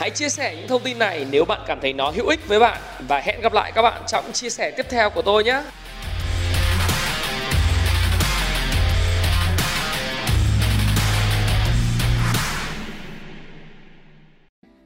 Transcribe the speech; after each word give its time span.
Hãy 0.00 0.10
chia 0.10 0.28
sẻ 0.28 0.54
những 0.58 0.68
thông 0.68 0.82
tin 0.82 0.98
này 0.98 1.26
nếu 1.30 1.44
bạn 1.44 1.60
cảm 1.66 1.78
thấy 1.80 1.92
nó 1.92 2.10
hữu 2.10 2.28
ích 2.28 2.48
với 2.48 2.60
bạn. 2.60 2.78
Và 3.08 3.20
hẹn 3.20 3.40
gặp 3.40 3.52
lại 3.52 3.72
các 3.74 3.82
bạn 3.82 4.02
trong 4.06 4.24
chia 4.32 4.50
sẻ 4.50 4.70
tiếp 4.76 4.86
theo 4.90 5.10
của 5.10 5.22
tôi 5.22 5.44
nhé. 5.44 5.62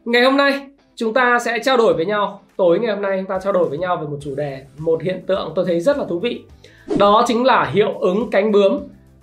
Ngày 0.05 0.23
hôm 0.23 0.37
nay, 0.37 0.61
chúng 0.96 1.15
ta 1.15 1.39
sẽ 1.45 1.59
trao 1.65 1.77
đổi 1.77 1.95
với 1.95 2.07
nhau. 2.07 2.41
Tối 2.57 2.79
ngày 2.79 2.93
hôm 2.95 3.03
nay, 3.03 3.19
chúng 3.19 3.29
ta 3.29 3.39
trao 3.45 3.53
đổi 3.53 3.69
với 3.69 3.79
nhau 3.79 3.96
về 3.96 4.07
một 4.07 4.19
chủ 4.21 4.35
đề, 4.35 4.62
một 4.79 5.03
hiện 5.03 5.23
tượng 5.27 5.53
tôi 5.55 5.65
thấy 5.65 5.81
rất 5.81 5.99
là 5.99 6.05
thú 6.09 6.19
vị. 6.19 6.43
Đó 6.99 7.25
chính 7.27 7.45
là 7.45 7.71
hiệu 7.75 7.99
ứng 7.99 8.31
cánh 8.31 8.53
bướm. 8.53 8.79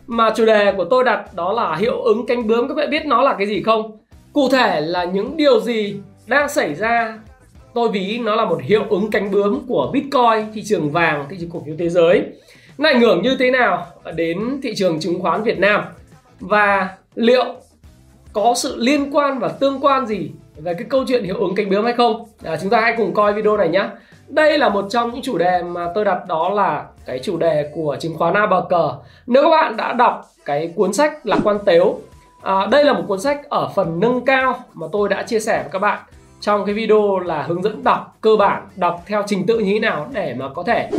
Mà 0.07 0.33
chủ 0.35 0.45
đề 0.45 0.73
của 0.77 0.85
tôi 0.85 1.03
đặt 1.03 1.33
đó 1.33 1.53
là 1.53 1.75
hiệu 1.75 2.01
ứng 2.01 2.25
cánh 2.25 2.47
bướm. 2.47 2.67
Các 2.67 2.73
bạn 2.73 2.89
biết 2.89 3.05
nó 3.05 3.21
là 3.21 3.35
cái 3.37 3.47
gì 3.47 3.63
không? 3.63 4.00
Cụ 4.33 4.49
thể 4.49 4.81
là 4.81 5.03
những 5.03 5.37
điều 5.37 5.59
gì 5.59 5.95
đang 6.27 6.49
xảy 6.49 6.75
ra? 6.75 7.19
Tôi 7.73 7.89
ví 7.89 8.19
nó 8.23 8.35
là 8.35 8.45
một 8.45 8.61
hiệu 8.61 8.83
ứng 8.89 9.11
cánh 9.11 9.31
bướm 9.31 9.59
của 9.67 9.89
bitcoin 9.93 10.53
thị 10.53 10.63
trường 10.65 10.91
vàng 10.91 11.25
thị 11.29 11.37
trường 11.39 11.49
cổ 11.49 11.63
phiếu 11.65 11.75
thế 11.79 11.89
giới. 11.89 12.25
Nó 12.77 12.89
ảnh 12.89 13.01
hưởng 13.01 13.21
như 13.21 13.35
thế 13.39 13.51
nào 13.51 13.87
đến 14.15 14.59
thị 14.63 14.73
trường 14.75 14.99
chứng 14.99 15.19
khoán 15.21 15.43
việt 15.43 15.59
nam? 15.59 15.83
Và 16.39 16.89
liệu 17.15 17.45
có 18.33 18.53
sự 18.55 18.75
liên 18.77 19.15
quan 19.15 19.39
và 19.39 19.47
tương 19.47 19.79
quan 19.79 20.05
gì 20.05 20.31
về 20.57 20.73
cái 20.73 20.83
câu 20.89 21.03
chuyện 21.07 21.23
hiệu 21.23 21.35
ứng 21.39 21.55
cánh 21.55 21.69
bướm 21.69 21.85
hay 21.85 21.93
không? 21.93 22.25
À, 22.43 22.57
chúng 22.61 22.69
ta 22.69 22.81
hãy 22.81 22.93
cùng 22.97 23.13
coi 23.13 23.33
video 23.33 23.57
này 23.57 23.69
nhé. 23.69 23.85
Đây 24.27 24.57
là 24.57 24.69
một 24.69 24.85
trong 24.89 25.11
những 25.11 25.21
chủ 25.21 25.37
đề 25.37 25.63
mà 25.63 25.87
tôi 25.95 26.05
đặt 26.05 26.27
đó 26.27 26.49
là 26.49 26.85
cái 27.05 27.19
chủ 27.19 27.37
đề 27.37 27.69
của 27.73 27.97
chứng 27.99 28.17
khoán 28.17 28.33
ABG 28.33 28.73
nếu 29.27 29.43
các 29.43 29.49
bạn 29.49 29.77
đã 29.77 29.93
đọc 29.93 30.31
cái 30.45 30.73
cuốn 30.75 30.93
sách 30.93 31.25
lạc 31.25 31.39
quan 31.43 31.57
tếu 31.65 31.99
à, 32.41 32.67
đây 32.71 32.85
là 32.85 32.93
một 32.93 33.03
cuốn 33.07 33.19
sách 33.19 33.49
ở 33.49 33.69
phần 33.75 33.99
nâng 33.99 34.25
cao 34.25 34.59
mà 34.73 34.87
tôi 34.91 35.09
đã 35.09 35.23
chia 35.23 35.39
sẻ 35.39 35.61
với 35.63 35.71
các 35.71 35.79
bạn 35.79 35.99
trong 36.39 36.65
cái 36.65 36.75
video 36.75 37.19
là 37.19 37.43
hướng 37.43 37.63
dẫn 37.63 37.83
đọc 37.83 38.17
cơ 38.21 38.35
bản 38.35 38.67
đọc 38.75 39.03
theo 39.05 39.23
trình 39.27 39.45
tự 39.45 39.59
như 39.59 39.73
thế 39.73 39.79
nào 39.79 40.09
để 40.13 40.35
mà 40.39 40.49
có 40.55 40.63
thể 40.63 40.89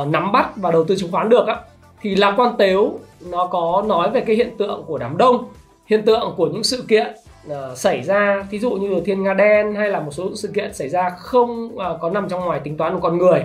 uh, 0.00 0.08
nắm 0.08 0.32
bắt 0.32 0.50
và 0.56 0.70
đầu 0.70 0.84
tư 0.84 0.96
chứng 0.96 1.10
khoán 1.12 1.28
được 1.28 1.46
á. 1.46 1.56
Thì 2.00 2.16
lạc 2.16 2.34
quan 2.36 2.54
tếu 2.58 2.98
nó 3.30 3.46
có 3.46 3.84
nói 3.86 4.10
về 4.10 4.20
cái 4.20 4.36
hiện 4.36 4.56
tượng 4.58 4.84
của 4.86 4.98
đám 4.98 5.16
đông 5.16 5.44
hiện 5.86 6.02
tượng 6.02 6.34
của 6.36 6.46
những 6.46 6.64
sự 6.64 6.84
kiện 6.88 7.14
uh, 7.46 7.54
xảy 7.78 8.02
ra 8.02 8.46
ví 8.50 8.58
dụ 8.58 8.70
như 8.70 8.88
là 8.88 9.00
thiên 9.04 9.22
nga 9.22 9.34
đen 9.34 9.74
hay 9.74 9.90
là 9.90 10.00
một 10.00 10.10
số 10.10 10.30
sự 10.34 10.48
kiện 10.54 10.74
xảy 10.74 10.88
ra 10.88 11.10
không 11.10 11.64
uh, 11.74 12.00
có 12.00 12.10
nằm 12.10 12.28
trong 12.28 12.44
ngoài 12.44 12.60
tính 12.64 12.76
toán 12.76 12.94
của 12.94 13.00
con 13.00 13.18
người. 13.18 13.44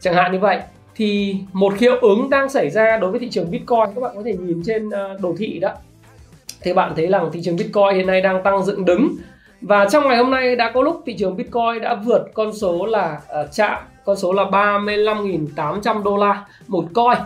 Chẳng 0.00 0.14
hạn 0.14 0.32
như 0.32 0.38
vậy 0.38 0.60
thì 0.94 1.36
một 1.52 1.78
hiệu 1.78 1.98
ứng 2.00 2.30
đang 2.30 2.48
xảy 2.48 2.70
ra 2.70 2.96
đối 2.96 3.10
với 3.10 3.20
thị 3.20 3.28
trường 3.30 3.50
bitcoin. 3.50 3.94
Các 3.94 4.00
bạn 4.00 4.12
có 4.14 4.22
thể 4.24 4.36
nhìn 4.40 4.62
trên 4.66 4.88
uh, 4.88 5.20
đồ 5.20 5.34
thị 5.38 5.58
đó 5.58 5.70
thì 6.62 6.72
bạn 6.72 6.92
thấy 6.96 7.06
rằng 7.06 7.30
thị 7.32 7.40
trường 7.42 7.56
bitcoin 7.56 7.94
hiện 7.94 8.06
nay 8.06 8.20
đang 8.20 8.42
tăng 8.42 8.64
dựng 8.64 8.84
đứng. 8.84 9.16
Và 9.60 9.88
trong 9.88 10.08
ngày 10.08 10.16
hôm 10.16 10.30
nay 10.30 10.56
đã 10.56 10.70
có 10.74 10.82
lúc 10.82 11.02
thị 11.06 11.16
trường 11.18 11.36
bitcoin 11.36 11.80
đã 11.82 11.94
vượt 11.94 12.30
con 12.34 12.52
số 12.52 12.86
là 12.86 13.20
uh, 13.40 13.52
chạm 13.52 13.82
con 14.04 14.16
số 14.16 14.32
là 14.32 14.44
35.800 14.44 16.02
đô 16.02 16.16
la 16.16 16.46
một 16.66 16.84
coin. 16.94 17.18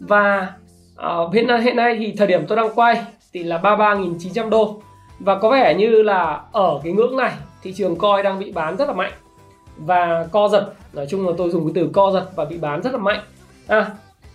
Và 0.00 0.52
uh, 0.94 1.34
hiện 1.34 1.46
nay 1.46 1.62
hiện 1.62 1.76
nay 1.76 1.96
thì 1.98 2.14
thời 2.18 2.26
điểm 2.26 2.46
tôi 2.46 2.56
đang 2.56 2.74
quay 2.74 3.02
thì 3.32 3.42
là 3.42 3.58
33.900 3.58 4.48
đô. 4.48 4.82
Và 5.18 5.38
có 5.38 5.50
vẻ 5.50 5.74
như 5.74 6.02
là 6.02 6.40
ở 6.52 6.80
cái 6.84 6.92
ngưỡng 6.92 7.16
này 7.16 7.32
thị 7.62 7.72
trường 7.72 7.96
coin 7.96 8.24
đang 8.24 8.38
bị 8.38 8.52
bán 8.52 8.76
rất 8.76 8.88
là 8.88 8.94
mạnh. 8.94 9.12
Và 9.76 10.26
co 10.32 10.48
giật 10.48 10.72
nói 10.92 11.06
chung 11.10 11.26
là 11.26 11.32
tôi 11.38 11.50
dùng 11.50 11.66
cái 11.66 11.72
từ 11.74 11.90
co 11.92 12.10
giật 12.10 12.26
và 12.36 12.44
bị 12.44 12.58
bán 12.58 12.82
rất 12.82 12.92
là 12.92 12.98
mạnh. 12.98 13.20
À, 13.66 13.90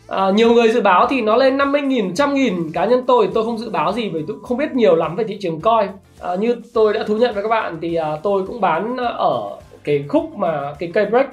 à 0.08 0.32
nhiều 0.36 0.54
người 0.54 0.72
dự 0.72 0.82
báo 0.82 1.08
thì 1.10 1.22
nó 1.22 1.36
lên 1.36 1.58
50 1.58 1.82
nghìn, 1.82 2.14
trăm 2.14 2.34
nghìn 2.34 2.72
cá 2.74 2.86
nhân 2.86 3.04
tôi 3.08 3.30
tôi 3.34 3.44
không 3.44 3.58
dự 3.58 3.70
báo 3.70 3.94
gì 3.94 4.10
bởi 4.10 4.24
tôi 4.28 4.38
không 4.44 4.58
biết 4.58 4.72
nhiều 4.74 4.96
lắm 4.96 5.16
về 5.16 5.24
thị 5.24 5.38
trường 5.42 5.62
coi 5.62 5.84
à, 5.86 5.92
ờ, 6.20 6.38
như 6.38 6.56
tôi 6.74 6.94
đã 6.94 7.04
thú 7.08 7.18
nhận 7.18 7.34
với 7.34 7.44
các 7.44 7.50
bạn 7.50 7.78
thì 7.82 7.96
à, 7.96 8.18
tôi 8.24 8.44
cũng 8.48 8.62
bán 8.62 8.98
ở 9.18 9.58
cái 9.86 10.06
khúc 10.08 10.36
mà 10.36 10.74
cái 10.80 10.92
cây 10.94 11.06
break. 11.06 11.30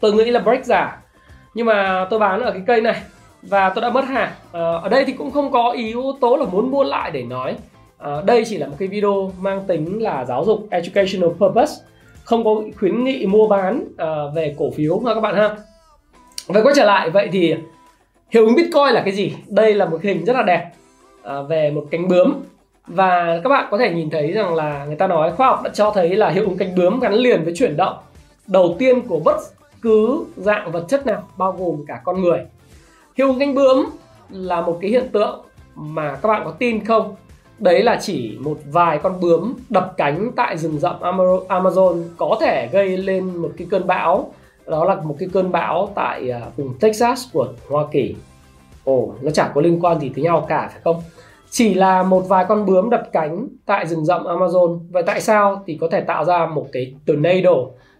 Tôi 0.00 0.12
nghĩ 0.12 0.24
là 0.24 0.40
break 0.40 0.64
giả. 0.64 1.02
Nhưng 1.54 1.66
mà 1.66 2.06
tôi 2.10 2.18
bán 2.18 2.40
ở 2.40 2.52
cái 2.52 2.62
cây 2.66 2.80
này 2.80 3.02
và 3.42 3.70
tôi 3.70 3.82
đã 3.82 3.90
mất 3.90 4.04
hàng. 4.04 4.32
À, 4.52 4.60
ở 4.82 4.88
đây 4.88 5.04
thì 5.04 5.12
cũng 5.12 5.30
không 5.30 5.50
có 5.50 5.70
yếu 5.70 6.02
tố 6.20 6.36
là 6.36 6.44
muốn 6.44 6.70
mua 6.70 6.84
lại 6.84 7.10
để 7.10 7.22
nói. 7.22 7.56
À, 7.98 8.10
đây 8.26 8.44
chỉ 8.46 8.58
là 8.58 8.66
một 8.66 8.76
cái 8.78 8.88
video 8.88 9.32
mang 9.40 9.64
tính 9.66 10.02
là 10.02 10.24
giáo 10.24 10.44
dục 10.44 10.66
educational 10.70 11.30
purpose. 11.38 11.72
Không 12.24 12.44
có 12.44 12.50
khuyến 12.78 13.04
nghị 13.04 13.26
mua 13.26 13.48
bán 13.48 13.84
à, 13.96 14.06
về 14.34 14.54
cổ 14.58 14.70
phiếu 14.76 14.98
ha 15.06 15.14
các 15.14 15.20
bạn 15.20 15.34
ha 15.34 15.56
vậy 16.46 16.62
quay 16.62 16.74
trở 16.76 16.84
lại 16.84 17.10
vậy 17.10 17.28
thì 17.32 17.54
hiệu 18.30 18.46
ứng 18.46 18.54
bitcoin 18.54 18.94
là 18.94 19.02
cái 19.04 19.12
gì? 19.12 19.34
Đây 19.48 19.74
là 19.74 19.86
một 19.86 20.02
hình 20.02 20.24
rất 20.24 20.36
là 20.36 20.42
đẹp 20.42 20.70
à, 21.22 21.42
về 21.42 21.70
một 21.70 21.86
cánh 21.90 22.08
bướm. 22.08 22.34
Và 22.86 23.40
các 23.44 23.50
bạn 23.50 23.68
có 23.70 23.78
thể 23.78 23.94
nhìn 23.94 24.10
thấy 24.10 24.32
rằng 24.32 24.54
là 24.54 24.84
người 24.84 24.96
ta 24.96 25.06
nói 25.06 25.32
khoa 25.32 25.46
học 25.46 25.62
đã 25.62 25.70
cho 25.74 25.90
thấy 25.90 26.16
là 26.16 26.28
hiệu 26.28 26.44
ứng 26.44 26.56
cánh 26.56 26.74
bướm 26.74 27.00
gắn 27.00 27.14
liền 27.14 27.44
với 27.44 27.52
chuyển 27.56 27.76
động 27.76 27.96
đầu 28.46 28.76
tiên 28.78 29.00
của 29.00 29.20
bất 29.24 29.36
cứ 29.82 30.24
dạng 30.36 30.72
vật 30.72 30.84
chất 30.88 31.06
nào 31.06 31.22
bao 31.36 31.52
gồm 31.52 31.84
cả 31.86 32.00
con 32.04 32.22
người. 32.22 32.38
Hiệu 33.16 33.28
ứng 33.28 33.38
cánh 33.38 33.54
bướm 33.54 33.86
là 34.30 34.60
một 34.60 34.78
cái 34.80 34.90
hiện 34.90 35.08
tượng 35.12 35.40
mà 35.74 36.18
các 36.22 36.28
bạn 36.28 36.42
có 36.44 36.50
tin 36.50 36.84
không? 36.84 37.14
Đấy 37.58 37.82
là 37.82 37.98
chỉ 38.00 38.36
một 38.40 38.58
vài 38.72 38.98
con 38.98 39.20
bướm 39.20 39.54
đập 39.68 39.94
cánh 39.96 40.30
tại 40.36 40.58
rừng 40.58 40.78
rậm 40.78 40.96
Amazon 41.48 42.02
có 42.16 42.36
thể 42.40 42.68
gây 42.72 42.96
lên 42.96 43.36
một 43.36 43.50
cái 43.56 43.66
cơn 43.70 43.86
bão 43.86 44.32
đó 44.66 44.84
là 44.84 44.94
một 44.94 45.16
cái 45.18 45.28
cơn 45.32 45.52
bão 45.52 45.88
tại 45.94 46.30
à, 46.30 46.40
vùng 46.56 46.78
Texas 46.80 47.32
của 47.32 47.48
Hoa 47.70 47.84
Kỳ. 47.92 48.14
Ồ 48.84 49.14
nó 49.22 49.30
chẳng 49.30 49.50
có 49.54 49.60
liên 49.60 49.84
quan 49.84 50.00
gì 50.00 50.12
tới 50.14 50.24
nhau 50.24 50.46
cả 50.48 50.68
phải 50.72 50.80
không? 50.84 51.02
Chỉ 51.50 51.74
là 51.74 52.02
một 52.02 52.20
vài 52.28 52.44
con 52.48 52.66
bướm 52.66 52.90
đập 52.90 53.02
cánh 53.12 53.48
tại 53.66 53.86
rừng 53.86 54.04
rậm 54.04 54.24
Amazon. 54.24 54.78
Vậy 54.90 55.02
tại 55.06 55.20
sao 55.20 55.62
thì 55.66 55.78
có 55.80 55.88
thể 55.90 56.00
tạo 56.00 56.24
ra 56.24 56.46
một 56.46 56.66
cái 56.72 56.94
tornado 57.06 57.54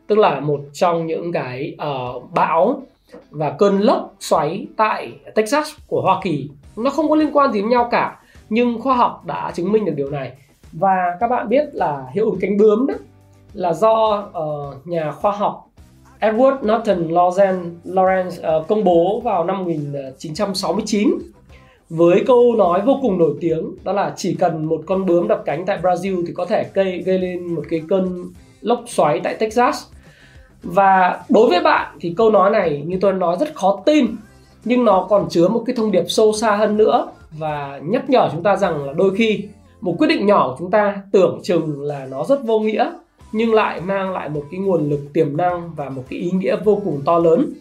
tức 0.07 0.19
là 0.19 0.41
một 0.41 0.61
trong 0.73 1.07
những 1.07 1.33
cái 1.33 1.77
uh, 1.77 2.33
bão 2.33 2.83
và 3.31 3.51
cơn 3.51 3.79
lốc 3.79 4.15
xoáy 4.21 4.67
tại 4.77 5.13
Texas 5.35 5.69
của 5.87 6.03
Hoa 6.03 6.21
Kỳ? 6.23 6.49
Nó 6.77 6.91
không 6.91 7.09
có 7.09 7.17
liên 7.17 7.31
quan 7.33 7.53
gì 7.53 7.61
với 7.61 7.71
nhau 7.71 7.89
cả 7.91 8.21
nhưng 8.49 8.81
khoa 8.81 8.97
học 8.97 9.23
đã 9.27 9.53
chứng 9.55 9.73
minh 9.73 9.85
được 9.85 9.93
điều 9.97 10.11
này. 10.11 10.33
Và 10.73 11.17
các 11.21 11.29
bạn 11.29 11.49
biết 11.49 11.69
là 11.73 12.07
hiệu 12.13 12.25
ứng 12.25 12.39
cánh 12.41 12.57
bướm 12.57 12.87
đó 12.87 12.95
là 13.53 13.73
do 13.73 14.29
uh, 14.39 14.87
nhà 14.87 15.11
khoa 15.11 15.33
học 15.33 15.67
Edward 16.25 16.57
Norton 16.57 17.09
Lawrence 17.85 18.61
uh, 18.61 18.69
công 18.69 18.85
bố 18.85 19.21
vào 19.25 19.45
năm 19.45 19.59
1969 19.59 21.19
với 21.91 22.25
câu 22.27 22.55
nói 22.57 22.83
vô 22.87 22.99
cùng 23.03 23.19
nổi 23.19 23.35
tiếng 23.41 23.71
đó 23.85 23.93
là 23.93 24.13
chỉ 24.17 24.35
cần 24.35 24.65
một 24.65 24.83
con 24.87 25.07
bướm 25.07 25.29
đập 25.29 25.43
cánh 25.45 25.67
tại 25.67 25.79
Brazil 25.83 26.25
thì 26.27 26.33
có 26.33 26.47
thể 26.47 26.67
gây 26.75 27.03
gây 27.07 27.19
lên 27.19 27.55
một 27.55 27.63
cái 27.71 27.83
cơn 27.89 28.25
lốc 28.61 28.85
xoáy 28.87 29.21
tại 29.25 29.35
Texas. 29.35 29.85
Và 30.63 31.21
đối 31.29 31.49
với 31.49 31.61
bạn 31.61 31.97
thì 32.01 32.15
câu 32.17 32.31
nói 32.31 32.51
này 32.51 32.83
như 32.87 32.99
tôi 33.01 33.13
nói 33.13 33.37
rất 33.41 33.55
khó 33.55 33.83
tin 33.87 34.07
nhưng 34.65 34.85
nó 34.85 35.07
còn 35.11 35.29
chứa 35.29 35.49
một 35.49 35.63
cái 35.67 35.77
thông 35.77 35.93
điệp 35.93 36.05
sâu 36.09 36.33
xa 36.33 36.57
hơn 36.57 36.77
nữa 36.77 37.09
và 37.31 37.81
nhắc 37.85 38.11
nhở 38.11 38.29
chúng 38.33 38.43
ta 38.43 38.57
rằng 38.57 38.87
là 38.87 38.93
đôi 38.93 39.15
khi 39.17 39.45
một 39.81 39.95
quyết 39.99 40.09
định 40.09 40.27
nhỏ 40.27 40.49
của 40.49 40.57
chúng 40.59 40.71
ta 40.71 41.03
tưởng 41.13 41.41
chừng 41.43 41.83
là 41.83 42.07
nó 42.11 42.25
rất 42.25 42.45
vô 42.45 42.61
nghĩa 42.61 42.93
nhưng 43.35 43.55
lại 43.55 43.81
mang 43.81 44.13
lại 44.13 44.29
một 44.29 44.45
cái 44.51 44.61
nguồn 44.61 44.91
lực 44.91 45.01
tiềm 45.13 45.37
năng 45.37 45.75
và 45.75 45.89
một 45.89 46.05
cái 46.11 46.19
ý 46.19 46.31
nghĩa 46.31 46.57
vô 46.65 46.81
cùng 46.85 47.03
to 47.05 47.19
lớn 47.19 47.53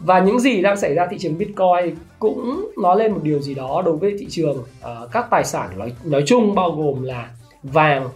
và 0.00 0.20
những 0.20 0.40
gì 0.40 0.62
đang 0.62 0.76
xảy 0.76 0.94
ra 0.94 1.06
thị 1.10 1.18
trường 1.18 1.38
Bitcoin 1.38 1.94
cũng 2.18 2.70
nói 2.82 2.98
lên 2.98 3.12
một 3.12 3.20
điều 3.22 3.40
gì 3.40 3.54
đó 3.54 3.82
đối 3.84 3.96
với 3.96 4.16
thị 4.18 4.26
trường 4.30 4.56
uh, 4.58 5.12
các 5.12 5.26
tài 5.30 5.44
sản 5.44 5.78
nói, 5.78 5.92
nói 6.04 6.22
chung 6.26 6.54
bao 6.54 6.70
gồm 6.70 7.02
là 7.02 7.30
vàng, 7.62 8.08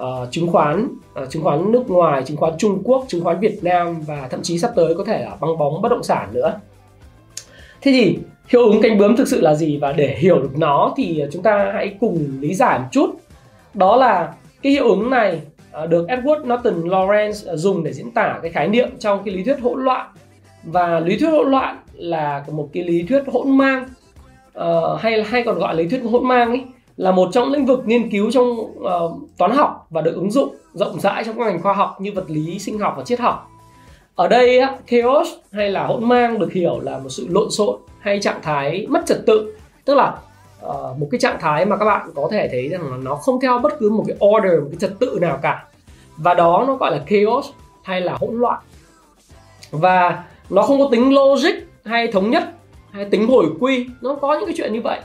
uh, 0.00 0.04
chứng 0.30 0.48
khoán, 0.48 0.88
uh, 1.22 1.30
chứng 1.30 1.42
khoán 1.42 1.72
nước 1.72 1.90
ngoài, 1.90 2.22
chứng 2.22 2.36
khoán 2.36 2.52
Trung 2.58 2.80
Quốc, 2.84 3.04
chứng 3.08 3.24
khoán 3.24 3.40
Việt 3.40 3.58
Nam 3.62 4.00
và 4.06 4.28
thậm 4.30 4.42
chí 4.42 4.58
sắp 4.58 4.70
tới 4.76 4.94
có 4.94 5.04
thể 5.04 5.24
là 5.24 5.36
băng 5.40 5.58
bóng 5.58 5.82
bất 5.82 5.88
động 5.88 6.02
sản 6.02 6.28
nữa. 6.32 6.60
Thế 7.80 7.92
thì 7.92 8.18
hiệu 8.48 8.70
ứng 8.70 8.82
cánh 8.82 8.98
bướm 8.98 9.16
thực 9.16 9.28
sự 9.28 9.40
là 9.40 9.54
gì 9.54 9.78
và 9.78 9.92
để 9.92 10.16
hiểu 10.18 10.38
được 10.38 10.58
nó 10.58 10.94
thì 10.96 11.24
chúng 11.32 11.42
ta 11.42 11.70
hãy 11.74 11.96
cùng 12.00 12.38
lý 12.40 12.54
giải 12.54 12.78
một 12.78 12.88
chút. 12.92 13.10
Đó 13.74 13.96
là 13.96 14.34
cái 14.62 14.72
hiệu 14.72 14.88
ứng 14.88 15.10
này 15.10 15.40
Ờ, 15.72 15.86
được 15.86 16.06
Edward 16.08 16.40
Norton 16.40 16.88
Lawrence 16.88 17.50
ờ, 17.50 17.56
dùng 17.56 17.84
để 17.84 17.92
diễn 17.92 18.10
tả 18.10 18.38
cái 18.42 18.50
khái 18.50 18.68
niệm 18.68 18.88
trong 18.98 19.22
cái 19.24 19.34
lý 19.34 19.44
thuyết 19.44 19.60
hỗn 19.60 19.84
loạn. 19.84 20.10
Và 20.64 21.00
lý 21.00 21.18
thuyết 21.18 21.30
hỗn 21.30 21.50
loạn 21.50 21.78
là 21.94 22.44
một 22.52 22.68
cái 22.72 22.84
lý 22.84 23.02
thuyết 23.02 23.22
hỗn 23.32 23.58
mang 23.58 23.88
uh, 24.58 25.00
hay 25.00 25.22
hay 25.22 25.42
còn 25.42 25.58
gọi 25.58 25.74
là 25.74 25.82
lý 25.82 25.88
thuyết 25.88 26.02
hỗn 26.10 26.28
mang 26.28 26.48
ấy 26.48 26.64
là 26.96 27.12
một 27.12 27.28
trong 27.32 27.52
lĩnh 27.52 27.66
vực 27.66 27.82
nghiên 27.86 28.10
cứu 28.10 28.30
trong 28.30 28.50
uh, 28.50 29.12
toán 29.38 29.50
học 29.50 29.86
và 29.90 30.00
được 30.00 30.14
ứng 30.14 30.30
dụng 30.30 30.54
rộng 30.72 31.00
rãi 31.00 31.24
trong 31.24 31.38
các 31.38 31.44
ngành 31.44 31.62
khoa 31.62 31.74
học 31.74 32.00
như 32.00 32.12
vật 32.12 32.24
lý, 32.30 32.58
sinh 32.58 32.78
học 32.78 32.94
và 32.96 33.04
triết 33.04 33.20
học. 33.20 33.48
Ở 34.14 34.28
đây 34.28 34.60
chaos 34.90 35.28
hay 35.52 35.70
là 35.70 35.86
hỗn 35.86 36.08
mang 36.08 36.38
được 36.38 36.52
hiểu 36.52 36.80
là 36.80 36.98
một 36.98 37.08
sự 37.08 37.26
lộn 37.30 37.50
xộn 37.50 37.80
hay 38.00 38.20
trạng 38.20 38.42
thái 38.42 38.86
mất 38.88 39.06
trật 39.06 39.26
tự 39.26 39.54
tức 39.84 39.94
là 39.94 40.18
uh, 40.66 40.98
một 40.98 41.08
cái 41.10 41.20
trạng 41.20 41.40
thái 41.40 41.64
mà 41.64 41.76
các 41.76 41.84
bạn 41.84 42.10
có 42.14 42.28
thể 42.30 42.48
thấy 42.52 42.68
rằng 42.68 42.90
là 42.90 42.96
nó 42.96 43.14
không 43.14 43.40
theo 43.40 43.58
bất 43.58 43.78
cứ 43.78 43.90
một 43.90 44.04
cái 44.06 44.16
order 44.26 44.60
một 44.60 44.68
cái 44.70 44.78
trật 44.80 44.98
tự 44.98 45.18
nào 45.20 45.38
cả. 45.42 45.64
Và 46.16 46.34
đó 46.34 46.64
nó 46.66 46.74
gọi 46.74 46.90
là 46.90 47.00
chaos 47.10 47.46
hay 47.82 48.00
là 48.00 48.16
hỗn 48.20 48.40
loạn. 48.40 48.60
Và 49.70 50.24
nó 50.50 50.62
không 50.62 50.78
có 50.78 50.88
tính 50.90 51.14
logic 51.14 51.54
hay 51.84 52.06
thống 52.06 52.30
nhất 52.30 52.44
hay 52.90 53.04
tính 53.04 53.28
hồi 53.28 53.46
quy. 53.60 53.86
Nó 54.00 54.14
có 54.14 54.34
những 54.34 54.46
cái 54.46 54.54
chuyện 54.56 54.72
như 54.72 54.80
vậy. 54.80 55.00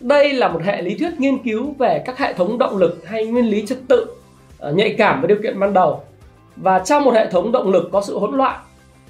Đây 0.00 0.32
là 0.32 0.48
một 0.48 0.60
hệ 0.64 0.82
lý 0.82 0.94
thuyết 0.94 1.10
nghiên 1.18 1.38
cứu 1.38 1.74
về 1.78 2.02
các 2.06 2.18
hệ 2.18 2.32
thống 2.32 2.58
động 2.58 2.76
lực 2.76 3.06
hay 3.06 3.26
nguyên 3.26 3.50
lý 3.50 3.66
trật 3.66 3.78
tự 3.88 4.06
uh, 4.68 4.74
nhạy 4.74 4.94
cảm 4.98 5.20
với 5.20 5.28
điều 5.28 5.38
kiện 5.42 5.60
ban 5.60 5.72
đầu. 5.72 6.02
Và 6.56 6.78
trong 6.78 7.04
một 7.04 7.14
hệ 7.14 7.30
thống 7.30 7.52
động 7.52 7.70
lực 7.70 7.88
có 7.92 8.00
sự 8.00 8.18
hỗn 8.18 8.36
loạn 8.36 8.60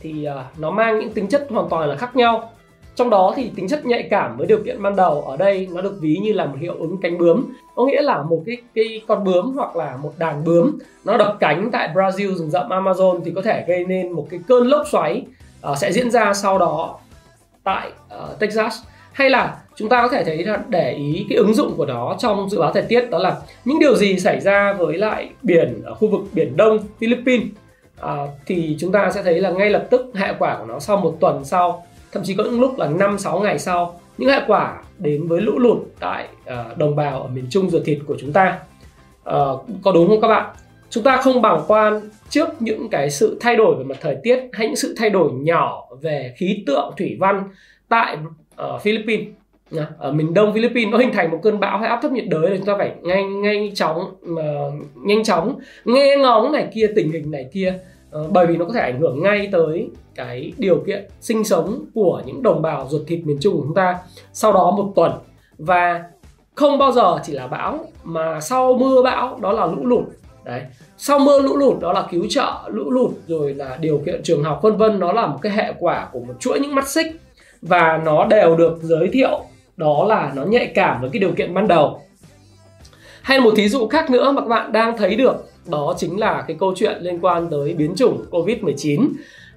thì 0.01 0.29
uh, 0.29 0.59
nó 0.59 0.71
mang 0.71 0.99
những 0.99 1.13
tính 1.13 1.29
chất 1.29 1.47
hoàn 1.51 1.69
toàn 1.69 1.89
là 1.89 1.97
khác 1.97 2.17
nhau 2.17 2.51
trong 2.95 3.11
đó 3.11 3.33
thì 3.37 3.51
tính 3.57 3.69
chất 3.69 3.87
nhạy 3.87 4.09
cảm 4.11 4.37
với 4.37 4.47
điều 4.47 4.59
kiện 4.65 4.83
ban 4.83 4.97
đầu 4.97 5.23
ở 5.23 5.37
đây 5.37 5.69
nó 5.73 5.81
được 5.81 5.95
ví 6.01 6.17
như 6.23 6.33
là 6.33 6.47
một 6.47 6.57
hiệu 6.61 6.75
ứng 6.79 6.97
cánh 7.03 7.19
bướm. 7.19 7.45
Có 7.75 7.87
nghĩa 7.87 8.03
là 8.03 8.23
một 8.23 8.43
cái 8.47 8.57
cái 8.75 9.03
con 9.07 9.25
bướm 9.25 9.53
hoặc 9.57 9.77
là 9.77 9.97
một 9.97 10.13
đàn 10.19 10.45
bướm 10.45 10.79
nó 11.05 11.17
đập 11.17 11.37
cánh 11.41 11.71
tại 11.73 11.89
Brazil 11.95 12.35
rừng 12.35 12.51
rậm 12.51 12.69
Amazon 12.69 13.21
thì 13.25 13.33
có 13.35 13.43
thể 13.43 13.65
gây 13.69 13.85
nên 13.85 14.13
một 14.13 14.27
cái 14.31 14.41
cơn 14.49 14.67
lốc 14.67 14.87
xoáy 14.89 15.23
uh, 15.71 15.79
sẽ 15.79 15.93
diễn 15.93 16.11
ra 16.11 16.35
sau 16.35 16.59
đó 16.59 16.99
tại 17.65 17.91
uh, 18.15 18.39
Texas. 18.39 18.75
Hay 19.13 19.31
là 19.31 19.57
chúng 19.77 19.89
ta 19.89 20.03
có 20.03 20.09
thể 20.09 20.25
thấy 20.25 20.45
là 20.45 20.63
để 20.69 20.93
ý 20.93 21.27
cái 21.29 21.39
ứng 21.39 21.55
dụng 21.55 21.75
của 21.77 21.87
nó 21.87 22.17
trong 22.19 22.51
dự 22.51 22.61
báo 22.61 22.73
thời 22.73 22.83
tiết 22.83 23.11
đó 23.11 23.19
là 23.19 23.37
những 23.65 23.79
điều 23.79 23.97
gì 23.97 24.19
xảy 24.21 24.41
ra 24.41 24.73
với 24.73 24.99
lại 24.99 25.31
biển 25.43 25.83
ở 25.85 25.95
khu 25.95 26.09
vực 26.09 26.21
biển 26.33 26.57
Đông 26.57 26.79
Philippines. 27.01 27.49
À, 28.01 28.27
thì 28.47 28.77
chúng 28.79 28.93
ta 28.93 29.11
sẽ 29.15 29.23
thấy 29.23 29.41
là 29.41 29.51
ngay 29.51 29.71
lập 29.71 29.87
tức 29.91 30.11
hệ 30.15 30.35
quả 30.39 30.59
của 30.59 30.67
nó 30.67 30.79
sau 30.79 30.97
một 30.97 31.17
tuần 31.21 31.45
sau 31.45 31.85
thậm 32.13 32.23
chí 32.25 32.35
có 32.35 32.45
những 32.45 32.61
lúc 32.61 32.79
là 32.79 32.89
5 32.89 33.19
6 33.19 33.41
ngày 33.41 33.59
sau 33.59 34.01
những 34.19 34.31
hệ 34.31 34.41
quả 34.47 34.83
đến 34.99 35.29
với 35.29 35.41
lũ 35.41 35.59
lụt 35.59 35.79
tại 36.01 36.29
uh, 36.43 36.79
đồng 36.79 36.97
bào 36.97 37.23
ở 37.23 37.29
miền 37.29 37.47
Trung 37.51 37.71
ruột 37.71 37.83
thịt 37.85 37.99
của 38.07 38.17
chúng 38.21 38.33
ta. 38.33 38.59
Uh, 39.23 39.65
có 39.83 39.93
đúng 39.95 40.09
không 40.09 40.21
các 40.21 40.29
bạn? 40.29 40.55
Chúng 40.91 41.05
ta 41.05 41.17
không 41.17 41.43
bàng 41.43 41.65
quan 41.69 42.01
trước 42.29 42.49
những 42.63 42.89
cái 42.89 43.11
sự 43.11 43.39
thay 43.41 43.57
đổi 43.57 43.75
về 43.79 43.85
mặt 43.85 43.97
thời 44.01 44.17
tiết 44.23 44.41
hay 44.53 44.67
những 44.67 44.77
sự 44.77 44.95
thay 44.99 45.11
đổi 45.11 45.33
nhỏ 45.33 45.87
về 46.01 46.35
khí 46.37 46.63
tượng 46.67 46.93
thủy 46.99 47.17
văn 47.21 47.45
tại 47.89 48.17
uh, 48.63 48.83
Philippines. 48.83 49.27
Ở 49.99 50.13
miền 50.13 50.35
đông 50.35 50.55
Philippines 50.55 50.93
nó 50.93 50.99
hình 50.99 51.13
thành 51.13 51.31
một 51.31 51.39
cơn 51.43 51.61
bão 51.61 51.79
hay 51.79 51.89
áp 51.89 51.99
thấp 52.03 52.13
nhiệt 52.13 52.25
đới 52.29 52.47
thì 52.51 52.57
chúng 52.57 52.67
ta 52.67 52.75
phải 52.79 52.93
nhanh 53.03 53.43
nhanh 53.43 53.75
chóng 53.75 53.99
uh, 54.33 54.75
nhanh 55.05 55.25
chóng 55.25 55.59
nghe 55.85 56.17
ngóng 56.17 56.53
này 56.53 56.69
kia 56.75 56.87
tình 56.97 57.13
hình 57.13 57.31
này 57.31 57.47
kia. 57.53 57.79
Ờ, 58.13 58.27
bởi 58.31 58.47
vì 58.47 58.57
nó 58.57 58.65
có 58.65 58.73
thể 58.73 58.81
ảnh 58.81 59.01
hưởng 59.01 59.23
ngay 59.23 59.49
tới 59.53 59.91
cái 60.15 60.53
điều 60.59 60.83
kiện 60.87 61.09
sinh 61.21 61.45
sống 61.45 61.85
của 61.95 62.23
những 62.27 62.43
đồng 62.43 62.63
bào 62.63 62.89
ruột 62.89 63.03
thịt 63.07 63.21
miền 63.25 63.39
Trung 63.41 63.57
của 63.57 63.63
chúng 63.63 63.75
ta 63.75 63.99
sau 64.33 64.53
đó 64.53 64.71
một 64.71 64.93
tuần. 64.97 65.13
Và 65.59 66.05
không 66.55 66.79
bao 66.79 66.93
giờ 66.93 67.19
chỉ 67.25 67.33
là 67.33 67.47
bão, 67.47 67.79
mà 68.05 68.41
sau 68.41 68.75
mưa 68.75 69.03
bão 69.03 69.39
đó 69.41 69.53
là 69.53 69.67
lũ 69.67 69.87
lụt. 69.87 70.05
Đấy, 70.45 70.63
sau 70.97 71.19
mưa 71.19 71.41
lũ 71.41 71.57
lụt 71.57 71.81
đó 71.81 71.93
là 71.93 72.07
cứu 72.11 72.27
trợ 72.31 72.53
lũ 72.67 72.91
lụt, 72.91 73.11
rồi 73.27 73.55
là 73.55 73.77
điều 73.81 74.03
kiện 74.07 74.23
trường 74.23 74.45
học, 74.45 74.61
vân 74.63 74.77
vân 74.77 74.99
nó 74.99 75.13
là 75.13 75.27
một 75.27 75.39
cái 75.43 75.53
hệ 75.53 75.73
quả 75.79 76.09
của 76.13 76.21
một 76.21 76.35
chuỗi 76.41 76.61
những 76.61 76.75
mắt 76.75 76.89
xích. 76.89 77.07
Và 77.63 78.01
nó 78.05 78.25
đều 78.25 78.57
được 78.57 78.79
giới 78.83 79.09
thiệu, 79.13 79.41
đó 79.77 80.05
là 80.09 80.33
nó 80.35 80.45
nhạy 80.45 80.73
cảm 80.75 81.01
với 81.01 81.11
cái 81.13 81.21
điều 81.21 81.33
kiện 81.33 81.55
ban 81.55 81.69
đầu. 81.69 82.01
Hay 83.23 83.41
một 83.41 83.55
thí 83.57 83.69
dụ 83.69 83.89
khác 83.89 84.11
nữa 84.11 84.33
mà 84.33 84.41
các 84.41 84.49
bạn 84.49 84.73
đang 84.73 84.97
thấy 84.97 85.15
được 85.15 85.52
đó 85.67 85.95
chính 85.99 86.21
là 86.21 86.45
cái 86.47 86.57
câu 86.61 86.75
chuyện 86.77 86.99
liên 87.01 87.19
quan 87.23 87.51
tới 87.51 87.75
biến 87.75 87.95
chủng 87.97 88.25
Covid-19 88.31 89.09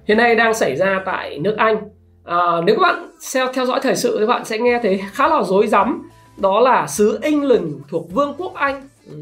hiện 0.06 0.18
nay 0.18 0.34
đang 0.34 0.54
xảy 0.54 0.76
ra 0.76 1.02
tại 1.06 1.38
nước 1.38 1.56
Anh. 1.56 1.76
À, 2.24 2.60
nếu 2.64 2.76
các 2.76 2.82
bạn 2.82 3.10
theo 3.34 3.52
theo 3.52 3.66
dõi 3.66 3.80
thời 3.82 3.96
sự 3.96 4.16
thì 4.20 4.26
bạn 4.26 4.44
sẽ 4.44 4.58
nghe 4.58 4.80
thấy 4.82 5.00
khá 5.12 5.28
là 5.28 5.42
rối 5.42 5.66
rắm. 5.66 6.10
Đó 6.36 6.60
là 6.60 6.86
xứ 6.86 7.18
England 7.22 7.72
thuộc 7.88 8.12
Vương 8.12 8.34
quốc 8.38 8.54
Anh. 8.54 8.88
Ừ. 9.06 9.14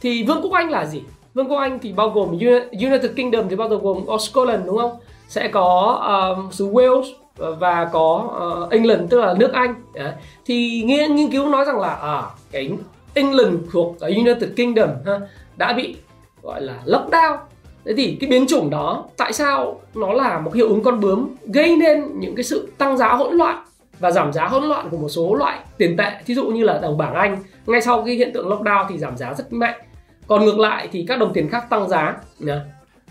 thì 0.00 0.22
Vương 0.22 0.42
quốc 0.42 0.52
Anh 0.52 0.70
là 0.70 0.86
gì? 0.86 1.02
Vương 1.34 1.50
quốc 1.50 1.58
Anh 1.58 1.78
thì 1.78 1.92
bao 1.92 2.10
gồm 2.10 2.38
United 2.72 3.10
Kingdom 3.16 3.48
thì 3.48 3.56
bao 3.56 3.68
gồm 3.68 4.18
Scotland 4.20 4.66
đúng 4.66 4.78
không? 4.78 4.92
Sẽ 5.28 5.48
có 5.48 5.98
um, 6.36 6.50
xứ 6.50 6.68
Wales 6.68 7.12
và 7.36 7.88
có 7.92 8.30
uh, 8.64 8.70
England 8.70 9.10
tức 9.10 9.20
là 9.20 9.34
nước 9.38 9.52
Anh. 9.52 9.74
Đấy. 9.94 10.12
thì 10.46 10.82
nghiên, 10.86 11.16
nghiên 11.16 11.30
cứu 11.30 11.48
nói 11.48 11.64
rằng 11.64 11.80
là 11.80 11.94
à, 11.94 12.22
cái 12.50 12.70
England 13.14 13.54
thuộc 13.72 13.96
United 14.00 14.50
Kingdom 14.56 14.88
ha, 15.06 15.20
đã 15.56 15.72
bị 15.72 15.96
gọi 16.42 16.62
là 16.62 16.74
lockdown. 16.84 17.36
Thế 17.84 17.94
thì 17.96 18.16
cái 18.20 18.30
biến 18.30 18.46
chủng 18.46 18.70
đó 18.70 19.04
tại 19.16 19.32
sao 19.32 19.80
nó 19.94 20.12
là 20.12 20.38
một 20.38 20.54
hiệu 20.54 20.68
ứng 20.68 20.82
con 20.82 21.00
bướm 21.00 21.28
gây 21.44 21.76
nên 21.76 22.20
những 22.20 22.34
cái 22.34 22.44
sự 22.44 22.72
tăng 22.78 22.96
giá 22.96 23.08
hỗn 23.08 23.34
loạn 23.34 23.64
và 23.98 24.10
giảm 24.10 24.32
giá 24.32 24.46
hỗn 24.46 24.64
loạn 24.64 24.88
của 24.90 24.96
một 24.96 25.08
số 25.08 25.34
loại 25.34 25.58
tiền 25.78 25.96
tệ? 25.96 26.10
Thí 26.26 26.34
dụ 26.34 26.44
như 26.46 26.64
là 26.64 26.78
đồng 26.82 26.98
bảng 26.98 27.14
Anh 27.14 27.36
ngay 27.66 27.80
sau 27.80 28.02
cái 28.02 28.14
hiện 28.14 28.32
tượng 28.34 28.48
lockdown 28.48 28.86
thì 28.88 28.98
giảm 28.98 29.16
giá 29.16 29.34
rất 29.34 29.52
mạnh. 29.52 29.80
Còn 30.26 30.44
ngược 30.44 30.58
lại 30.58 30.88
thì 30.92 31.04
các 31.08 31.18
đồng 31.18 31.32
tiền 31.32 31.48
khác 31.48 31.70
tăng 31.70 31.88
giá 31.88 32.16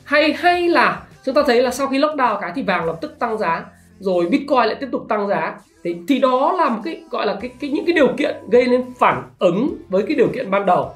hay 0.03 0.33
hay 0.33 0.67
là 0.67 1.03
chúng 1.25 1.35
ta 1.35 1.43
thấy 1.47 1.61
là 1.61 1.71
sau 1.71 1.87
khi 1.87 1.99
lockdown 1.99 2.39
cái 2.41 2.51
thì 2.55 2.63
vàng 2.63 2.85
lập 2.85 2.97
tức 3.01 3.19
tăng 3.19 3.37
giá 3.37 3.65
rồi 3.99 4.25
bitcoin 4.25 4.65
lại 4.65 4.75
tiếp 4.79 4.87
tục 4.91 5.05
tăng 5.09 5.27
giá. 5.27 5.55
Thì 5.83 5.95
thì 6.07 6.19
đó 6.19 6.55
là 6.57 6.69
một 6.69 6.81
cái 6.83 7.01
gọi 7.11 7.25
là 7.25 7.37
cái, 7.41 7.51
cái 7.59 7.69
những 7.69 7.85
cái 7.85 7.93
điều 7.93 8.07
kiện 8.17 8.35
gây 8.49 8.67
nên 8.67 8.85
phản 8.99 9.23
ứng 9.39 9.75
với 9.89 10.03
cái 10.07 10.15
điều 10.15 10.27
kiện 10.27 10.51
ban 10.51 10.65
đầu. 10.65 10.91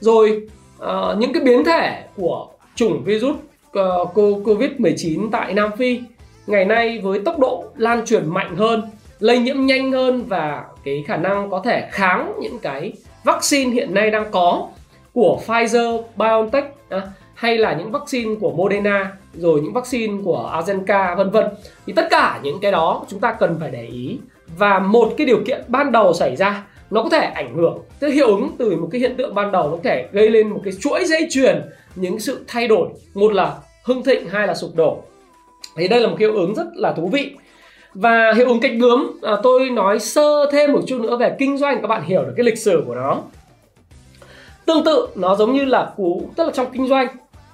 Rồi 0.00 0.48
uh, 0.82 1.18
những 1.18 1.32
cái 1.32 1.42
biến 1.42 1.64
thể 1.64 2.04
của 2.16 2.48
chủng 2.74 3.04
virus 3.04 3.36
uh, 3.78 4.14
covid 4.44 4.70
19 4.78 5.30
tại 5.32 5.54
nam 5.54 5.70
phi 5.76 6.00
ngày 6.46 6.64
nay 6.64 6.98
với 6.98 7.20
tốc 7.24 7.38
độ 7.38 7.64
lan 7.76 8.04
truyền 8.06 8.26
mạnh 8.26 8.56
hơn 8.56 8.82
lây 9.20 9.38
nhiễm 9.38 9.66
nhanh 9.66 9.92
hơn 9.92 10.24
và 10.28 10.64
cái 10.84 11.04
khả 11.06 11.16
năng 11.16 11.50
có 11.50 11.62
thể 11.64 11.88
kháng 11.90 12.32
những 12.40 12.58
cái 12.58 12.92
vaccine 13.24 13.70
hiện 13.70 13.94
nay 13.94 14.10
đang 14.10 14.30
có 14.30 14.68
của 15.12 15.40
Pfizer, 15.46 16.02
BioNTech 16.16 16.74
à, 16.88 17.02
hay 17.34 17.58
là 17.58 17.72
những 17.72 17.92
vaccine 17.92 18.34
của 18.40 18.50
Moderna 18.50 19.12
rồi 19.34 19.60
những 19.60 19.72
vaccine 19.72 20.22
của 20.24 20.50
azenka 20.54 21.16
vân 21.16 21.30
vân. 21.30 21.46
Thì 21.86 21.92
tất 21.92 22.06
cả 22.10 22.40
những 22.42 22.60
cái 22.60 22.72
đó 22.72 23.04
chúng 23.08 23.20
ta 23.20 23.32
cần 23.32 23.56
phải 23.60 23.70
để 23.70 23.86
ý. 23.86 24.18
Và 24.56 24.78
một 24.78 25.14
cái 25.16 25.26
điều 25.26 25.40
kiện 25.46 25.64
ban 25.68 25.92
đầu 25.92 26.12
xảy 26.12 26.36
ra 26.36 26.64
nó 26.90 27.02
có 27.02 27.08
thể 27.08 27.18
ảnh 27.18 27.54
hưởng 27.54 27.78
tức 28.00 28.08
hiệu 28.08 28.26
ứng 28.26 28.50
từ 28.58 28.76
một 28.76 28.88
cái 28.92 29.00
hiện 29.00 29.14
tượng 29.16 29.34
ban 29.34 29.52
đầu 29.52 29.62
nó 29.62 29.70
có 29.70 29.82
thể 29.82 30.08
gây 30.12 30.30
lên 30.30 30.48
một 30.48 30.60
cái 30.64 30.72
chuỗi 30.80 31.04
dây 31.04 31.26
chuyền 31.30 31.62
những 31.94 32.18
sự 32.18 32.44
thay 32.46 32.68
đổi. 32.68 32.88
Một 33.14 33.32
là 33.32 33.56
hưng 33.84 34.02
thịnh 34.02 34.28
hai 34.28 34.46
là 34.46 34.54
sụp 34.54 34.70
đổ. 34.74 35.02
Thì 35.76 35.88
đây 35.88 36.00
là 36.00 36.08
một 36.08 36.16
cái 36.18 36.28
hiệu 36.28 36.36
ứng 36.36 36.54
rất 36.54 36.66
là 36.74 36.92
thú 36.92 37.08
vị. 37.08 37.30
Và 37.94 38.32
hiệu 38.36 38.48
ứng 38.48 38.60
cánh 38.60 38.78
bướm 38.78 39.20
à, 39.22 39.36
tôi 39.42 39.70
nói 39.70 39.98
sơ 39.98 40.50
thêm 40.52 40.72
một 40.72 40.80
chút 40.86 41.00
nữa 41.00 41.16
về 41.16 41.36
kinh 41.38 41.58
doanh 41.58 41.80
các 41.82 41.88
bạn 41.88 42.02
hiểu 42.02 42.22
được 42.22 42.32
cái 42.36 42.44
lịch 42.44 42.58
sử 42.58 42.82
của 42.86 42.94
nó. 42.94 43.22
Tương 44.66 44.84
tự 44.84 45.08
nó 45.14 45.34
giống 45.34 45.52
như 45.52 45.64
là 45.64 45.92
cú 45.96 46.30
tức 46.36 46.44
là 46.44 46.50
trong 46.54 46.66
kinh 46.72 46.88
doanh 46.88 47.06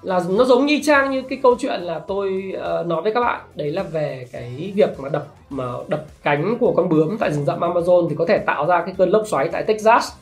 là 0.03 0.21
nó 0.29 0.45
giống 0.45 0.67
như 0.67 0.81
trang 0.85 1.11
như 1.11 1.23
cái 1.23 1.39
câu 1.43 1.57
chuyện 1.59 1.81
là 1.81 1.99
tôi 1.99 2.53
uh, 2.57 2.87
nói 2.87 3.03
với 3.03 3.15
các 3.15 3.21
bạn 3.21 3.41
đấy 3.55 3.71
là 3.71 3.83
về 3.83 4.27
cái 4.33 4.73
việc 4.75 5.01
mà 5.01 5.09
đập 5.09 5.27
mà 5.57 5.65
đập 5.89 6.05
cánh 6.23 6.57
của 6.61 6.73
con 6.73 6.89
bướm 6.89 7.19
tại 7.19 7.33
rừng 7.33 7.45
rậm 7.45 7.61
Amazon 7.61 8.09
thì 8.09 8.17
có 8.19 8.25
thể 8.29 8.39
tạo 8.39 8.67
ra 8.67 8.83
cái 8.87 8.95
cơn 8.99 9.11
lốc 9.11 9.23
xoáy 9.27 9.49
tại 9.49 9.63
Texas. 9.63 10.13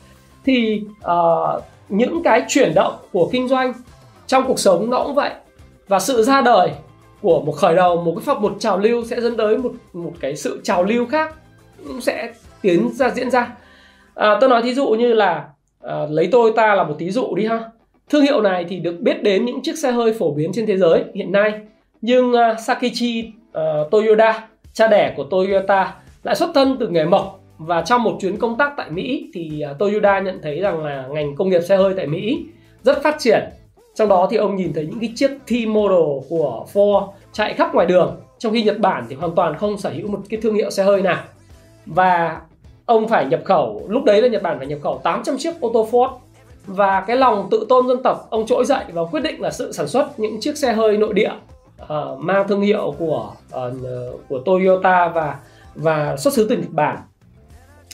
Thì 0.45 0.83
uh, 1.05 1.63
những 1.89 2.23
cái 2.23 2.43
chuyển 2.47 2.73
động 2.75 2.93
của 3.11 3.29
kinh 3.31 3.47
doanh 3.47 3.73
trong 4.27 4.43
cuộc 4.47 4.59
sống 4.59 4.89
nó 4.89 5.03
cũng 5.03 5.15
vậy. 5.15 5.31
Và 5.87 5.99
sự 5.99 6.23
ra 6.23 6.41
đời 6.41 6.71
của 7.21 7.41
một 7.41 7.51
khởi 7.51 7.75
đầu 7.75 8.01
một 8.01 8.15
cái 8.25 8.35
một 8.35 8.55
trào 8.59 8.77
lưu 8.77 9.03
sẽ 9.05 9.21
dẫn 9.21 9.37
tới 9.37 9.57
một 9.57 9.71
một 9.93 10.13
cái 10.19 10.35
sự 10.35 10.61
trào 10.63 10.83
lưu 10.83 11.05
khác 11.05 11.35
cũng 11.87 12.01
sẽ 12.01 12.33
tiến 12.61 12.89
ra 12.93 13.09
diễn 13.09 13.31
ra. 13.31 13.55
À, 14.15 14.37
tôi 14.41 14.49
nói 14.49 14.61
thí 14.61 14.73
dụ 14.73 14.87
như 14.87 15.13
là 15.13 15.45
à, 15.81 16.05
lấy 16.09 16.29
tôi 16.31 16.53
ta 16.55 16.75
là 16.75 16.83
một 16.83 16.95
thí 16.99 17.11
dụ 17.11 17.35
đi 17.35 17.45
ha. 17.45 17.69
Thương 18.09 18.23
hiệu 18.23 18.41
này 18.41 18.65
thì 18.69 18.79
được 18.79 18.95
biết 18.99 19.23
đến 19.23 19.45
những 19.45 19.61
chiếc 19.61 19.77
xe 19.77 19.91
hơi 19.91 20.13
phổ 20.13 20.31
biến 20.31 20.51
trên 20.53 20.65
thế 20.65 20.77
giới 20.77 21.03
hiện 21.13 21.31
nay 21.31 21.59
nhưng 22.01 22.33
à, 22.33 22.55
Sakichi 22.55 23.31
à, 23.53 23.63
Toyoda, 23.91 24.47
cha 24.73 24.87
đẻ 24.87 25.13
của 25.17 25.23
Toyota 25.23 25.95
lại 26.23 26.35
xuất 26.35 26.49
thân 26.55 26.77
từ 26.79 26.87
nghề 26.87 27.05
mộc 27.05 27.39
và 27.57 27.81
trong 27.81 28.03
một 28.03 28.17
chuyến 28.21 28.37
công 28.37 28.57
tác 28.57 28.73
tại 28.77 28.89
Mỹ 28.89 29.29
thì 29.33 29.61
à, 29.61 29.73
Toyota 29.79 30.19
nhận 30.19 30.39
thấy 30.43 30.59
rằng 30.59 30.85
là 30.85 31.07
ngành 31.11 31.35
công 31.35 31.49
nghiệp 31.49 31.61
xe 31.61 31.77
hơi 31.77 31.93
tại 31.97 32.07
Mỹ 32.07 32.45
rất 32.83 33.03
phát 33.03 33.15
triển. 33.19 33.43
Trong 33.95 34.09
đó 34.09 34.27
thì 34.31 34.37
ông 34.37 34.55
nhìn 34.55 34.73
thấy 34.73 34.85
những 34.85 34.99
cái 34.99 35.13
chiếc 35.15 35.31
T-model 35.47 36.21
của 36.29 36.65
Ford 36.73 37.07
chạy 37.31 37.53
khắp 37.53 37.75
ngoài 37.75 37.87
đường 37.87 38.15
trong 38.39 38.53
khi 38.53 38.63
Nhật 38.63 38.79
Bản 38.79 39.05
thì 39.09 39.15
hoàn 39.15 39.35
toàn 39.35 39.57
không 39.57 39.77
sở 39.77 39.89
hữu 39.89 40.07
một 40.07 40.19
cái 40.29 40.41
thương 40.41 40.55
hiệu 40.55 40.69
xe 40.69 40.83
hơi 40.83 41.01
nào. 41.01 41.23
Và 41.85 42.41
ông 42.85 43.07
phải 43.07 43.25
nhập 43.25 43.41
khẩu, 43.45 43.85
lúc 43.89 44.03
đấy 44.03 44.21
là 44.21 44.27
Nhật 44.27 44.41
Bản 44.41 44.57
phải 44.57 44.67
nhập 44.67 44.79
khẩu 44.83 45.01
800 45.03 45.37
chiếc 45.37 45.61
ô 45.61 45.71
tô 45.73 45.87
Ford 45.91 46.09
và 46.67 47.03
cái 47.07 47.17
lòng 47.17 47.47
tự 47.51 47.65
tôn 47.69 47.87
dân 47.87 48.03
tộc 48.03 48.27
ông 48.29 48.45
trỗi 48.45 48.65
dậy 48.65 48.83
và 48.93 49.01
quyết 49.11 49.23
định 49.23 49.41
là 49.41 49.51
sự 49.51 49.71
sản 49.71 49.87
xuất 49.87 50.19
những 50.19 50.39
chiếc 50.39 50.57
xe 50.57 50.73
hơi 50.73 50.97
nội 50.97 51.13
địa 51.13 51.31
uh, 51.83 52.19
mang 52.19 52.47
thương 52.47 52.61
hiệu 52.61 52.95
của 52.99 53.33
uh, 53.55 53.73
của 54.29 54.39
Toyota 54.45 55.07
và 55.07 55.39
và 55.75 56.17
xuất 56.17 56.33
xứ 56.33 56.47
từ 56.49 56.57
Nhật 56.57 56.71
Bản. 56.71 56.97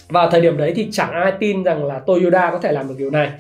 Vào 0.10 0.30
thời 0.32 0.42
điểm 0.42 0.58
đấy 0.58 0.74
thì 0.76 0.90
chẳng 0.92 1.12
ai 1.12 1.34
tin 1.40 1.64
rằng 1.64 1.86
là 1.86 2.00
Toyota 2.00 2.52
có 2.52 2.60
thể 2.60 2.72
làm 2.72 2.88
được 2.88 2.96
điều 2.98 3.10
này. 3.10 3.32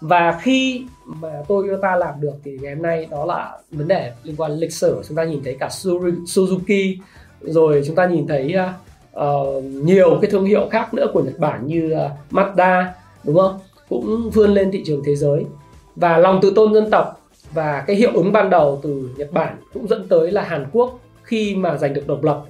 Và 0.00 0.38
khi 0.42 0.86
mà 1.04 1.42
Toyota 1.48 1.96
làm 1.96 2.20
được 2.20 2.34
thì 2.44 2.58
ngày 2.62 2.74
hôm 2.74 2.82
nay 2.82 3.06
đó 3.10 3.24
là 3.24 3.58
vấn 3.70 3.88
đề 3.88 4.12
liên 4.22 4.36
quan 4.36 4.52
lịch 4.52 4.72
sử. 4.72 5.02
Chúng 5.08 5.16
ta 5.16 5.24
nhìn 5.24 5.40
thấy 5.44 5.56
cả 5.60 5.68
Suzuki 5.68 6.96
rồi 7.40 7.82
chúng 7.86 7.96
ta 7.96 8.06
nhìn 8.06 8.26
thấy 8.26 8.54
uh, 9.16 9.64
nhiều 9.64 10.18
cái 10.22 10.30
thương 10.30 10.44
hiệu 10.44 10.68
khác 10.70 10.94
nữa 10.94 11.06
của 11.12 11.22
Nhật 11.22 11.38
Bản 11.38 11.66
như 11.66 11.94
uh, 12.06 12.32
Mazda 12.32 12.84
đúng 13.24 13.36
không? 13.36 13.58
Cũng 13.88 14.30
vươn 14.30 14.54
lên 14.54 14.70
thị 14.72 14.82
trường 14.86 15.02
thế 15.06 15.16
giới. 15.16 15.44
Và 15.96 16.18
lòng 16.18 16.38
tự 16.42 16.52
tôn 16.56 16.74
dân 16.74 16.90
tộc 16.90 17.20
và 17.56 17.84
cái 17.86 17.96
hiệu 17.96 18.10
ứng 18.14 18.32
ban 18.32 18.50
đầu 18.50 18.80
từ 18.82 19.10
Nhật 19.16 19.32
Bản 19.32 19.56
cũng 19.74 19.88
dẫn 19.88 20.08
tới 20.08 20.30
là 20.30 20.42
Hàn 20.42 20.66
Quốc 20.72 20.98
khi 21.22 21.54
mà 21.54 21.76
giành 21.76 21.94
được 21.94 22.06
độc 22.06 22.24
lập 22.24 22.42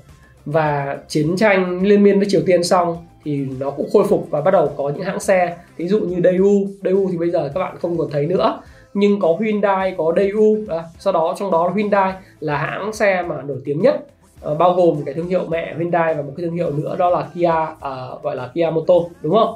và 0.46 0.98
chiến 1.08 1.36
tranh 1.36 1.82
liên 1.82 2.02
miên 2.02 2.18
với 2.18 2.28
Triều 2.30 2.40
Tiên 2.46 2.64
xong 2.64 2.96
thì 3.24 3.46
nó 3.60 3.70
cũng 3.70 3.88
khôi 3.92 4.04
phục 4.08 4.26
và 4.30 4.40
bắt 4.40 4.50
đầu 4.50 4.72
có 4.76 4.88
những 4.88 5.04
hãng 5.04 5.20
xe. 5.20 5.56
Ví 5.76 5.88
dụ 5.88 6.00
như 6.00 6.16
Daewoo. 6.16 6.66
Daewoo 6.82 7.08
thì 7.10 7.16
bây 7.16 7.30
giờ 7.30 7.50
các 7.54 7.60
bạn 7.60 7.76
không 7.80 7.98
còn 7.98 8.10
thấy 8.10 8.26
nữa. 8.26 8.60
Nhưng 8.94 9.20
có 9.20 9.36
Hyundai 9.40 9.94
có 9.98 10.04
Daewoo 10.04 10.64
à, 10.68 10.84
sau 10.98 11.12
đó 11.12 11.34
trong 11.38 11.50
đó 11.50 11.72
Hyundai 11.76 12.12
là 12.40 12.56
hãng 12.56 12.92
xe 12.92 13.22
mà 13.22 13.42
nổi 13.42 13.58
tiếng 13.64 13.82
nhất 13.82 14.06
à, 14.44 14.54
bao 14.54 14.74
gồm 14.74 15.02
cái 15.04 15.14
thương 15.14 15.28
hiệu 15.28 15.44
mẹ 15.48 15.74
Hyundai 15.78 16.14
và 16.14 16.22
một 16.22 16.32
cái 16.36 16.46
thương 16.46 16.54
hiệu 16.54 16.70
nữa 16.70 16.96
đó 16.98 17.10
là 17.10 17.26
Kia 17.34 17.52
à, 17.80 18.06
gọi 18.22 18.36
là 18.36 18.50
Kia 18.54 18.70
Moto 18.72 18.94
đúng 19.22 19.34
không? 19.34 19.54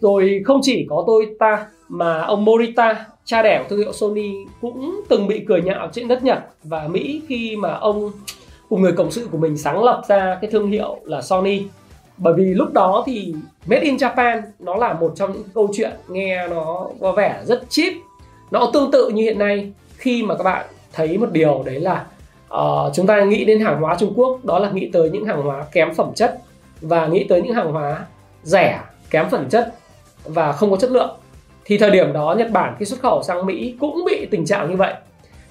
Rồi 0.00 0.42
không 0.44 0.60
chỉ 0.62 0.86
có 0.90 1.04
Toyota 1.06 1.66
mà 1.88 2.22
ông 2.22 2.44
Morita 2.44 3.06
cha 3.28 3.42
đẻ 3.42 3.58
của 3.58 3.68
thương 3.68 3.78
hiệu 3.78 3.92
Sony 3.92 4.34
cũng 4.60 5.00
từng 5.08 5.26
bị 5.26 5.44
cười 5.48 5.62
nhạo 5.62 5.88
trên 5.92 6.08
đất 6.08 6.22
Nhật 6.22 6.38
và 6.62 6.88
Mỹ 6.88 7.22
khi 7.28 7.56
mà 7.56 7.74
ông 7.74 8.12
cùng 8.68 8.82
người 8.82 8.92
cộng 8.92 9.10
sự 9.10 9.28
của 9.32 9.38
mình 9.38 9.56
sáng 9.56 9.84
lập 9.84 10.02
ra 10.08 10.38
cái 10.40 10.50
thương 10.50 10.70
hiệu 10.70 11.00
là 11.04 11.22
Sony. 11.22 11.62
Bởi 12.16 12.34
vì 12.34 12.44
lúc 12.44 12.72
đó 12.72 13.02
thì 13.06 13.34
Made 13.66 13.82
in 13.82 13.96
Japan 13.96 14.42
nó 14.58 14.76
là 14.76 14.92
một 14.92 15.12
trong 15.16 15.32
những 15.32 15.42
câu 15.54 15.68
chuyện 15.72 15.90
nghe 16.08 16.48
nó 16.48 16.86
có 17.00 17.12
vẻ 17.12 17.42
rất 17.44 17.62
cheap. 17.68 17.92
Nó 18.50 18.70
tương 18.72 18.90
tự 18.90 19.08
như 19.08 19.22
hiện 19.22 19.38
nay 19.38 19.72
khi 19.96 20.22
mà 20.22 20.34
các 20.34 20.44
bạn 20.44 20.66
thấy 20.92 21.18
một 21.18 21.32
điều 21.32 21.62
đấy 21.66 21.80
là 21.80 22.06
uh, 22.54 22.94
chúng 22.94 23.06
ta 23.06 23.24
nghĩ 23.24 23.44
đến 23.44 23.60
hàng 23.60 23.80
hóa 23.80 23.96
Trung 23.98 24.12
Quốc 24.16 24.44
đó 24.44 24.58
là 24.58 24.70
nghĩ 24.70 24.90
tới 24.92 25.10
những 25.10 25.24
hàng 25.24 25.42
hóa 25.42 25.64
kém 25.72 25.94
phẩm 25.94 26.12
chất 26.14 26.38
và 26.80 27.06
nghĩ 27.06 27.24
tới 27.28 27.42
những 27.42 27.54
hàng 27.54 27.72
hóa 27.72 28.06
rẻ 28.42 28.80
kém 29.10 29.28
phẩm 29.30 29.48
chất 29.50 29.74
và 30.24 30.52
không 30.52 30.70
có 30.70 30.76
chất 30.76 30.90
lượng 30.90 31.16
thì 31.68 31.78
thời 31.78 31.90
điểm 31.90 32.12
đó 32.12 32.34
Nhật 32.38 32.50
Bản 32.50 32.74
khi 32.78 32.84
xuất 32.84 33.00
khẩu 33.00 33.22
sang 33.22 33.46
Mỹ 33.46 33.74
cũng 33.80 34.04
bị 34.06 34.26
tình 34.30 34.46
trạng 34.46 34.70
như 34.70 34.76
vậy. 34.76 34.94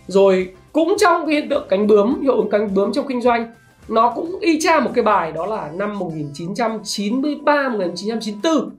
Rồi 0.07 0.53
cũng 0.74 0.95
trong 1.00 1.25
cái 1.25 1.36
hiện 1.36 1.50
tượng 1.50 1.67
cánh 1.69 1.88
bướm, 1.88 2.21
hiệu 2.21 2.36
ứng 2.36 2.50
cánh 2.50 2.74
bướm 2.74 2.91
trong 2.93 3.07
kinh 3.07 3.21
doanh, 3.21 3.53
nó 3.88 4.13
cũng 4.15 4.39
y 4.39 4.59
chang 4.62 4.83
một 4.83 4.91
cái 4.95 5.03
bài 5.03 5.31
đó 5.31 5.45
là 5.45 5.71
năm 5.74 6.00
1993 6.00 7.69
1994 7.69 8.69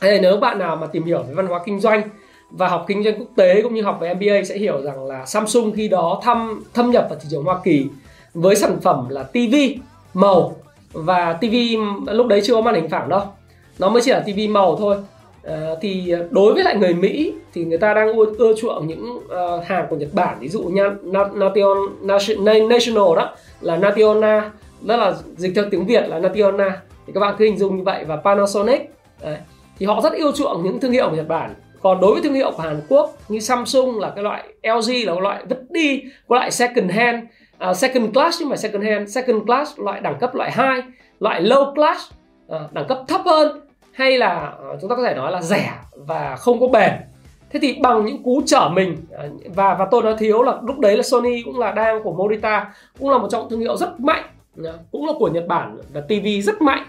hay 0.00 0.20
nếu 0.20 0.36
bạn 0.36 0.58
nào 0.58 0.76
mà 0.76 0.86
tìm 0.86 1.04
hiểu 1.04 1.22
về 1.22 1.34
văn 1.34 1.46
hóa 1.46 1.60
kinh 1.64 1.80
doanh 1.80 2.02
và 2.50 2.68
học 2.68 2.84
kinh 2.88 3.04
doanh 3.04 3.18
quốc 3.18 3.28
tế 3.36 3.62
cũng 3.62 3.74
như 3.74 3.82
học 3.82 3.98
về 4.00 4.14
MBA 4.14 4.44
sẽ 4.44 4.58
hiểu 4.58 4.82
rằng 4.82 5.04
là 5.04 5.26
Samsung 5.26 5.72
khi 5.76 5.88
đó 5.88 6.20
thâm 6.24 6.62
thâm 6.74 6.90
nhập 6.90 7.06
vào 7.10 7.18
thị 7.18 7.28
trường 7.30 7.44
Hoa 7.44 7.58
Kỳ 7.64 7.86
với 8.34 8.56
sản 8.56 8.80
phẩm 8.82 9.08
là 9.08 9.22
TV 9.22 9.54
màu. 10.14 10.56
Và 10.92 11.32
TV 11.32 11.54
lúc 12.06 12.26
đấy 12.26 12.40
chưa 12.44 12.54
có 12.54 12.60
màn 12.60 12.74
hình 12.74 12.88
phẳng 12.88 13.08
đâu. 13.08 13.22
Nó 13.78 13.88
mới 13.88 14.02
chỉ 14.02 14.10
là 14.10 14.20
TV 14.20 14.50
màu 14.50 14.76
thôi 14.76 14.96
à, 15.48 15.70
thì 15.80 16.14
đối 16.30 16.54
với 16.54 16.64
lại 16.64 16.76
người 16.76 16.94
Mỹ 16.94 17.32
thì 17.54 17.64
người 17.64 17.78
ta 17.78 17.94
đang 17.94 18.12
ưa, 18.12 18.24
ưa 18.38 18.54
chuộng 18.54 18.86
những 18.86 19.16
uh, 19.16 19.64
hàng 19.64 19.86
của 19.90 19.96
Nhật 19.96 20.08
Bản. 20.12 20.36
Ví 20.40 20.48
dụ 20.48 20.62
như 20.62 20.82
Nation 22.02 22.44
National 22.44 23.16
đó 23.16 23.34
là 23.60 23.76
Nationa 23.76 24.50
đó 24.80 24.96
là 24.96 25.14
dịch 25.36 25.52
theo 25.54 25.64
tiếng 25.70 25.86
Việt 25.86 26.08
là 26.08 26.18
Nationa 26.18 26.80
thì 27.06 27.12
các 27.12 27.20
bạn 27.20 27.34
cứ 27.38 27.44
hình 27.44 27.58
dung 27.58 27.76
như 27.76 27.82
vậy. 27.82 28.04
Và 28.04 28.16
Panasonic 28.16 28.90
đấy. 29.22 29.36
thì 29.78 29.86
họ 29.86 30.00
rất 30.00 30.12
yêu 30.12 30.32
chuộng 30.32 30.64
những 30.64 30.80
thương 30.80 30.92
hiệu 30.92 31.10
của 31.10 31.16
Nhật 31.16 31.28
Bản. 31.28 31.54
Còn 31.82 32.00
đối 32.00 32.12
với 32.12 32.22
thương 32.22 32.34
hiệu 32.34 32.50
của 32.50 32.62
Hàn 32.62 32.80
Quốc 32.88 33.16
như 33.28 33.38
Samsung 33.38 33.98
là 33.98 34.12
cái 34.14 34.24
loại 34.24 34.44
LG 34.62 35.06
là 35.06 35.12
cái 35.12 35.20
loại 35.20 35.44
vứt 35.48 35.70
đi 35.70 36.02
có 36.28 36.36
loại 36.36 36.50
second 36.50 36.90
hand 36.90 37.24
uh, 37.70 37.76
second 37.76 38.14
class 38.14 38.40
nhưng 38.40 38.48
mà 38.48 38.56
second 38.56 38.84
hand. 38.84 39.14
Second 39.14 39.46
class 39.46 39.78
loại 39.78 40.00
đẳng 40.00 40.18
cấp 40.20 40.34
loại 40.34 40.50
2 40.50 40.82
loại 41.20 41.42
low 41.42 41.74
class 41.74 42.12
uh, 42.46 42.72
đẳng 42.72 42.86
cấp 42.88 42.98
thấp 43.08 43.20
hơn 43.24 43.60
hay 43.98 44.18
là 44.18 44.52
ờ, 44.58 44.78
chúng 44.80 44.90
ta 44.90 44.96
có 44.96 45.02
thể 45.02 45.14
nói 45.14 45.32
là 45.32 45.42
rẻ 45.42 45.72
và 45.96 46.36
không 46.36 46.60
có 46.60 46.68
bền. 46.68 46.92
Thế 47.50 47.60
thì 47.62 47.78
bằng 47.82 48.04
những 48.04 48.22
cú 48.22 48.42
trở 48.46 48.68
mình 48.72 48.96
ờ, 49.10 49.28
và 49.54 49.74
và 49.74 49.86
tôi 49.90 50.02
nói 50.02 50.14
thiếu 50.18 50.42
là 50.42 50.58
lúc 50.62 50.78
đấy 50.78 50.96
là 50.96 51.02
Sony 51.02 51.42
cũng 51.42 51.58
là 51.58 51.72
đang 51.72 52.02
của 52.02 52.12
Morita, 52.12 52.74
cũng 52.98 53.10
là 53.10 53.18
một 53.18 53.28
trong 53.30 53.50
thương 53.50 53.60
hiệu 53.60 53.76
rất 53.76 54.00
mạnh 54.00 54.24
cũng 54.92 55.06
là 55.06 55.12
của 55.18 55.28
Nhật 55.28 55.46
Bản 55.46 55.78
là 55.92 56.00
TV 56.00 56.26
rất 56.42 56.62
mạnh. 56.62 56.84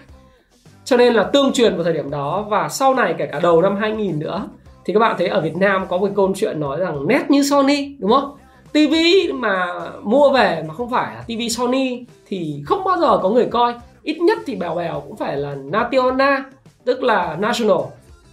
Cho 0.84 0.96
nên 0.96 1.14
là 1.14 1.24
tương 1.24 1.52
truyền 1.52 1.74
vào 1.74 1.84
thời 1.84 1.92
điểm 1.92 2.10
đó 2.10 2.46
và 2.48 2.68
sau 2.68 2.94
này 2.94 3.14
kể 3.18 3.26
cả 3.26 3.40
đầu 3.42 3.62
năm 3.62 3.76
2000 3.76 4.18
nữa, 4.18 4.48
thì 4.84 4.92
các 4.92 5.00
bạn 5.00 5.14
thấy 5.18 5.28
ở 5.28 5.40
Việt 5.40 5.56
Nam 5.56 5.86
có 5.88 5.98
một 5.98 6.08
câu 6.16 6.32
chuyện 6.36 6.60
nói 6.60 6.80
rằng 6.80 7.06
nét 7.06 7.22
như 7.28 7.42
Sony, 7.42 7.96
đúng 7.98 8.10
không? 8.10 8.36
TV 8.72 8.94
mà 9.34 9.66
mua 10.02 10.30
về 10.30 10.64
mà 10.68 10.74
không 10.74 10.90
phải 10.90 11.14
là 11.14 11.22
TV 11.22 11.56
Sony 11.56 12.04
thì 12.26 12.62
không 12.66 12.84
bao 12.84 12.98
giờ 12.98 13.18
có 13.22 13.28
người 13.28 13.46
coi, 13.46 13.74
ít 14.02 14.18
nhất 14.20 14.38
thì 14.46 14.56
bèo 14.56 14.74
bèo 14.74 15.00
cũng 15.00 15.16
phải 15.16 15.36
là 15.36 15.54
Nationa 15.54 16.44
tức 16.84 17.02
là 17.02 17.36
National 17.40 17.78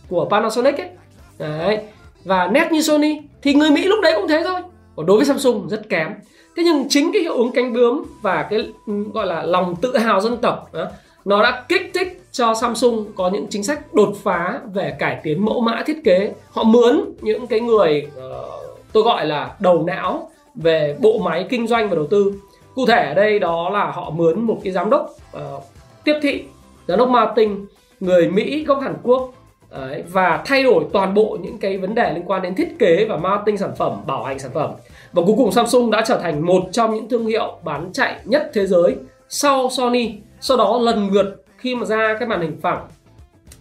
của 0.10 0.28
Panasonic 0.30 0.78
ấy. 0.78 0.90
Đấy. 1.38 1.80
Và 2.24 2.48
nét 2.48 2.72
như 2.72 2.82
Sony 2.82 3.22
thì 3.42 3.54
người 3.54 3.72
Mỹ 3.72 3.84
lúc 3.84 4.00
đấy 4.02 4.14
cũng 4.16 4.28
thế 4.28 4.42
thôi. 4.44 4.62
Còn 4.96 5.06
đối 5.06 5.18
với 5.18 5.26
Samsung 5.26 5.70
rất 5.70 5.90
kém. 5.90 6.14
Thế 6.58 6.64
nhưng 6.64 6.86
chính 6.90 7.12
cái 7.14 7.22
hiệu 7.22 7.34
ứng 7.34 7.52
cánh 7.52 7.74
bướm 7.74 8.04
và 8.22 8.48
cái 8.50 8.60
ừ, 8.88 8.94
gọi 9.14 9.26
là 9.26 9.44
lòng 9.44 9.76
tự 9.76 9.98
hào 9.98 10.22
dân 10.22 10.38
tộc 10.38 10.74
đó, 10.74 10.86
nó 11.26 11.44
đã 11.44 11.64
kích 11.70 11.92
thích 11.94 12.24
cho 12.32 12.54
Samsung 12.54 13.06
có 13.16 13.30
những 13.30 13.48
chính 13.50 13.64
sách 13.64 13.94
đột 13.94 14.14
phá 14.24 14.60
về 14.74 14.96
cải 15.00 15.20
tiến 15.24 15.46
mẫu 15.46 15.62
mã 15.62 15.84
thiết 15.86 16.04
kế. 16.04 16.34
Họ 16.52 16.64
mướn 16.64 17.02
những 17.22 17.48
cái 17.48 17.60
người 17.60 18.08
uh, 18.18 18.80
tôi 18.94 19.04
gọi 19.04 19.26
là 19.26 19.56
đầu 19.60 19.84
não 19.84 20.30
về 20.56 20.98
bộ 21.00 21.18
máy 21.18 21.46
kinh 21.50 21.68
doanh 21.68 21.90
và 21.90 21.96
đầu 21.96 22.08
tư. 22.08 22.34
Cụ 22.76 22.86
thể 22.86 23.08
ở 23.08 23.14
đây 23.14 23.40
đó 23.40 23.70
là 23.70 23.92
họ 23.92 24.10
mướn 24.10 24.42
một 24.42 24.60
cái 24.64 24.74
giám 24.74 24.90
đốc 24.90 25.16
uh, 25.38 25.64
tiếp 26.04 26.20
thị 26.22 26.44
giám 26.88 27.00
đốc 27.00 27.10
marketing 27.10 27.66
người 28.00 28.30
Mỹ 28.30 28.64
gốc 28.64 28.82
Hàn 28.82 28.96
Quốc 29.04 29.34
Đấy, 29.72 30.04
và 30.12 30.44
thay 30.46 30.64
đổi 30.64 30.84
toàn 30.94 31.14
bộ 31.14 31.38
những 31.42 31.58
cái 31.58 31.78
vấn 31.78 31.96
đề 31.96 32.14
liên 32.14 32.24
quan 32.26 32.42
đến 32.42 32.56
thiết 32.56 32.80
kế 32.80 33.06
và 33.06 33.18
marketing 33.18 33.58
sản 33.58 33.72
phẩm, 33.78 34.04
bảo 34.08 34.24
hành 34.24 34.40
sản 34.40 34.52
phẩm. 34.54 34.72
Và 35.14 35.24
cuối 35.26 35.36
cùng 35.38 35.52
Samsung 35.52 35.92
đã 35.92 36.04
trở 36.08 36.18
thành 36.18 36.46
một 36.46 36.64
trong 36.72 36.96
những 36.96 37.10
thương 37.10 37.26
hiệu 37.26 37.58
bán 37.64 37.90
chạy 37.94 38.16
nhất 38.26 38.52
thế 38.54 38.68
giới 38.68 38.96
sau 39.30 39.70
Sony. 39.70 40.12
Sau 40.42 40.58
đó 40.58 40.80
lần 40.82 41.10
lượt 41.12 41.44
khi 41.58 41.76
mà 41.76 41.86
ra 41.86 42.16
cái 42.20 42.28
màn 42.28 42.42
hình 42.42 42.58
phẳng, 42.62 42.88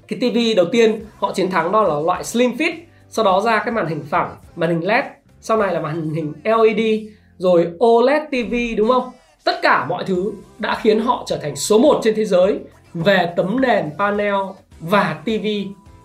cái 0.08 0.18
TV 0.20 0.38
đầu 0.56 0.66
tiên 0.72 1.00
họ 1.18 1.32
chiến 1.32 1.50
thắng 1.50 1.72
đó 1.72 1.82
là 1.82 2.00
loại 2.00 2.24
Slim 2.24 2.50
Fit, 2.50 2.72
sau 3.08 3.24
đó 3.24 3.40
ra 3.40 3.58
cái 3.58 3.74
màn 3.74 3.86
hình 3.86 4.02
phẳng, 4.10 4.36
màn 4.56 4.70
hình 4.70 4.86
LED, 4.86 5.04
sau 5.40 5.56
này 5.56 5.74
là 5.74 5.80
màn 5.80 6.10
hình 6.14 6.32
LED, 6.44 7.00
rồi 7.38 7.68
OLED 7.84 8.22
TV 8.30 8.54
đúng 8.76 8.88
không? 8.88 9.10
Tất 9.44 9.62
cả 9.62 9.86
mọi 9.88 10.04
thứ 10.06 10.32
đã 10.58 10.78
khiến 10.82 11.00
họ 11.00 11.24
trở 11.26 11.36
thành 11.36 11.56
số 11.56 11.78
1 11.78 12.00
trên 12.02 12.14
thế 12.14 12.24
giới 12.24 12.58
về 13.04 13.32
tấm 13.36 13.60
nền 13.60 13.90
panel 13.98 14.34
và 14.80 15.16
TV 15.24 15.46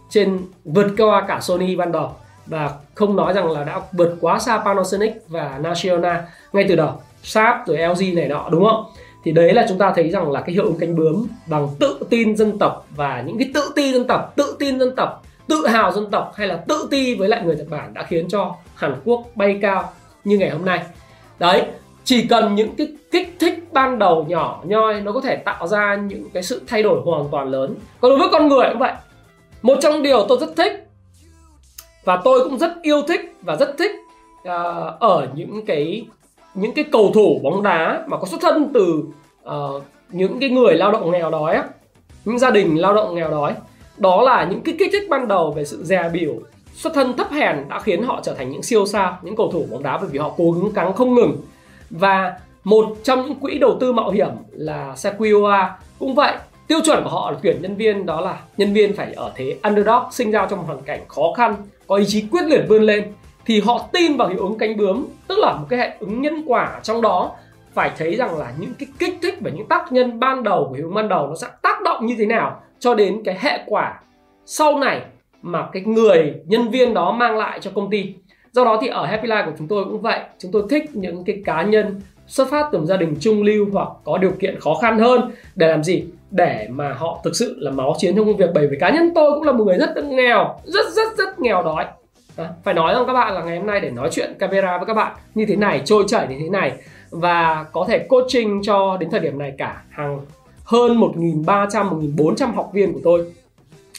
trên 0.09 0.39
vượt 0.65 0.87
qua 0.97 1.25
cả 1.27 1.39
Sony 1.41 1.75
ban 1.75 1.91
đầu. 1.91 2.11
Và 2.45 2.71
không 2.95 3.15
nói 3.15 3.33
rằng 3.33 3.51
là 3.51 3.63
đã 3.63 3.81
vượt 3.91 4.15
quá 4.21 4.39
xa 4.39 4.57
Panasonic 4.57 5.13
và 5.27 5.59
National 5.61 6.21
ngay 6.53 6.65
từ 6.69 6.75
đầu. 6.75 6.91
Sharp 7.23 7.67
rồi 7.67 7.77
LG 7.77 8.15
này 8.15 8.27
nọ, 8.27 8.49
đúng 8.51 8.65
không? 8.65 8.85
Thì 9.23 9.31
đấy 9.31 9.53
là 9.53 9.65
chúng 9.69 9.77
ta 9.77 9.93
thấy 9.95 10.09
rằng 10.09 10.31
là 10.31 10.41
cái 10.41 10.53
hiệu 10.53 10.63
ứng 10.63 10.77
cánh 10.79 10.95
bướm 10.95 11.27
bằng 11.45 11.67
tự 11.79 11.99
tin 12.09 12.35
dân 12.35 12.59
tộc 12.59 12.85
và 12.95 13.23
những 13.25 13.37
cái 13.37 13.51
tự 13.53 13.71
ti 13.75 13.93
dân 13.93 14.07
tộc, 14.07 14.33
tự 14.35 14.55
tin 14.59 14.79
dân 14.79 14.95
tộc, 14.95 15.23
tự 15.47 15.67
hào 15.67 15.91
dân 15.91 16.11
tộc 16.11 16.33
hay 16.35 16.47
là 16.47 16.55
tự 16.55 16.87
ti 16.91 17.15
với 17.15 17.27
lại 17.27 17.41
người 17.45 17.55
Nhật 17.55 17.67
Bản 17.69 17.93
đã 17.93 18.03
khiến 18.03 18.27
cho 18.29 18.55
Hàn 18.75 18.95
Quốc 19.05 19.23
bay 19.35 19.59
cao 19.61 19.91
như 20.23 20.37
ngày 20.37 20.49
hôm 20.49 20.65
nay. 20.65 20.79
Đấy 21.39 21.65
chỉ 22.03 22.27
cần 22.27 22.55
những 22.55 22.75
cái 22.75 22.87
kích 23.11 23.35
thích 23.39 23.73
ban 23.73 23.99
đầu 23.99 24.25
nhỏ 24.27 24.61
nhoi 24.63 25.01
nó 25.01 25.11
có 25.11 25.21
thể 25.21 25.35
tạo 25.35 25.67
ra 25.67 25.95
những 25.95 26.29
cái 26.33 26.43
sự 26.43 26.61
thay 26.67 26.83
đổi 26.83 27.01
hoàn 27.05 27.25
toàn 27.31 27.49
lớn. 27.49 27.75
Còn 28.01 28.11
đối 28.11 28.19
với 28.19 28.27
con 28.31 28.47
người 28.47 28.67
cũng 28.69 28.79
vậy. 28.79 28.93
Một 29.61 29.77
trong 29.81 30.03
điều 30.03 30.25
tôi 30.29 30.37
rất 30.41 30.55
thích 30.55 30.87
và 32.03 32.21
tôi 32.23 32.43
cũng 32.43 32.57
rất 32.57 32.71
yêu 32.81 33.01
thích 33.07 33.35
và 33.41 33.55
rất 33.55 33.75
thích 33.77 33.91
uh, 34.41 34.99
ở 34.99 35.27
những 35.35 35.65
cái 35.65 36.05
những 36.53 36.73
cái 36.73 36.85
cầu 36.91 37.11
thủ 37.13 37.39
bóng 37.43 37.63
đá 37.63 38.03
mà 38.07 38.17
có 38.17 38.27
xuất 38.27 38.41
thân 38.41 38.71
từ 38.73 39.03
uh, 39.49 39.83
những 40.09 40.39
cái 40.39 40.49
người 40.49 40.73
lao 40.73 40.91
động 40.91 41.11
nghèo 41.11 41.29
đói 41.29 41.61
những 42.25 42.39
gia 42.39 42.51
đình 42.51 42.75
lao 42.75 42.93
động 42.93 43.15
nghèo 43.15 43.29
đói. 43.29 43.53
Đó 43.97 44.21
là 44.21 44.47
những 44.49 44.61
cái 44.61 44.75
kích 44.79 44.89
thích 44.91 45.09
ban 45.09 45.27
đầu 45.27 45.51
về 45.51 45.65
sự 45.65 45.83
dè 45.83 46.09
biểu 46.13 46.33
xuất 46.73 46.93
thân 46.93 47.17
thấp 47.17 47.31
hèn 47.31 47.57
đã 47.69 47.79
khiến 47.79 48.03
họ 48.03 48.19
trở 48.23 48.33
thành 48.33 48.51
những 48.51 48.63
siêu 48.63 48.85
sao 48.85 49.17
những 49.21 49.35
cầu 49.35 49.51
thủ 49.51 49.65
bóng 49.71 49.83
đá 49.83 49.97
bởi 49.97 50.09
vì 50.11 50.19
họ 50.19 50.31
cố 50.37 50.55
gắng 50.73 50.93
không 50.93 51.15
ngừng 51.15 51.37
và 51.91 52.39
một 52.63 52.85
trong 53.03 53.21
những 53.21 53.35
quỹ 53.35 53.57
đầu 53.57 53.77
tư 53.79 53.93
mạo 53.93 54.09
hiểm 54.09 54.29
là 54.51 54.95
Sequoia 54.95 55.69
cũng 55.99 56.15
vậy. 56.15 56.33
Tiêu 56.67 56.79
chuẩn 56.83 57.03
của 57.03 57.09
họ 57.09 57.31
là 57.31 57.37
tuyển 57.43 57.61
nhân 57.61 57.75
viên, 57.75 58.05
đó 58.05 58.21
là 58.21 58.39
nhân 58.57 58.73
viên 58.73 58.95
phải 58.95 59.13
ở 59.13 59.31
thế 59.35 59.57
underdog, 59.63 60.11
sinh 60.11 60.31
ra 60.31 60.47
trong 60.49 60.59
một 60.59 60.65
hoàn 60.67 60.81
cảnh 60.81 60.99
khó 61.07 61.33
khăn, 61.37 61.55
có 61.87 61.95
ý 61.95 62.05
chí 62.07 62.25
quyết 62.31 62.43
liệt 62.47 62.65
vươn 62.69 62.83
lên, 62.83 63.13
thì 63.45 63.61
họ 63.61 63.85
tin 63.91 64.17
vào 64.17 64.27
hiệu 64.27 64.39
ứng 64.39 64.57
cánh 64.57 64.77
bướm, 64.77 65.05
tức 65.27 65.39
là 65.39 65.53
một 65.53 65.65
cái 65.69 65.79
hệ 65.79 65.91
ứng 65.99 66.21
nhân 66.21 66.43
quả 66.47 66.79
trong 66.83 67.01
đó. 67.01 67.31
Phải 67.73 67.91
thấy 67.97 68.15
rằng 68.15 68.39
là 68.39 68.53
những 68.59 68.73
cái 68.79 68.87
kích 68.99 69.17
thích 69.21 69.37
và 69.41 69.51
những 69.51 69.67
tác 69.67 69.91
nhân 69.91 70.19
ban 70.19 70.43
đầu 70.43 70.65
của 70.69 70.75
hiệu 70.75 70.85
ứng 70.85 70.95
ban 70.95 71.09
đầu 71.09 71.27
nó 71.27 71.35
sẽ 71.35 71.47
tác 71.61 71.81
động 71.81 72.05
như 72.05 72.15
thế 72.17 72.25
nào 72.25 72.61
cho 72.79 72.95
đến 72.95 73.21
cái 73.25 73.37
hệ 73.39 73.59
quả 73.65 73.99
sau 74.45 74.79
này 74.79 75.01
mà 75.41 75.67
cái 75.71 75.83
người, 75.83 76.33
nhân 76.45 76.69
viên 76.69 76.93
đó 76.93 77.11
mang 77.11 77.37
lại 77.37 77.59
cho 77.59 77.71
công 77.75 77.89
ty 77.89 78.13
do 78.51 78.65
đó 78.65 78.77
thì 78.81 78.87
ở 78.87 79.05
Happy 79.05 79.27
Life 79.27 79.45
của 79.45 79.55
chúng 79.57 79.67
tôi 79.67 79.83
cũng 79.83 80.01
vậy. 80.01 80.19
Chúng 80.39 80.51
tôi 80.51 80.63
thích 80.69 80.95
những 80.95 81.23
cái 81.23 81.41
cá 81.45 81.63
nhân 81.63 82.01
xuất 82.27 82.49
phát 82.49 82.69
từ 82.71 82.85
gia 82.85 82.97
đình 82.97 83.15
trung 83.19 83.43
lưu 83.43 83.65
hoặc 83.73 83.89
có 84.03 84.17
điều 84.17 84.31
kiện 84.31 84.59
khó 84.59 84.73
khăn 84.81 84.99
hơn 84.99 85.31
để 85.55 85.67
làm 85.67 85.83
gì? 85.83 86.03
Để 86.31 86.67
mà 86.69 86.93
họ 86.93 87.19
thực 87.23 87.35
sự 87.35 87.55
là 87.59 87.71
máu 87.71 87.95
chiến 87.97 88.15
trong 88.15 88.25
công 88.25 88.37
việc. 88.37 88.49
Bởi 88.53 88.67
vì 88.67 88.77
cá 88.79 88.89
nhân 88.89 89.11
tôi 89.15 89.31
cũng 89.31 89.43
là 89.43 89.51
một 89.51 89.63
người 89.63 89.77
rất 89.77 90.05
nghèo 90.05 90.55
rất 90.63 90.85
rất 90.93 91.17
rất 91.17 91.39
nghèo 91.39 91.63
đói. 91.63 91.85
À, 92.35 92.49
phải 92.63 92.73
nói 92.73 92.93
rằng 92.93 93.03
các 93.07 93.13
bạn 93.13 93.33
là 93.33 93.43
ngày 93.43 93.57
hôm 93.57 93.67
nay 93.67 93.79
để 93.79 93.89
nói 93.89 94.09
chuyện 94.11 94.33
camera 94.39 94.77
với 94.77 94.85
các 94.85 94.93
bạn 94.93 95.15
như 95.35 95.45
thế 95.45 95.55
này 95.55 95.81
trôi 95.85 96.03
chảy 96.07 96.27
như 96.27 96.35
thế 96.39 96.49
này 96.49 96.71
và 97.09 97.65
có 97.71 97.85
thể 97.87 97.99
coaching 97.99 98.61
cho 98.63 98.97
đến 98.99 99.09
thời 99.09 99.19
điểm 99.19 99.39
này 99.39 99.53
cả 99.57 99.83
hàng 99.89 100.19
hơn 100.63 100.99
1.300 100.99 101.67
1.400 102.15 102.53
học 102.53 102.69
viên 102.73 102.93
của 102.93 102.99
tôi. 103.03 103.25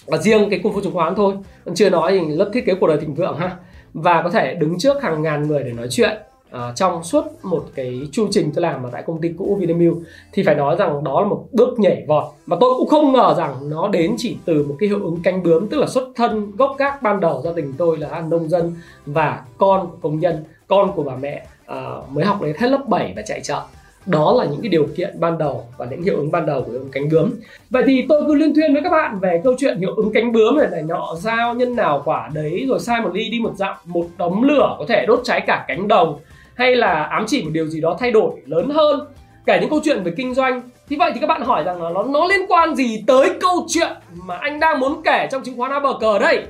Và 0.07 0.19
riêng 0.19 0.51
cái 0.51 0.61
cung 0.63 0.75
phu 0.75 0.81
chứng 0.81 0.93
khoán 0.93 1.15
thôi. 1.15 1.35
Chưa 1.75 1.91
nói 1.91 2.13
thì 2.13 2.35
lớp 2.37 2.51
thiết 2.53 2.67
kế 2.67 2.75
cuộc 2.75 2.87
đời 2.87 2.99
thịnh 3.01 3.15
vượng 3.15 3.37
ha 3.37 3.57
và 3.95 4.23
có 4.23 4.31
thể 4.31 4.55
đứng 4.55 4.79
trước 4.79 5.03
hàng 5.03 5.23
ngàn 5.23 5.49
người 5.49 5.63
để 5.63 5.73
nói 5.73 5.87
chuyện 5.91 6.19
uh, 6.55 6.77
trong 6.77 7.05
suốt 7.05 7.25
một 7.43 7.65
cái 7.75 8.01
chu 8.13 8.29
trình 8.31 8.53
tôi 8.55 8.63
làm 8.63 8.83
ở 8.83 8.91
tại 8.93 9.03
công 9.07 9.21
ty 9.21 9.29
cũ 9.39 9.57
Vinamilk. 9.61 9.95
Thì 10.33 10.43
phải 10.43 10.55
nói 10.55 10.77
rằng 10.77 11.05
đó 11.05 11.21
là 11.21 11.27
một 11.27 11.45
bước 11.53 11.79
nhảy 11.79 12.05
vọt. 12.09 12.25
Mà 12.47 12.57
tôi 12.61 12.75
cũng 12.79 12.89
không 12.89 13.13
ngờ 13.13 13.35
rằng 13.39 13.71
nó 13.71 13.89
đến 13.89 14.15
chỉ 14.19 14.37
từ 14.45 14.65
một 14.65 14.77
cái 14.79 14.89
hiệu 14.89 15.05
ứng 15.05 15.21
cánh 15.23 15.43
bướm 15.43 15.69
tức 15.69 15.79
là 15.79 15.87
xuất 15.87 16.09
thân 16.17 16.57
gốc 16.57 16.77
gác 16.79 17.03
ban 17.03 17.21
đầu 17.21 17.43
gia 17.45 17.53
đình 17.53 17.75
tôi 17.79 17.99
là 17.99 18.21
nông 18.31 18.49
dân 18.49 18.75
và 19.07 19.43
con 19.59 19.91
của 19.91 19.97
công 20.03 20.19
nhân 20.19 20.45
con 20.69 20.93
của 20.97 21.03
bà 21.03 21.17
mẹ 21.17 21.47
uh, 21.71 22.11
mới 22.11 22.25
học 22.25 22.43
đến 22.43 22.57
hết 22.59 22.69
lớp 22.69 22.89
7 22.89 23.13
và 23.17 23.23
chạy 23.23 23.41
chợ 23.41 23.63
đó 24.07 24.35
là 24.39 24.45
những 24.45 24.61
cái 24.63 24.69
điều 24.69 24.87
kiện 24.97 25.21
ban 25.21 25.39
đầu 25.39 25.65
và 25.79 25.87
những 25.91 26.03
hiệu 26.03 26.17
ứng 26.17 26.33
ban 26.33 26.47
đầu 26.47 26.63
của 26.63 26.71
hiệu 26.71 26.81
ứng 26.81 26.91
cánh 26.91 27.09
bướm. 27.09 27.31
Vậy 27.71 27.83
thì 27.87 28.07
tôi 28.09 28.23
cứ 28.27 28.35
liên 28.35 28.55
thuyên 28.55 28.73
với 28.73 28.83
các 28.83 28.91
bạn 28.91 29.19
về 29.19 29.41
câu 29.45 29.55
chuyện 29.59 29.79
hiệu 29.79 29.95
ứng 29.97 30.13
cánh 30.13 30.33
bướm 30.33 30.59
này 30.59 30.69
này 30.73 30.83
nhọ 30.83 31.15
dao 31.19 31.55
nhân 31.55 31.77
nào 31.77 32.03
quả 32.05 32.31
đấy 32.35 32.65
rồi 32.69 32.81
sai 32.81 33.01
một 33.01 33.11
ly 33.15 33.29
đi 33.29 33.41
một 33.41 33.53
dặm, 33.57 33.75
một 33.85 34.07
đống 34.19 34.45
lửa 34.45 34.77
có 34.79 34.85
thể 34.89 35.07
đốt 35.07 35.21
cháy 35.25 35.41
cả 35.41 35.65
cánh 35.69 35.89
đồng, 35.89 36.19
hay 36.55 36.77
là 36.77 37.03
ám 37.03 37.25
chỉ 37.27 37.43
một 37.43 37.51
điều 37.53 37.67
gì 37.67 37.81
đó 37.81 37.97
thay 37.99 38.11
đổi 38.11 38.31
lớn 38.47 38.71
hơn, 38.71 39.01
kể 39.47 39.59
những 39.61 39.71
câu 39.71 39.81
chuyện 39.85 40.03
về 40.03 40.13
kinh 40.17 40.35
doanh. 40.35 40.63
Thì 40.89 40.97
vậy 40.97 41.11
thì 41.15 41.21
các 41.21 41.27
bạn 41.27 41.43
hỏi 41.43 41.65
rằng 41.65 41.83
là 41.83 41.91
nó 41.91 42.03
nó 42.03 42.27
liên 42.27 42.47
quan 42.49 42.75
gì 42.75 43.05
tới 43.07 43.31
câu 43.41 43.67
chuyện 43.69 43.93
mà 44.27 44.37
anh 44.37 44.61
đang 44.61 44.81
muốn 44.81 45.03
kể 45.05 45.29
trong 45.33 45.43
chứng 45.43 45.57
khoán 45.57 45.71
A 45.71 45.81
bờ 45.81 45.93
cờ 46.01 46.19
đây? 46.19 46.43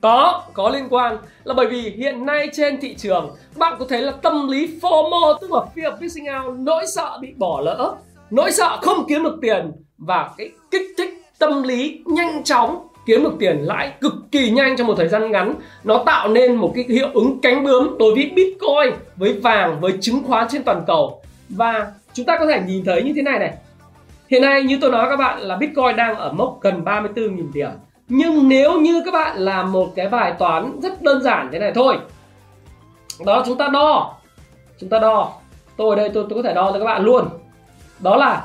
Có 0.00 0.42
có 0.52 0.68
liên 0.68 0.86
quan. 0.90 1.16
Là 1.44 1.54
bởi 1.54 1.66
vì 1.66 1.80
hiện 1.80 2.26
nay 2.26 2.48
trên 2.52 2.80
thị 2.80 2.94
trường, 2.94 3.30
bạn 3.56 3.76
có 3.78 3.86
thấy 3.88 4.02
là 4.02 4.12
tâm 4.12 4.48
lý 4.48 4.78
FOMO, 4.80 5.38
tức 5.40 5.52
là 5.52 5.60
fear 5.74 5.92
of 5.92 6.00
missing 6.00 6.26
out, 6.44 6.58
nỗi 6.58 6.84
sợ 6.94 7.18
bị 7.20 7.34
bỏ 7.36 7.60
lỡ. 7.60 7.94
Nỗi 8.30 8.52
sợ 8.52 8.78
không 8.82 9.04
kiếm 9.08 9.22
được 9.22 9.38
tiền 9.42 9.72
và 9.98 10.30
cái 10.36 10.50
kích 10.70 10.86
thích 10.98 11.22
tâm 11.38 11.62
lý 11.62 12.02
nhanh 12.06 12.44
chóng 12.44 12.88
kiếm 13.06 13.24
được 13.24 13.32
tiền 13.38 13.56
lãi 13.58 13.92
cực 14.00 14.12
kỳ 14.32 14.50
nhanh 14.50 14.76
trong 14.76 14.86
một 14.86 14.94
thời 14.96 15.08
gian 15.08 15.30
ngắn, 15.30 15.54
nó 15.84 16.02
tạo 16.06 16.28
nên 16.28 16.54
một 16.56 16.72
cái 16.74 16.84
hiệu 16.88 17.08
ứng 17.14 17.40
cánh 17.40 17.64
bướm 17.64 17.98
đối 17.98 18.14
với 18.14 18.32
bitcoin, 18.36 18.94
với 19.16 19.32
vàng, 19.32 19.80
với 19.80 19.92
chứng 20.00 20.22
khoán 20.26 20.48
trên 20.50 20.62
toàn 20.62 20.82
cầu. 20.86 21.22
Và 21.48 21.92
chúng 22.12 22.26
ta 22.26 22.38
có 22.38 22.46
thể 22.46 22.62
nhìn 22.66 22.84
thấy 22.84 23.02
như 23.02 23.12
thế 23.16 23.22
này 23.22 23.38
này. 23.38 23.52
Hiện 24.30 24.42
nay 24.42 24.62
như 24.62 24.78
tôi 24.80 24.90
nói 24.90 25.06
các 25.10 25.16
bạn 25.16 25.40
là 25.40 25.56
bitcoin 25.56 25.96
đang 25.96 26.14
ở 26.16 26.32
mốc 26.32 26.58
gần 26.60 26.84
34.000 26.84 27.52
điểm 27.52 27.70
nhưng 28.08 28.48
nếu 28.48 28.80
như 28.80 29.02
các 29.04 29.10
bạn 29.10 29.38
làm 29.38 29.72
một 29.72 29.92
cái 29.96 30.08
bài 30.08 30.34
toán 30.38 30.80
rất 30.80 31.02
đơn 31.02 31.22
giản 31.22 31.48
thế 31.52 31.58
này 31.58 31.72
thôi 31.74 31.98
đó 33.24 33.42
chúng 33.46 33.58
ta 33.58 33.68
đo. 33.68 34.14
Chúng 34.80 34.90
ta 34.90 34.98
đo. 34.98 35.32
Tôi 35.76 35.90
ở 35.90 35.96
đây 35.96 36.10
tôi, 36.14 36.26
tôi 36.28 36.42
có 36.42 36.48
thể 36.48 36.54
đo 36.54 36.72
cho 36.72 36.78
các 36.78 36.84
bạn 36.84 37.02
luôn. 37.04 37.28
Đó 37.98 38.16
là 38.16 38.44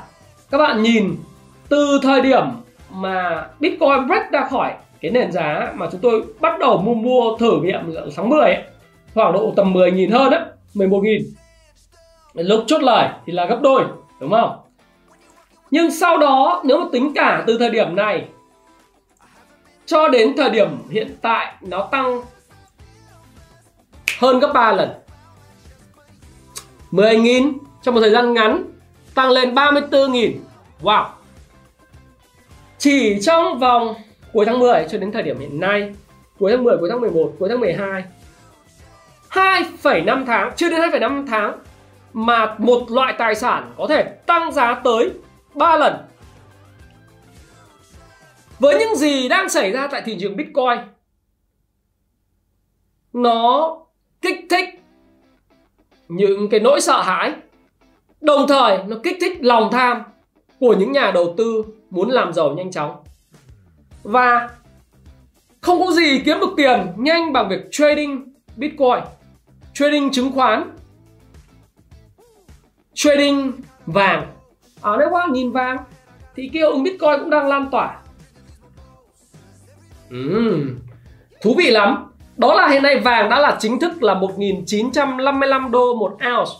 các 0.50 0.58
bạn 0.58 0.82
nhìn 0.82 1.16
từ 1.68 1.98
thời 2.02 2.20
điểm 2.20 2.44
mà 2.90 3.46
Bitcoin 3.60 4.06
break 4.06 4.30
ra 4.32 4.46
khỏi 4.50 4.74
cái 5.00 5.10
nền 5.10 5.32
giá 5.32 5.72
mà 5.74 5.88
chúng 5.92 6.00
tôi 6.00 6.24
bắt 6.40 6.58
đầu 6.58 6.78
mua 6.78 6.94
mua 6.94 7.36
thử 7.38 7.60
nghiệm 7.62 7.94
tháng 8.16 8.28
10 8.28 8.40
ấy, 8.40 8.62
khoảng 9.14 9.32
độ 9.32 9.52
tầm 9.56 9.72
10 9.72 9.92
nghìn 9.92 10.10
hơn 10.10 10.32
á 10.32 10.46
11 10.74 11.00
nghìn. 11.02 11.22
Lúc 12.34 12.64
chốt 12.66 12.82
lời 12.82 13.08
thì 13.26 13.32
là 13.32 13.46
gấp 13.46 13.58
đôi 13.62 13.84
đúng 14.20 14.30
không? 14.30 14.56
Nhưng 15.70 15.90
sau 15.90 16.18
đó 16.18 16.62
nếu 16.64 16.78
mà 16.80 16.86
tính 16.92 17.12
cả 17.14 17.44
từ 17.46 17.58
thời 17.58 17.70
điểm 17.70 17.96
này 17.96 18.28
cho 19.86 20.08
đến 20.08 20.36
thời 20.36 20.50
điểm 20.50 20.68
hiện 20.90 21.16
tại 21.22 21.54
nó 21.60 21.88
tăng 21.92 22.22
hơn 24.18 24.40
gấp 24.40 24.52
3 24.54 24.72
lần. 24.72 24.90
10.000 26.90 27.52
trong 27.82 27.94
một 27.94 28.00
thời 28.00 28.10
gian 28.10 28.34
ngắn 28.34 28.64
tăng 29.14 29.30
lên 29.30 29.54
34.000 29.54 30.32
Wow. 30.82 31.06
Chỉ 32.78 33.20
trong 33.22 33.58
vòng 33.58 33.94
cuối 34.32 34.44
tháng 34.44 34.58
10 34.58 34.86
cho 34.90 34.98
đến 34.98 35.12
thời 35.12 35.22
điểm 35.22 35.38
hiện 35.38 35.60
nay 35.60 35.94
Cuối 36.38 36.52
tháng 36.52 36.64
10, 36.64 36.76
cuối 36.78 36.88
tháng 36.90 37.00
11, 37.00 37.32
cuối 37.38 37.48
tháng 37.48 37.60
12 37.60 38.04
2,5 39.30 40.26
tháng, 40.26 40.52
chưa 40.56 40.70
đến 40.70 40.80
2,5 40.80 41.26
tháng 41.26 41.58
Mà 42.12 42.54
một 42.58 42.90
loại 42.90 43.14
tài 43.18 43.34
sản 43.34 43.72
có 43.78 43.86
thể 43.88 44.02
tăng 44.02 44.52
giá 44.52 44.74
tới 44.74 45.10
3 45.54 45.76
lần 45.76 45.94
với 48.58 48.78
những 48.78 48.96
gì 48.96 49.28
đang 49.28 49.48
xảy 49.48 49.72
ra 49.72 49.86
tại 49.86 50.02
thị 50.04 50.16
trường 50.20 50.36
Bitcoin, 50.36 50.78
nó 53.12 53.76
kích 54.22 54.46
thích 54.50 54.68
những 56.08 56.48
cái 56.50 56.60
nỗi 56.60 56.80
sợ 56.80 57.02
hãi, 57.02 57.32
đồng 58.20 58.48
thời 58.48 58.78
nó 58.84 58.96
kích 59.02 59.16
thích 59.20 59.38
lòng 59.40 59.68
tham 59.72 60.02
của 60.60 60.74
những 60.78 60.92
nhà 60.92 61.10
đầu 61.14 61.34
tư 61.36 61.64
muốn 61.90 62.10
làm 62.10 62.32
giàu 62.32 62.54
nhanh 62.54 62.70
chóng. 62.70 63.04
Và 64.02 64.48
không 65.60 65.80
có 65.80 65.92
gì 65.92 66.22
kiếm 66.24 66.40
được 66.40 66.50
tiền 66.56 66.92
nhanh 66.96 67.32
bằng 67.32 67.48
việc 67.48 67.60
trading 67.70 68.32
Bitcoin, 68.56 69.04
trading 69.74 70.10
chứng 70.12 70.32
khoán, 70.32 70.76
trading 72.94 73.52
vàng. 73.86 74.26
Ở 74.80 74.96
đây 74.96 75.08
qua 75.10 75.26
nhìn 75.32 75.52
vàng 75.52 75.76
thì 76.36 76.50
cái 76.52 76.60
hiệu 76.60 76.78
Bitcoin 76.78 77.18
cũng 77.20 77.30
đang 77.30 77.46
lan 77.46 77.68
tỏa. 77.70 78.03
Uhm, 80.14 80.78
thú 81.42 81.54
vị 81.58 81.70
lắm. 81.70 82.10
Đó 82.36 82.54
là 82.54 82.68
hiện 82.68 82.82
nay 82.82 82.98
vàng 82.98 83.30
đã 83.30 83.40
là 83.40 83.56
chính 83.60 83.80
thức 83.80 84.02
là 84.02 84.14
1.955 84.14 85.70
đô 85.70 85.94
một 85.94 86.10
ounce. 86.10 86.52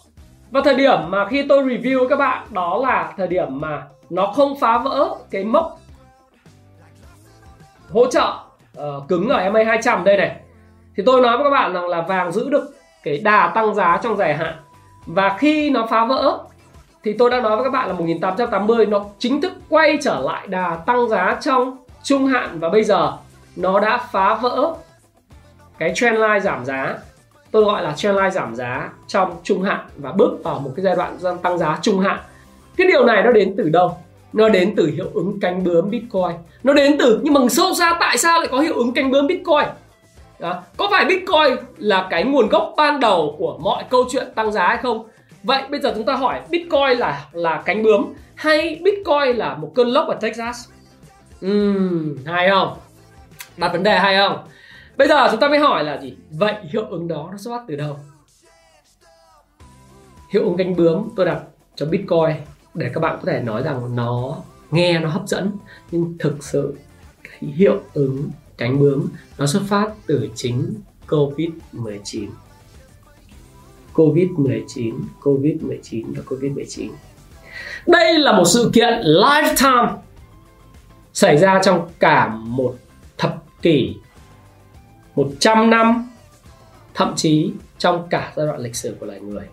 Và 0.50 0.60
thời 0.64 0.74
điểm 0.74 0.98
mà 1.08 1.26
khi 1.28 1.44
tôi 1.48 1.64
review 1.64 1.98
với 1.98 2.08
các 2.08 2.16
bạn 2.16 2.46
đó 2.50 2.78
là 2.82 3.12
thời 3.16 3.26
điểm 3.26 3.60
mà 3.60 3.82
nó 4.10 4.26
không 4.26 4.60
phá 4.60 4.78
vỡ 4.78 5.14
cái 5.30 5.44
mốc 5.44 5.80
hỗ 7.90 8.06
trợ 8.06 8.34
uh, 8.78 9.08
cứng 9.08 9.28
ở 9.28 9.50
MA 9.50 9.64
200 9.64 10.04
đây 10.04 10.16
này. 10.16 10.36
Thì 10.96 11.02
tôi 11.06 11.20
nói 11.20 11.36
với 11.36 11.44
các 11.44 11.50
bạn 11.50 11.72
rằng 11.72 11.88
là 11.88 12.00
vàng 12.00 12.32
giữ 12.32 12.48
được 12.50 12.74
cái 13.02 13.18
đà 13.18 13.52
tăng 13.54 13.74
giá 13.74 14.00
trong 14.02 14.16
dài 14.16 14.34
hạn. 14.34 14.54
Và 15.06 15.36
khi 15.38 15.70
nó 15.70 15.86
phá 15.86 16.04
vỡ 16.04 16.38
thì 17.04 17.12
tôi 17.12 17.30
đã 17.30 17.40
nói 17.40 17.56
với 17.56 17.64
các 17.64 17.70
bạn 17.70 17.88
là 17.88 17.94
1880 17.94 18.86
nó 18.86 19.04
chính 19.18 19.40
thức 19.40 19.52
quay 19.68 19.98
trở 20.02 20.20
lại 20.20 20.46
đà 20.46 20.76
tăng 20.86 21.08
giá 21.08 21.38
trong 21.40 21.76
trung 22.02 22.26
hạn 22.26 22.60
và 22.60 22.68
bây 22.68 22.84
giờ 22.84 23.12
nó 23.56 23.80
đã 23.80 23.98
phá 24.12 24.34
vỡ 24.34 24.74
cái 25.78 25.92
trendline 25.94 26.40
giảm 26.40 26.64
giá. 26.64 26.96
Tôi 27.50 27.64
gọi 27.64 27.82
là 27.82 27.92
trendline 27.92 28.30
giảm 28.30 28.54
giá 28.54 28.92
trong 29.06 29.36
trung 29.42 29.62
hạn 29.62 29.80
và 29.96 30.12
bước 30.12 30.38
vào 30.44 30.58
một 30.58 30.70
cái 30.76 30.84
giai 30.84 30.96
đoạn 30.96 31.38
tăng 31.42 31.58
giá 31.58 31.78
trung 31.82 32.00
hạn. 32.00 32.18
Cái 32.76 32.86
điều 32.86 33.04
này 33.04 33.22
nó 33.22 33.32
đến 33.32 33.54
từ 33.56 33.68
đâu? 33.68 33.96
Nó 34.32 34.48
đến 34.48 34.74
từ 34.76 34.86
hiệu 34.86 35.10
ứng 35.14 35.40
cánh 35.40 35.64
bướm 35.64 35.90
bitcoin. 35.90 36.36
Nó 36.62 36.72
đến 36.72 36.96
từ 36.98 37.20
nhưng 37.22 37.34
mà 37.34 37.40
sâu 37.50 37.74
xa 37.74 37.96
tại 38.00 38.18
sao 38.18 38.40
lại 38.40 38.48
có 38.52 38.60
hiệu 38.60 38.74
ứng 38.74 38.94
cánh 38.94 39.10
bướm 39.10 39.26
bitcoin? 39.26 39.68
Đó. 40.38 40.62
có 40.76 40.88
phải 40.90 41.04
bitcoin 41.04 41.56
là 41.78 42.06
cái 42.10 42.24
nguồn 42.24 42.48
gốc 42.48 42.74
ban 42.76 43.00
đầu 43.00 43.34
của 43.38 43.58
mọi 43.62 43.84
câu 43.90 44.04
chuyện 44.10 44.26
tăng 44.34 44.52
giá 44.52 44.68
hay 44.68 44.78
không? 44.82 45.08
Vậy 45.42 45.62
bây 45.70 45.80
giờ 45.80 45.92
chúng 45.94 46.04
ta 46.04 46.14
hỏi 46.14 46.40
bitcoin 46.50 46.98
là 46.98 47.24
là 47.32 47.62
cánh 47.64 47.82
bướm 47.82 48.04
hay 48.34 48.80
bitcoin 48.82 49.36
là 49.36 49.54
một 49.54 49.72
cơn 49.74 49.88
lốc 49.88 50.08
ở 50.08 50.14
texas? 50.14 50.68
Uhm, 51.46 52.16
hay 52.26 52.48
không? 52.50 52.72
Đặt 53.56 53.72
vấn 53.72 53.82
đề 53.82 53.98
hay 53.98 54.16
không? 54.16 54.46
Bây 54.96 55.08
giờ 55.08 55.28
chúng 55.30 55.40
ta 55.40 55.48
mới 55.48 55.58
hỏi 55.58 55.84
là 55.84 56.00
gì? 56.00 56.16
Vậy 56.30 56.54
hiệu 56.72 56.86
ứng 56.90 57.08
đó 57.08 57.28
nó 57.32 57.38
xuất 57.38 57.50
phát 57.50 57.64
từ 57.68 57.76
đâu? 57.76 57.98
Hiệu 60.30 60.42
ứng 60.42 60.56
cánh 60.56 60.76
bướm, 60.76 61.08
tôi 61.16 61.26
đặt 61.26 61.40
cho 61.74 61.86
bitcoin 61.86 62.36
để 62.74 62.90
các 62.94 63.00
bạn 63.00 63.18
có 63.22 63.32
thể 63.32 63.40
nói 63.40 63.62
rằng 63.62 63.96
nó 63.96 64.36
nghe, 64.70 64.98
nó 64.98 65.08
hấp 65.08 65.22
dẫn. 65.26 65.50
Nhưng 65.90 66.16
thực 66.18 66.44
sự, 66.44 66.74
cái 67.22 67.50
hiệu 67.52 67.80
ứng 67.94 68.30
cánh 68.56 68.80
bướm 68.80 69.08
nó 69.38 69.46
xuất 69.46 69.62
phát 69.68 69.88
từ 70.06 70.28
chính 70.34 70.74
covid 71.08 71.48
19 71.72 72.30
covid 73.92 74.28
19 74.30 74.94
covid 75.22 75.62
19 75.62 76.12
và 76.16 76.22
covid 76.28 76.52
19 76.52 76.92
đây 77.86 78.18
là 78.18 78.32
một 78.32 78.44
sự 78.44 78.70
kiện 78.74 79.00
lifetime 79.02 79.96
xảy 81.12 81.36
ra 81.36 81.60
trong 81.64 81.88
cả 81.98 82.28
một 82.28 82.74
thập 83.18 83.43
kỷ 83.64 83.96
100 85.16 85.70
năm, 85.70 86.10
thậm 86.94 87.12
chí 87.16 87.52
trong 87.78 88.06
cả 88.10 88.32
giai 88.36 88.46
đoạn 88.46 88.60
lịch 88.60 88.76
sử 88.76 88.96
của 89.00 89.06
loài 89.06 89.20
người. 89.20 89.44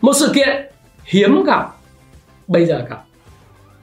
Một 0.00 0.12
sự 0.12 0.32
kiện 0.34 0.66
hiếm 1.04 1.44
gặp, 1.46 1.70
bây 2.46 2.66
giờ 2.66 2.86
gặp. 2.90 3.04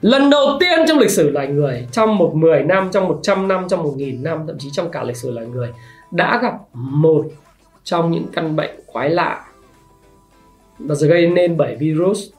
Lần 0.00 0.30
đầu 0.30 0.56
tiên 0.60 0.78
trong 0.88 0.98
lịch 0.98 1.10
sử 1.10 1.30
loài 1.30 1.46
người, 1.46 1.88
trong 1.92 2.18
một 2.18 2.32
10 2.34 2.62
năm, 2.62 2.90
trong 2.92 3.08
100 3.08 3.48
năm, 3.48 3.66
trong 3.68 3.84
1.000 3.84 4.22
năm, 4.22 4.44
thậm 4.46 4.58
chí 4.58 4.68
trong 4.72 4.90
cả 4.90 5.02
lịch 5.02 5.16
sử 5.16 5.30
loài 5.30 5.46
người, 5.46 5.72
đã 6.10 6.38
gặp 6.42 6.54
một 6.72 7.26
trong 7.84 8.10
những 8.10 8.26
căn 8.32 8.56
bệnh 8.56 8.80
quái 8.86 9.10
lạ. 9.10 9.44
Và 10.78 10.94
gây 11.00 11.26
nên 11.26 11.56
bởi 11.56 11.76
virus 11.76 12.30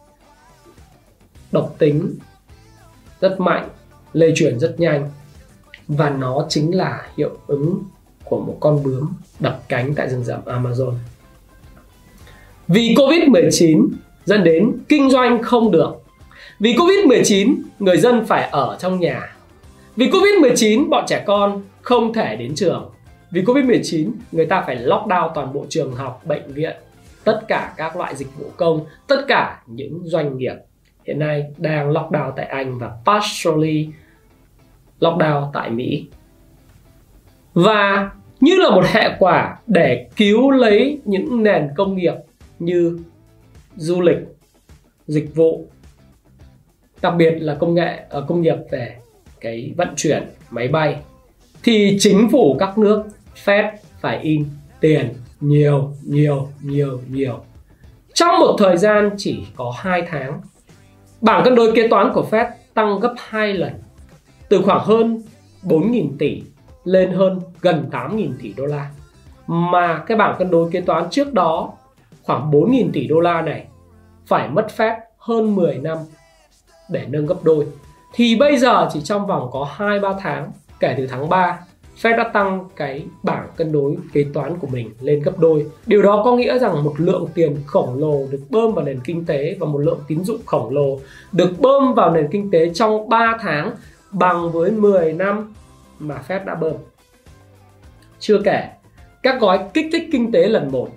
độc 1.51 1.75
tính 1.77 2.15
rất 3.21 3.39
mạnh, 3.39 3.69
lây 4.13 4.33
truyền 4.35 4.59
rất 4.59 4.75
nhanh 4.77 5.09
và 5.89 6.09
nó 6.09 6.45
chính 6.49 6.77
là 6.77 7.07
hiệu 7.17 7.37
ứng 7.47 7.83
của 8.23 8.39
một 8.39 8.57
con 8.59 8.83
bướm 8.83 9.13
đập 9.39 9.63
cánh 9.67 9.93
tại 9.95 10.09
rừng 10.09 10.23
rậm 10.23 10.39
Amazon. 10.45 10.93
Vì 12.67 12.95
Covid-19 12.95 13.89
dẫn 14.25 14.43
đến 14.43 14.77
kinh 14.89 15.09
doanh 15.09 15.43
không 15.43 15.71
được. 15.71 15.91
Vì 16.59 16.73
Covid-19 16.73 17.55
người 17.79 17.97
dân 17.97 18.25
phải 18.25 18.49
ở 18.51 18.77
trong 18.79 18.99
nhà. 18.99 19.35
Vì 19.95 20.09
Covid-19 20.09 20.89
bọn 20.89 21.05
trẻ 21.07 21.23
con 21.27 21.61
không 21.81 22.13
thể 22.13 22.35
đến 22.35 22.55
trường. 22.55 22.91
vì 23.31 23.41
Covid-19 23.41 24.11
người 24.31 24.45
ta 24.45 24.61
phải 24.61 24.75
lockdown 24.75 25.31
toàn 25.35 25.53
bộ 25.53 25.65
trường 25.69 25.95
học, 25.95 26.21
bệnh 26.25 26.53
viện, 26.53 26.75
tất 27.23 27.41
cả 27.47 27.73
các 27.77 27.97
loại 27.97 28.15
dịch 28.15 28.27
vụ 28.37 28.45
công, 28.57 28.85
tất 29.07 29.25
cả 29.27 29.61
những 29.67 30.01
doanh 30.03 30.37
nghiệp 30.37 30.55
hiện 31.07 31.19
nay 31.19 31.43
đang 31.57 31.91
lockdown 31.91 32.31
tại 32.35 32.45
Anh 32.45 32.79
và 32.79 32.91
partially 33.05 33.89
lockdown 34.99 35.51
tại 35.53 35.69
Mỹ. 35.69 36.07
Và 37.53 38.11
như 38.39 38.55
là 38.55 38.69
một 38.69 38.85
hệ 38.85 39.15
quả 39.19 39.57
để 39.67 40.09
cứu 40.15 40.51
lấy 40.51 41.01
những 41.05 41.43
nền 41.43 41.67
công 41.75 41.95
nghiệp 41.95 42.13
như 42.59 42.99
du 43.75 44.01
lịch, 44.01 44.17
dịch 45.07 45.35
vụ, 45.35 45.67
đặc 47.01 47.13
biệt 47.17 47.31
là 47.39 47.55
công 47.55 47.73
nghệ 47.73 47.99
ở 48.09 48.25
công 48.27 48.41
nghiệp 48.41 48.55
về 48.71 48.95
cái 49.39 49.73
vận 49.77 49.87
chuyển 49.95 50.29
máy 50.49 50.67
bay 50.67 50.95
thì 51.63 51.97
chính 51.99 52.29
phủ 52.31 52.55
các 52.59 52.77
nước 52.77 53.03
Fed 53.45 53.71
phải 54.01 54.19
in 54.19 54.45
tiền 54.79 55.13
nhiều 55.39 55.91
nhiều 56.03 56.47
nhiều 56.61 57.01
nhiều 57.07 57.39
trong 58.13 58.39
một 58.39 58.55
thời 58.59 58.77
gian 58.77 59.09
chỉ 59.17 59.39
có 59.55 59.73
2 59.77 60.03
tháng 60.09 60.41
bảng 61.21 61.43
cân 61.43 61.55
đối 61.55 61.75
kế 61.75 61.87
toán 61.87 62.11
của 62.13 62.27
Fed 62.31 62.49
tăng 62.73 62.99
gấp 62.99 63.13
2 63.17 63.53
lần 63.53 63.73
từ 64.49 64.61
khoảng 64.61 64.83
hơn 64.83 65.21
4.000 65.63 66.09
tỷ 66.19 66.43
lên 66.83 67.11
hơn 67.11 67.39
gần 67.61 67.89
8.000 67.91 68.31
tỷ 68.41 68.53
đô 68.53 68.65
la 68.65 68.91
mà 69.47 70.03
cái 70.07 70.17
bảng 70.17 70.35
cân 70.39 70.51
đối 70.51 70.71
kế 70.71 70.81
toán 70.81 71.09
trước 71.09 71.33
đó, 71.33 71.73
khoảng 72.23 72.51
4.000 72.51 72.89
tỷ 72.93 73.07
đô 73.07 73.19
la 73.19 73.41
này 73.41 73.67
phải 74.27 74.49
mất 74.49 74.67
phép 74.71 74.97
hơn 75.17 75.55
10 75.55 75.77
năm 75.77 75.97
để 76.89 77.05
nâng 77.09 77.25
gấp 77.25 77.43
đôi 77.43 77.67
thì 78.13 78.35
bây 78.35 78.57
giờ 78.57 78.89
chỉ 78.93 79.01
trong 79.01 79.27
vòng 79.27 79.49
có 79.51 79.69
2-3 79.77 80.13
tháng, 80.19 80.51
kể 80.79 80.95
từ 80.97 81.07
tháng 81.07 81.29
3 81.29 81.59
Fed 82.01 82.17
đã 82.17 82.23
tăng 82.23 82.65
cái 82.75 83.05
bảng 83.23 83.47
cân 83.55 83.71
đối 83.71 83.97
kế 84.13 84.25
toán 84.33 84.57
của 84.59 84.67
mình 84.67 84.91
lên 85.01 85.19
gấp 85.19 85.39
đôi. 85.39 85.65
Điều 85.85 86.01
đó 86.01 86.21
có 86.25 86.35
nghĩa 86.35 86.59
rằng 86.59 86.83
một 86.83 86.93
lượng 86.97 87.27
tiền 87.33 87.57
khổng 87.65 87.99
lồ 87.99 88.27
được 88.31 88.41
bơm 88.49 88.73
vào 88.73 88.85
nền 88.85 88.99
kinh 89.03 89.25
tế 89.25 89.55
và 89.59 89.67
một 89.67 89.77
lượng 89.77 89.99
tín 90.07 90.23
dụng 90.23 90.39
khổng 90.45 90.73
lồ 90.73 90.99
được 91.31 91.51
bơm 91.59 91.93
vào 91.93 92.11
nền 92.11 92.27
kinh 92.31 92.51
tế 92.51 92.69
trong 92.73 93.09
3 93.09 93.37
tháng 93.41 93.71
bằng 94.11 94.51
với 94.51 94.71
10 94.71 95.13
năm 95.13 95.53
mà 95.99 96.21
Fed 96.27 96.45
đã 96.45 96.55
bơm. 96.55 96.73
Chưa 98.19 98.41
kể, 98.45 98.69
các 99.23 99.39
gói 99.39 99.59
kích 99.73 99.85
thích 99.91 100.09
kinh 100.11 100.31
tế 100.31 100.47
lần 100.47 100.71
1, 100.71 100.89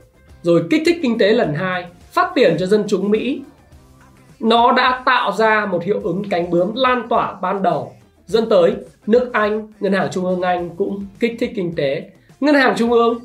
rồi 0.43 0.67
kích 0.71 0.83
thích 0.87 0.99
kinh 1.03 1.19
tế 1.19 1.33
lần 1.33 1.55
2, 1.55 1.87
phát 2.13 2.33
tiền 2.35 2.57
cho 2.59 2.67
dân 2.67 2.85
chúng 2.89 3.11
Mỹ. 3.11 3.43
Nó 4.41 4.73
đã 4.73 5.03
tạo 5.07 5.33
ra 5.33 5.67
một 5.67 5.85
hiệu 5.85 6.01
ứng 6.03 6.23
cánh 6.31 6.51
bướm 6.51 6.75
lan 6.75 7.09
tỏa 7.09 7.35
ban 7.43 7.63
đầu 7.63 7.93
dẫn 8.27 8.49
tới 8.49 8.75
nước 9.07 9.31
Anh, 9.33 9.73
ngân 9.81 9.93
hàng 9.93 10.09
trung 10.13 10.25
ương 10.25 10.43
Anh 10.43 10.71
cũng 10.77 11.07
kích 11.21 11.37
thích 11.41 11.53
kinh 11.57 11.75
tế, 11.77 12.11
ngân 12.41 12.55
hàng 12.55 12.75
trung 12.77 12.93
ương 12.93 13.19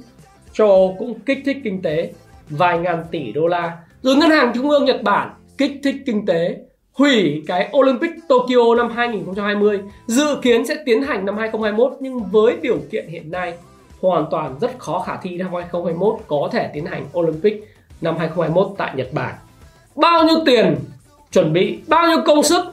châu 0.54 0.67
Âu 0.67 0.95
cũng 1.00 1.19
kích 1.19 1.39
thích 1.45 1.58
kinh 1.63 1.82
tế 1.82 2.13
vài 2.50 2.80
ngàn 2.80 3.04
tỷ 3.12 3.32
đô 3.32 3.47
la, 3.47 3.78
rồi 4.02 4.15
ngân 4.15 4.30
hàng 4.30 4.52
trung 4.56 4.69
ương 4.69 4.86
Nhật 4.86 5.04
Bản 5.04 5.34
kích 5.58 5.80
thích 5.84 5.95
kinh 6.06 6.26
tế 6.26 6.58
hủy 6.97 7.43
cái 7.47 7.69
Olympic 7.77 8.12
Tokyo 8.27 8.75
năm 8.77 8.89
2020 8.95 9.81
dự 10.07 10.38
kiến 10.41 10.65
sẽ 10.65 10.75
tiến 10.86 11.01
hành 11.01 11.25
năm 11.25 11.38
2021 11.38 11.97
nhưng 11.99 12.23
với 12.23 12.57
điều 12.62 12.77
kiện 12.91 13.07
hiện 13.07 13.31
nay 13.31 13.53
hoàn 14.01 14.25
toàn 14.31 14.55
rất 14.62 14.79
khó 14.79 14.99
khả 14.99 15.17
thi 15.21 15.38
năm 15.38 15.47
2021 15.53 16.15
có 16.27 16.49
thể 16.51 16.69
tiến 16.73 16.86
hành 16.86 17.05
Olympic 17.17 17.63
năm 18.01 18.17
2021 18.17 18.75
tại 18.77 18.91
Nhật 18.95 19.07
Bản. 19.13 19.36
Bao 19.95 20.23
nhiêu 20.23 20.38
tiền 20.45 20.75
chuẩn 21.31 21.53
bị, 21.53 21.79
bao 21.88 22.07
nhiêu 22.07 22.17
công 22.25 22.43
sức 22.43 22.65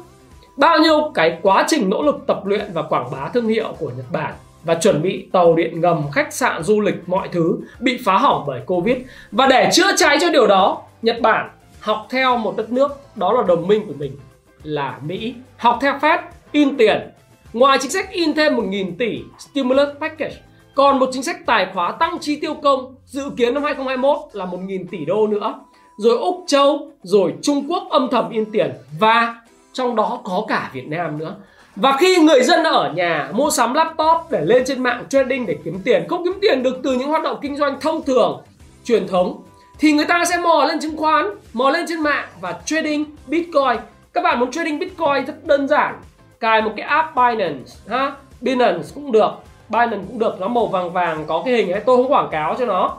bao 0.57 0.79
nhiêu 0.79 1.11
cái 1.15 1.39
quá 1.43 1.65
trình 1.69 1.91
nỗ 1.91 2.03
lực 2.03 2.17
tập 2.27 2.47
luyện 2.47 2.71
và 2.73 2.83
quảng 2.83 3.11
bá 3.13 3.29
thương 3.35 3.49
hiệu 3.49 3.75
của 3.79 3.91
Nhật 3.97 4.07
Bản 4.13 4.35
và 4.65 4.75
chuẩn 4.75 5.03
bị 5.03 5.29
tàu 5.33 5.55
điện 5.55 5.81
ngầm, 5.81 6.03
khách 6.13 6.35
sạn, 6.35 6.63
du 6.63 6.81
lịch 6.81 6.95
mọi 7.07 7.29
thứ 7.33 7.59
bị 7.81 7.99
phá 8.05 8.19
hỏng 8.19 8.45
bởi 8.47 8.61
Covid. 8.67 8.97
Và 9.33 9.47
để 9.47 9.69
chữa 9.73 9.97
cháy 9.97 10.19
cho 10.21 10.31
điều 10.31 10.47
đó, 10.47 10.83
Nhật 11.03 11.21
Bản 11.21 11.51
học 11.85 12.07
theo 12.11 12.37
một 12.37 12.57
đất 12.57 12.73
nước 12.73 13.01
đó 13.15 13.33
là 13.33 13.43
đồng 13.43 13.69
minh 13.69 13.87
của 13.87 13.93
mình 13.99 14.17
là 14.63 14.99
Mỹ. 15.05 15.35
Học 15.57 15.79
theo 15.81 15.99
Fed 15.99 16.19
in 16.53 16.77
tiền. 16.77 17.11
Ngoài 17.53 17.79
chính 17.81 17.91
sách 17.91 18.11
in 18.11 18.35
thêm 18.35 18.57
1.000 18.57 18.93
tỷ 18.99 19.23
stimulus 19.39 19.89
package, 20.01 20.37
còn 20.75 20.99
một 20.99 21.09
chính 21.13 21.23
sách 21.23 21.47
tài 21.47 21.67
khóa 21.75 21.93
tăng 21.93 22.19
chi 22.21 22.37
tiêu 22.41 22.55
công 22.55 22.95
dự 23.07 23.31
kiến 23.37 23.55
năm 23.55 23.63
2021 23.63 24.19
là 24.33 24.47
1.000 24.47 24.85
tỷ 24.91 25.05
đô 25.05 25.27
nữa. 25.27 25.55
Rồi 25.99 26.19
Úc 26.19 26.45
Châu, 26.47 26.91
rồi 27.03 27.35
Trung 27.43 27.65
Quốc 27.69 27.83
âm 27.91 28.09
thầm 28.11 28.31
in 28.31 28.45
tiền 28.53 28.73
và 29.01 29.35
trong 29.73 29.97
đó 29.97 30.21
có 30.25 30.45
cả 30.49 30.71
Việt 30.75 30.87
Nam 30.87 31.19
nữa 31.19 31.37
và 31.77 31.97
khi 32.01 32.17
người 32.17 32.43
dân 32.43 32.65
ở 32.65 32.93
nhà 32.97 33.31
mua 33.35 33.51
sắm 33.51 33.75
laptop 33.75 34.31
để 34.31 34.45
lên 34.45 34.63
trên 34.67 34.83
mạng 34.83 35.05
trading 35.09 35.47
để 35.47 35.57
kiếm 35.65 35.81
tiền 35.85 36.05
không 36.09 36.25
kiếm 36.25 36.35
tiền 36.43 36.63
được 36.63 36.81
từ 36.83 36.93
những 36.93 37.09
hoạt 37.09 37.23
động 37.23 37.39
kinh 37.43 37.57
doanh 37.57 37.81
thông 37.81 38.03
thường 38.03 38.43
truyền 38.85 39.09
thống 39.09 39.43
thì 39.79 39.93
người 39.93 40.05
ta 40.05 40.25
sẽ 40.25 40.37
mò 40.37 40.65
lên 40.69 40.81
chứng 40.81 40.97
khoán 40.97 41.27
mò 41.53 41.71
lên 41.71 41.87
trên 41.89 42.01
mạng 42.01 42.29
và 42.41 42.55
trading 42.65 43.05
bitcoin. 43.27 43.77
Các 44.13 44.25
bạn 44.25 44.41
muốn 44.41 44.51
trading 44.51 44.79
bitcoin 44.79 45.27
rất 45.27 45.47
đơn 45.47 45.69
giản. 45.69 46.01
Cài 46.41 46.63
một 46.63 46.73
cái 46.77 46.87
app 46.87 47.17
Binance 47.17 47.73
ha? 47.89 48.13
Binance 48.41 48.89
cũng 48.95 49.13
được. 49.13 49.31
Binance 49.69 50.05
cũng 50.09 50.19
được 50.19 50.41
nó 50.41 50.49
màu 50.49 50.67
vàng 50.67 50.93
vàng 50.93 51.25
có 51.27 51.43
cái 51.45 51.55
hình 51.55 51.73
ấy 51.73 51.81
tôi 51.81 51.97
không 51.97 52.13
quảng 52.13 52.29
cáo 52.31 52.57
cho 52.59 52.67
nó. 52.67 52.97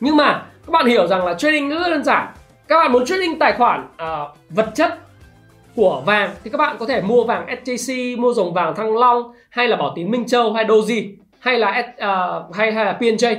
Nhưng 0.00 0.16
mà 0.16 0.46
các 0.66 0.70
bạn 0.70 0.86
hiểu 0.86 1.06
rằng 1.06 1.26
là 1.26 1.34
trading 1.34 1.68
rất 1.68 1.88
đơn 1.90 2.04
giản. 2.04 2.28
Các 2.68 2.78
bạn 2.78 2.92
muốn 2.92 3.04
trading 3.04 3.38
tài 3.38 3.52
khoản 3.52 3.88
uh, 3.94 4.36
vật 4.50 4.70
chất 4.74 4.98
của 5.76 6.02
vàng 6.06 6.30
thì 6.44 6.50
các 6.50 6.58
bạn 6.58 6.76
có 6.78 6.86
thể 6.86 7.00
mua 7.00 7.24
vàng 7.24 7.46
SJC, 7.46 8.20
mua 8.20 8.32
dòng 8.34 8.54
vàng 8.54 8.74
Thăng 8.74 8.96
Long 8.96 9.32
hay 9.50 9.68
là 9.68 9.76
Bảo 9.76 9.92
Tín 9.96 10.10
Minh 10.10 10.26
Châu 10.26 10.52
hay 10.52 10.64
Doji 10.64 11.16
hay 11.38 11.58
là 11.58 11.68
uh, 11.68 12.56
hay 12.56 12.72
hay 12.72 12.84
là 12.84 12.96
PNJ. 13.00 13.36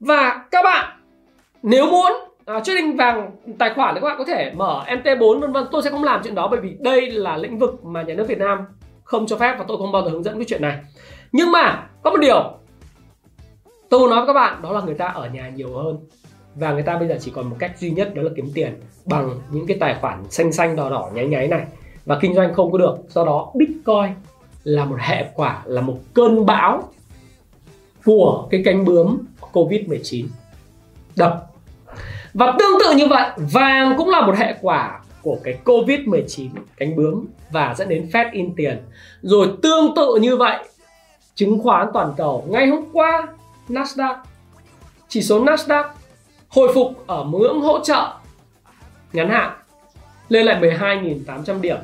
Và 0.00 0.44
các 0.50 0.62
bạn 0.64 0.93
nếu 1.64 1.86
muốn 1.90 2.12
uh, 2.56 2.64
trading 2.64 2.96
vàng 2.96 3.30
tài 3.58 3.74
khoản 3.74 3.94
thì 3.94 4.00
các 4.00 4.06
bạn 4.06 4.18
có 4.18 4.24
thể 4.24 4.52
mở 4.54 4.84
MT4 4.86 5.40
vân 5.40 5.52
vân. 5.52 5.66
Tôi 5.72 5.82
sẽ 5.82 5.90
không 5.90 6.04
làm 6.04 6.20
chuyện 6.24 6.34
đó 6.34 6.48
bởi 6.50 6.60
vì 6.60 6.76
đây 6.80 7.10
là 7.10 7.36
lĩnh 7.36 7.58
vực 7.58 7.84
mà 7.84 8.02
nhà 8.02 8.14
nước 8.14 8.28
Việt 8.28 8.38
Nam 8.38 8.58
không 9.04 9.26
cho 9.26 9.36
phép 9.36 9.56
và 9.58 9.64
tôi 9.68 9.76
không 9.78 9.92
bao 9.92 10.02
giờ 10.02 10.10
hướng 10.10 10.22
dẫn 10.22 10.34
cái 10.34 10.44
chuyện 10.48 10.62
này. 10.62 10.78
Nhưng 11.32 11.52
mà 11.52 11.86
có 12.02 12.10
một 12.10 12.16
điều 12.20 12.52
tôi 13.88 14.08
nói 14.10 14.18
với 14.18 14.26
các 14.26 14.32
bạn 14.32 14.62
đó 14.62 14.72
là 14.72 14.80
người 14.80 14.94
ta 14.94 15.06
ở 15.06 15.28
nhà 15.28 15.48
nhiều 15.48 15.74
hơn 15.74 15.98
và 16.54 16.72
người 16.72 16.82
ta 16.82 16.98
bây 16.98 17.08
giờ 17.08 17.16
chỉ 17.20 17.30
còn 17.34 17.50
một 17.50 17.56
cách 17.58 17.78
duy 17.78 17.90
nhất 17.90 18.14
đó 18.14 18.22
là 18.22 18.30
kiếm 18.36 18.50
tiền 18.54 18.80
bằng 19.06 19.30
những 19.50 19.66
cái 19.66 19.76
tài 19.80 19.96
khoản 20.00 20.30
xanh 20.30 20.52
xanh 20.52 20.76
đỏ 20.76 20.90
đỏ 20.90 21.10
nháy 21.14 21.26
nháy 21.26 21.48
này 21.48 21.64
và 22.04 22.18
kinh 22.20 22.34
doanh 22.34 22.54
không 22.54 22.72
có 22.72 22.78
được 22.78 22.96
do 23.08 23.24
đó 23.24 23.52
bitcoin 23.54 24.12
là 24.64 24.84
một 24.84 24.96
hệ 24.98 25.24
quả 25.34 25.62
là 25.64 25.80
một 25.80 25.98
cơn 26.14 26.46
bão 26.46 26.82
của 28.04 28.48
cái 28.50 28.62
cánh 28.64 28.84
bướm 28.84 29.18
covid 29.52 29.88
19 29.88 30.26
đập 31.16 31.53
và 32.34 32.54
tương 32.58 32.78
tự 32.80 32.94
như 32.96 33.06
vậy 33.06 33.30
vàng 33.52 33.94
cũng 33.96 34.08
là 34.08 34.26
một 34.26 34.36
hệ 34.36 34.54
quả 34.60 35.00
của 35.22 35.38
cái 35.44 35.58
covid 35.64 36.00
19 36.00 36.50
cánh 36.76 36.96
bướm 36.96 37.26
và 37.50 37.74
dẫn 37.78 37.88
đến 37.88 38.08
Fed 38.12 38.28
in 38.32 38.54
tiền 38.56 38.82
rồi 39.22 39.48
tương 39.62 39.94
tự 39.96 40.18
như 40.20 40.36
vậy 40.36 40.58
chứng 41.34 41.62
khoán 41.62 41.88
toàn 41.94 42.12
cầu 42.16 42.44
ngày 42.48 42.66
hôm 42.66 42.84
qua 42.92 43.26
Nasdaq 43.68 44.16
chỉ 45.08 45.22
số 45.22 45.44
Nasdaq 45.44 45.84
hồi 46.48 46.72
phục 46.74 47.06
ở 47.06 47.24
ngưỡng 47.24 47.60
hỗ 47.60 47.80
trợ 47.84 48.12
ngắn 49.12 49.28
hạn 49.28 49.52
lên 50.28 50.46
lại 50.46 50.60
12.800 50.60 51.60
điểm. 51.60 51.76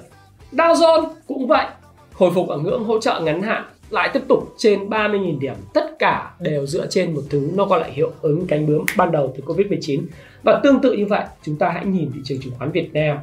Dow 0.53 0.75
Jones 0.75 1.09
cũng 1.27 1.47
vậy, 1.47 1.67
hồi 2.13 2.31
phục 2.35 2.49
ở 2.49 2.59
ngưỡng 2.59 2.85
hỗ 2.85 3.01
trợ 3.01 3.21
ngắn 3.21 3.43
hạn 3.43 3.65
lại 3.91 4.11
tiếp 4.13 4.23
tục 4.29 4.55
trên 4.59 4.89
30.000 4.89 5.39
điểm. 5.39 5.55
Tất 5.75 5.99
cả 5.99 6.31
đều 6.41 6.67
dựa 6.67 6.87
trên 6.87 7.15
một 7.15 7.23
thứ 7.31 7.51
nó 7.55 7.65
gọi 7.65 7.81
là 7.81 7.87
hiệu 7.87 8.13
ứng 8.21 8.47
cánh 8.47 8.67
bướm 8.67 8.85
ban 8.97 9.13
đầu 9.13 9.35
từ 9.37 9.55
Covid-19. 9.55 10.03
Và 10.43 10.61
tương 10.63 10.81
tự 10.81 10.93
như 10.93 11.07
vậy, 11.07 11.25
chúng 11.43 11.57
ta 11.57 11.71
hãy 11.71 11.85
nhìn 11.87 12.11
thị 12.15 12.21
trường 12.25 12.41
chứng 12.41 12.53
khoán 12.59 12.71
Việt 12.71 12.91
Nam. 12.93 13.19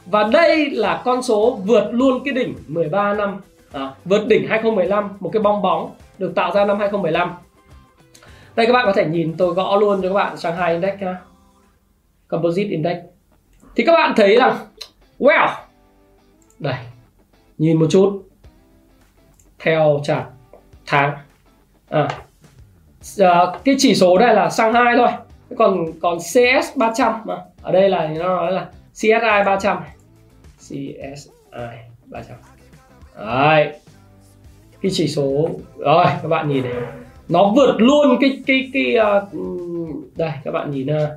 Và 0.07 0.23
đây 0.23 0.71
là 0.71 1.03
con 1.05 1.23
số 1.23 1.59
vượt 1.65 1.89
luôn 1.93 2.25
cái 2.25 2.35
đỉnh 2.35 2.55
13 2.69 3.15
năm 3.15 3.41
à, 3.73 3.91
vượt 4.05 4.27
đỉnh 4.27 4.49
2015 4.49 5.09
một 5.21 5.31
cái 5.33 5.43
bong 5.43 5.63
bóng 5.63 5.91
được 6.19 6.35
tạo 6.35 6.53
ra 6.55 6.65
năm 6.65 6.79
2015 6.79 7.33
đây 8.57 8.67
các 8.67 8.73
bạn 8.73 8.87
có 8.87 8.93
thể 8.93 9.07
nhìn 9.07 9.35
tôi 9.39 9.55
gõ 9.55 9.77
luôn 9.77 10.03
cho 10.03 10.09
các 10.09 10.15
bạn 10.15 10.37
Shanghai 10.37 10.73
Index 10.73 10.95
ha 11.01 11.17
Composite 12.29 12.71
Index. 12.71 12.97
Thì 13.77 13.85
các 13.85 13.93
bạn 13.93 14.13
thấy 14.17 14.37
rằng 14.37 14.57
well 15.19 15.49
đây 16.59 16.75
nhìn 17.59 17.79
một 17.79 17.87
chút 17.91 18.28
theo 19.59 20.01
chart 20.05 20.27
tháng 20.87 21.18
à, 21.88 22.09
à, 23.18 23.47
cái 23.64 23.75
chỉ 23.79 23.94
số 23.94 24.18
đây 24.18 24.35
là 24.35 24.51
Shanghai 24.51 24.97
thôi. 24.97 25.09
Còn 25.59 25.87
còn 26.01 26.18
CS 26.18 26.77
300 26.77 27.12
mà 27.25 27.37
ở 27.62 27.73
đây 27.73 27.88
là 27.88 28.09
nó 28.18 28.37
nói 28.37 28.53
là 28.53 28.66
CSI 28.92 29.11
300 29.47 29.79
CSI 30.59 31.29
300 32.07 32.37
Đấy. 33.16 33.73
cái 34.83 34.92
chỉ 34.94 35.09
số 35.09 35.49
rồi 35.77 36.07
các 36.23 36.29
bạn 36.29 36.49
nhìn 36.49 36.64
này. 36.64 36.73
Nó 37.29 37.53
vượt 37.57 37.75
luôn 37.79 38.18
cái 38.21 38.42
cái 38.47 38.71
cái 38.73 38.97
uh, 39.18 39.38
đây 40.16 40.31
các 40.44 40.51
bạn 40.51 40.71
nhìn 40.71 40.87
uh, 40.87 41.09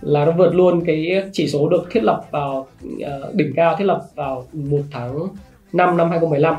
là 0.00 0.24
nó 0.24 0.32
vượt 0.32 0.54
luôn 0.54 0.84
cái 0.86 1.22
chỉ 1.32 1.48
số 1.48 1.68
được 1.68 1.86
thiết 1.90 2.04
lập 2.04 2.24
vào 2.30 2.66
uh, 2.86 3.34
đỉnh 3.34 3.52
cao 3.56 3.76
thiết 3.76 3.84
lập 3.84 4.02
vào 4.14 4.46
1 4.52 4.78
tháng 4.90 5.18
5 5.72 5.96
năm 5.96 6.10
2015 6.10 6.54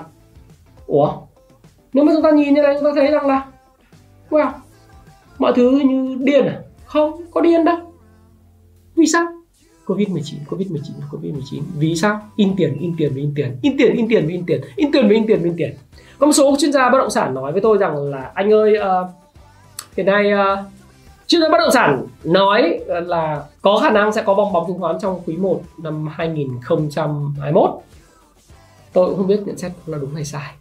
Ủa? 0.88 1.12
Nếu 1.94 2.06
mà 2.06 2.12
chúng 2.14 2.24
ta 2.24 2.32
nhìn 2.32 2.54
như 2.54 2.62
này 2.62 2.76
chúng 2.76 2.84
ta 2.84 2.92
thấy 2.96 3.12
rằng 3.12 3.28
là 3.28 3.46
wow 4.30 4.52
mọi 5.40 5.54
thứ 5.56 5.72
như 5.72 6.18
điên 6.20 6.46
à? 6.46 6.60
Không 6.86 7.22
có 7.32 7.42
điên 7.42 7.66
đâu. 7.66 7.78
Vì 8.96 9.08
sao? 9.08 9.26
Covid-19, 9.86 10.36
Covid-19, 10.50 10.80
Covid-19 11.12 11.62
Vì 11.78 11.96
sao? 11.96 12.20
In 12.36 12.56
tiền, 12.58 12.78
in 12.80 12.94
tiền, 12.98 13.16
in 13.16 13.34
tiền. 13.36 13.58
In 13.62 13.78
tiền, 13.78 13.96
in 13.96 14.08
tiền, 14.10 14.28
in 14.28 14.46
tiền. 14.46 14.62
In 14.76 14.92
tiền, 14.92 15.10
in 15.10 15.28
tiền, 15.28 15.44
in 15.44 15.54
tiền. 15.58 15.74
Có 16.20 16.26
một 16.28 16.34
số 16.34 16.56
chuyên 16.60 16.74
gia 16.74 16.90
bất 16.90 16.98
động 16.98 17.10
sản 17.10 17.34
nói 17.34 17.52
với 17.52 17.62
tôi 17.62 17.78
rằng 17.78 17.98
là 17.98 18.32
Anh 18.34 18.54
ơi, 18.54 18.74
uh, 18.80 19.08
hiện 19.98 20.06
nay 20.06 20.32
uh, 20.34 20.60
chuyên 21.28 21.42
gia 21.42 21.50
bất 21.50 21.58
động 21.58 21.72
sản 21.74 22.08
nói 22.24 22.80
là 22.88 23.44
có 23.62 23.80
khả 23.82 23.90
năng 23.90 24.14
sẽ 24.14 24.24
có 24.26 24.34
bong 24.34 24.54
bóng 24.54 24.68
chứng 24.68 24.80
khoán 24.80 24.96
trong 25.02 25.20
quý 25.26 25.38
1 25.38 25.62
năm 25.78 26.08
2021 26.08 27.70
Tôi 28.94 29.08
cũng 29.08 29.18
không 29.18 29.28
biết 29.28 29.40
nhận 29.46 29.58
xét 29.58 29.72
là 29.86 29.98
đúng 29.98 30.16
hay 30.16 30.26
sai 30.26 30.54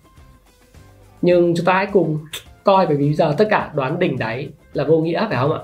nhưng 1.24 1.54
chúng 1.56 1.66
ta 1.66 1.72
hãy 1.72 1.87
cùng 1.92 2.18
coi 2.64 2.87
bởi 2.87 2.96
vì 2.96 3.14
giờ 3.14 3.34
tất 3.38 3.46
cả 3.50 3.70
đoán 3.74 3.98
đỉnh 3.98 4.18
đáy 4.18 4.48
là 4.72 4.84
vô 4.84 4.98
nghĩa 4.98 5.26
phải 5.28 5.38
không 5.40 5.52
ạ? 5.52 5.60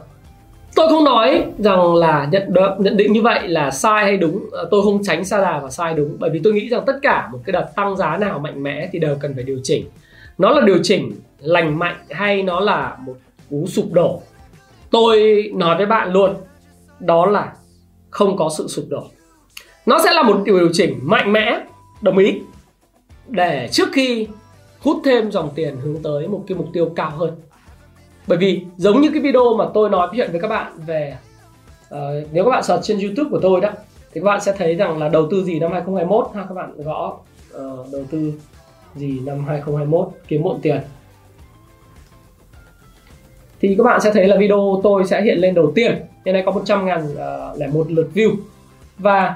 Tôi 0.75 0.89
không 0.89 1.05
nói 1.05 1.45
rằng 1.59 1.95
là 1.95 2.29
nhận 2.33 2.53
được, 2.53 2.71
nhận 2.79 2.97
định 2.97 3.13
như 3.13 3.23
vậy 3.23 3.49
là 3.49 3.71
sai 3.71 4.05
hay 4.05 4.17
đúng. 4.17 4.45
Ờ, 4.53 4.69
tôi 4.71 4.83
không 4.83 5.03
tránh 5.05 5.25
xa 5.25 5.41
đà 5.41 5.61
và 5.61 5.71
sai 5.71 5.95
đúng 5.95 6.17
bởi 6.19 6.31
vì 6.31 6.41
tôi 6.45 6.53
nghĩ 6.53 6.69
rằng 6.69 6.83
tất 6.87 6.97
cả 7.03 7.29
một 7.33 7.39
cái 7.45 7.53
đợt 7.53 7.67
tăng 7.77 7.97
giá 7.97 8.17
nào 8.17 8.39
mạnh 8.39 8.63
mẽ 8.63 8.89
thì 8.93 8.99
đều 8.99 9.17
cần 9.21 9.35
phải 9.35 9.45
điều 9.45 9.59
chỉnh. 9.63 9.89
Nó 10.39 10.51
là 10.51 10.61
điều 10.67 10.79
chỉnh 10.83 11.13
lành 11.39 11.79
mạnh 11.79 11.97
hay 12.11 12.43
nó 12.43 12.61
là 12.61 12.97
một 13.07 13.17
cú 13.51 13.67
sụp 13.67 13.93
đổ? 13.93 14.23
Tôi 14.91 15.45
nói 15.55 15.77
với 15.77 15.87
bạn 15.87 16.13
luôn 16.13 16.35
đó 17.01 17.27
là 17.27 17.53
không 18.11 18.37
có 18.37 18.51
sự 18.59 18.69
sụp 18.69 18.85
đổ. 18.89 19.05
Nó 19.87 19.99
sẽ 20.05 20.13
là 20.13 20.23
một 20.23 20.43
điều 20.45 20.69
chỉnh 20.73 20.99
mạnh 21.03 21.33
mẽ 21.33 21.61
đồng 22.01 22.19
ý 22.19 22.41
để 23.29 23.69
trước 23.73 23.89
khi 23.93 24.27
hút 24.81 24.97
thêm 25.05 25.31
dòng 25.31 25.51
tiền 25.55 25.77
hướng 25.77 26.03
tới 26.03 26.29
một 26.29 26.45
cái 26.47 26.59
mục 26.59 26.67
tiêu 26.73 26.93
cao 26.97 27.11
hơn. 27.11 27.37
Bởi 28.27 28.39
vì 28.39 28.65
giống 28.77 29.01
như 29.01 29.11
cái 29.13 29.23
video 29.23 29.55
mà 29.55 29.65
tôi 29.75 29.91
nói 29.91 30.09
chuyện 30.17 30.31
với 30.31 30.41
các 30.41 30.49
bạn 30.49 30.73
về 30.87 31.17
uh, 31.95 31.99
nếu 32.33 32.45
các 32.45 32.51
bạn 32.51 32.63
search 32.63 32.85
trên 32.85 32.99
YouTube 32.99 33.31
của 33.31 33.41
tôi 33.43 33.61
đó 33.61 33.71
thì 34.13 34.21
các 34.21 34.25
bạn 34.25 34.41
sẽ 34.41 34.53
thấy 34.59 34.75
rằng 34.75 34.99
là 34.99 35.09
đầu 35.09 35.29
tư 35.31 35.45
gì 35.45 35.59
năm 35.59 35.73
2021 35.73 36.27
ha 36.35 36.45
các 36.49 36.55
bạn 36.55 36.73
gõ 36.77 37.19
uh, 37.57 37.87
đầu 37.93 38.05
tư 38.11 38.33
gì 38.95 39.21
năm 39.21 39.45
2021 39.47 40.09
kiếm 40.29 40.43
muộn 40.43 40.59
tiền. 40.63 40.81
Thì 43.61 43.75
các 43.79 43.85
bạn 43.85 44.01
sẽ 44.01 44.13
thấy 44.13 44.29
là 44.29 44.37
video 44.37 44.81
tôi 44.83 45.05
sẽ 45.05 45.23
hiện 45.23 45.39
lên 45.39 45.55
đầu 45.55 45.73
tiên 45.75 45.95
hiện 46.25 46.33
nay 46.33 46.43
có 46.47 46.53
100 46.53 46.87
ngàn 46.87 47.15
ờ, 47.17 47.55
lẻ 47.59 47.67
một 47.67 47.91
lượt 47.91 48.09
view. 48.15 48.35
Và 48.99 49.35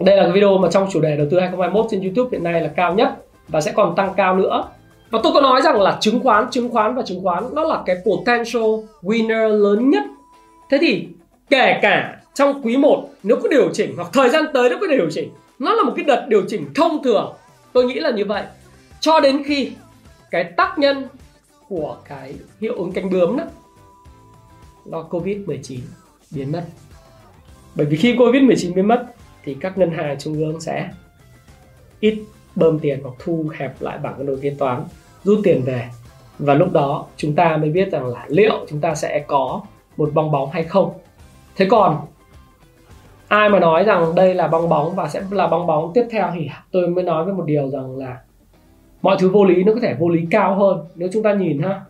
đây 0.00 0.16
là 0.16 0.22
cái 0.22 0.32
video 0.32 0.58
mà 0.58 0.70
trong 0.70 0.88
chủ 0.92 1.00
đề 1.00 1.16
đầu 1.16 1.26
tư 1.30 1.40
2021 1.40 1.86
trên 1.90 2.00
YouTube 2.00 2.28
hiện 2.32 2.44
nay 2.44 2.60
là 2.60 2.68
cao 2.68 2.94
nhất 2.94 3.08
và 3.52 3.60
sẽ 3.60 3.72
còn 3.72 3.94
tăng 3.96 4.14
cao 4.16 4.36
nữa. 4.36 4.68
Và 5.10 5.20
tôi 5.22 5.32
có 5.32 5.40
nói 5.40 5.62
rằng 5.62 5.80
là 5.80 5.98
chứng 6.00 6.20
khoán 6.20 6.50
chứng 6.50 6.68
khoán 6.68 6.94
và 6.94 7.02
chứng 7.02 7.22
khoán 7.22 7.44
nó 7.54 7.64
là 7.64 7.82
cái 7.86 7.96
potential 8.04 8.62
winner 9.02 9.48
lớn 9.48 9.90
nhất. 9.90 10.02
Thế 10.70 10.78
thì 10.80 11.08
kể 11.50 11.78
cả 11.82 12.20
trong 12.34 12.62
quý 12.62 12.76
1 12.76 13.08
nếu 13.22 13.36
có 13.42 13.48
điều 13.48 13.68
chỉnh 13.72 13.96
hoặc 13.96 14.08
thời 14.12 14.30
gian 14.30 14.44
tới 14.54 14.70
nếu 14.70 14.78
có 14.80 14.86
điều 14.86 15.10
chỉnh, 15.10 15.30
nó 15.58 15.74
là 15.74 15.82
một 15.82 15.92
cái 15.96 16.04
đợt 16.04 16.26
điều 16.28 16.42
chỉnh 16.48 16.66
thông 16.74 17.02
thường. 17.02 17.32
Tôi 17.72 17.84
nghĩ 17.84 17.94
là 17.94 18.10
như 18.10 18.24
vậy. 18.24 18.42
Cho 19.00 19.20
đến 19.20 19.42
khi 19.46 19.72
cái 20.30 20.44
tác 20.44 20.78
nhân 20.78 21.08
của 21.68 21.96
cái 22.08 22.34
hiệu 22.60 22.74
ứng 22.76 22.92
cánh 22.92 23.10
bướm 23.10 23.36
đó, 23.36 23.44
do 24.84 25.02
covid 25.02 25.36
19 25.46 25.80
biến 26.30 26.52
mất. 26.52 26.64
Bởi 27.74 27.86
vì 27.86 27.96
khi 27.96 28.16
covid 28.18 28.42
19 28.42 28.74
biến 28.74 28.88
mất, 28.88 29.06
thì 29.44 29.56
các 29.60 29.78
ngân 29.78 29.90
hàng 29.90 30.16
trung 30.18 30.34
ương 30.34 30.60
sẽ 30.60 30.88
ít 32.00 32.22
bơm 32.56 32.78
tiền 32.78 33.00
hoặc 33.02 33.14
thu 33.18 33.46
hẹp 33.56 33.82
lại 33.82 33.98
bảng 33.98 34.14
cân 34.18 34.26
đối 34.26 34.36
kế 34.36 34.50
toán 34.58 34.82
rút 35.24 35.38
tiền 35.44 35.62
về. 35.64 35.88
Và 36.38 36.54
lúc 36.54 36.72
đó 36.72 37.06
chúng 37.16 37.34
ta 37.34 37.56
mới 37.56 37.70
biết 37.70 37.92
rằng 37.92 38.06
là 38.06 38.24
liệu 38.28 38.66
chúng 38.68 38.80
ta 38.80 38.94
sẽ 38.94 39.24
có 39.26 39.60
một 39.96 40.10
bong 40.14 40.30
bóng 40.30 40.50
hay 40.50 40.64
không. 40.64 40.92
Thế 41.56 41.66
còn 41.70 42.06
ai 43.28 43.48
mà 43.48 43.58
nói 43.58 43.84
rằng 43.84 44.14
đây 44.14 44.34
là 44.34 44.48
bong 44.48 44.68
bóng 44.68 44.94
và 44.94 45.08
sẽ 45.08 45.22
là 45.30 45.46
bong 45.46 45.66
bóng 45.66 45.90
tiếp 45.94 46.04
theo 46.10 46.30
thì 46.34 46.48
tôi 46.70 46.88
mới 46.88 47.04
nói 47.04 47.24
với 47.24 47.34
một 47.34 47.44
điều 47.46 47.70
rằng 47.70 47.96
là 47.96 48.20
mọi 49.02 49.16
thứ 49.18 49.28
vô 49.28 49.44
lý 49.44 49.64
nó 49.64 49.74
có 49.74 49.80
thể 49.82 49.94
vô 49.98 50.08
lý 50.08 50.26
cao 50.30 50.54
hơn. 50.54 50.84
Nếu 50.94 51.08
chúng 51.12 51.22
ta 51.22 51.34
nhìn 51.34 51.62
ha. 51.62 51.80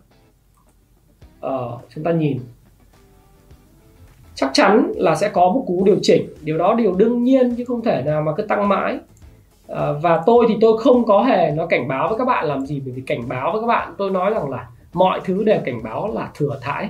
Ờ, 1.39 1.79
chúng 1.95 2.03
ta 2.03 2.11
nhìn. 2.11 2.39
Chắc 4.35 4.49
chắn 4.53 4.91
là 4.95 5.15
sẽ 5.15 5.29
có 5.29 5.41
một 5.41 5.63
cú 5.67 5.83
điều 5.85 5.97
chỉnh. 6.01 6.27
Điều 6.43 6.57
đó 6.57 6.73
điều 6.73 6.93
đương 6.93 7.23
nhiên 7.23 7.55
chứ 7.55 7.65
không 7.65 7.83
thể 7.83 8.01
nào 8.05 8.21
mà 8.21 8.31
cứ 8.37 8.43
tăng 8.43 8.69
mãi 8.69 8.99
à, 9.67 9.91
và 10.01 10.21
tôi 10.25 10.45
thì 10.49 10.57
tôi 10.61 10.77
không 10.77 11.05
có 11.05 11.23
hề 11.23 11.51
nó 11.51 11.65
cảnh 11.65 11.87
báo 11.87 12.09
với 12.09 12.17
các 12.17 12.25
bạn 12.25 12.45
làm 12.45 12.65
gì 12.65 12.81
bởi 12.85 12.93
vì 12.93 13.01
cảnh 13.01 13.21
báo 13.27 13.51
với 13.51 13.61
các 13.61 13.67
bạn 13.67 13.93
tôi 13.97 14.11
nói 14.11 14.31
rằng 14.31 14.49
là 14.49 14.67
mọi 14.93 15.19
thứ 15.25 15.43
đều 15.43 15.59
cảnh 15.65 15.83
báo 15.83 16.13
là 16.13 16.29
thừa 16.35 16.59
thãi. 16.61 16.89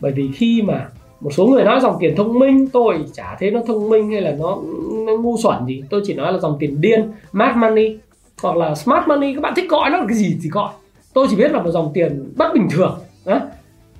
Bởi 0.00 0.12
vì 0.12 0.30
khi 0.34 0.62
mà 0.62 0.88
một 1.20 1.30
số 1.30 1.46
người 1.46 1.64
nói 1.64 1.80
dòng 1.80 1.96
tiền 2.00 2.16
thông 2.16 2.38
minh 2.38 2.68
tôi 2.72 3.04
chả 3.12 3.36
thấy 3.40 3.50
nó 3.50 3.60
thông 3.66 3.88
minh 3.88 4.10
hay 4.10 4.20
là 4.20 4.30
nó, 4.38 4.58
nó 5.06 5.16
ngu 5.16 5.36
xuẩn 5.38 5.66
gì. 5.66 5.82
Tôi 5.90 6.02
chỉ 6.04 6.14
nói 6.14 6.32
là 6.32 6.38
dòng 6.38 6.56
tiền 6.60 6.80
điên 6.80 7.12
mad 7.32 7.56
money 7.56 7.98
hoặc 8.42 8.56
là 8.56 8.74
smart 8.74 9.08
money 9.08 9.34
các 9.34 9.40
bạn 9.40 9.52
thích 9.56 9.70
gọi 9.70 9.90
nó 9.90 9.96
là 9.96 10.04
cái 10.08 10.16
gì 10.16 10.36
thì 10.42 10.48
gọi. 10.48 10.72
Tôi 11.14 11.26
chỉ 11.30 11.36
biết 11.36 11.52
là 11.52 11.62
một 11.62 11.70
dòng 11.70 11.90
tiền 11.94 12.32
bất 12.36 12.54
bình 12.54 12.68
thường 12.70 12.98
đó. 13.24 13.40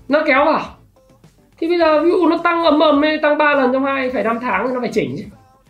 nó 0.08 0.22
kéo 0.26 0.44
vào. 0.44 0.64
Thì 1.60 1.68
bây 1.68 1.78
giờ 1.78 2.00
ví 2.00 2.10
dụ 2.10 2.26
nó 2.26 2.38
tăng 2.44 2.64
ầm 2.64 2.80
ầm 2.80 3.02
tăng 3.22 3.38
3 3.38 3.54
lần 3.54 3.72
trong 3.72 3.84
hai 3.84 4.10
phải 4.10 4.22
năm 4.22 4.38
tháng 4.42 4.66
thì 4.66 4.74
nó 4.74 4.80
phải 4.80 4.90
chỉnh 4.92 5.14
chứ. 5.18 5.24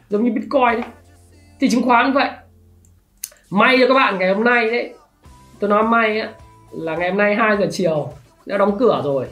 Giống 0.09 0.25
như 0.25 0.33
bitcoin 0.33 0.81
đấy 0.81 0.91
thì 1.61 1.69
chứng 1.69 1.83
khoán 1.83 2.13
vậy 2.13 2.29
may 3.53 3.77
cho 3.81 3.87
các 3.89 3.95
bạn 3.95 4.19
ngày 4.19 4.35
hôm 4.35 4.45
nay 4.45 4.71
đấy. 4.71 4.95
Tôi 5.59 5.71
nói 5.71 5.83
may 5.83 6.21
á, 6.21 6.29
là 6.71 6.97
ngày 6.97 7.09
hôm 7.09 7.19
nay 7.19 7.35
2 7.35 7.57
giờ 7.57 7.67
chiều 7.71 8.09
đã 8.47 8.59
đóng 8.59 8.79
cửa 8.79 9.01
rồi. 9.05 9.27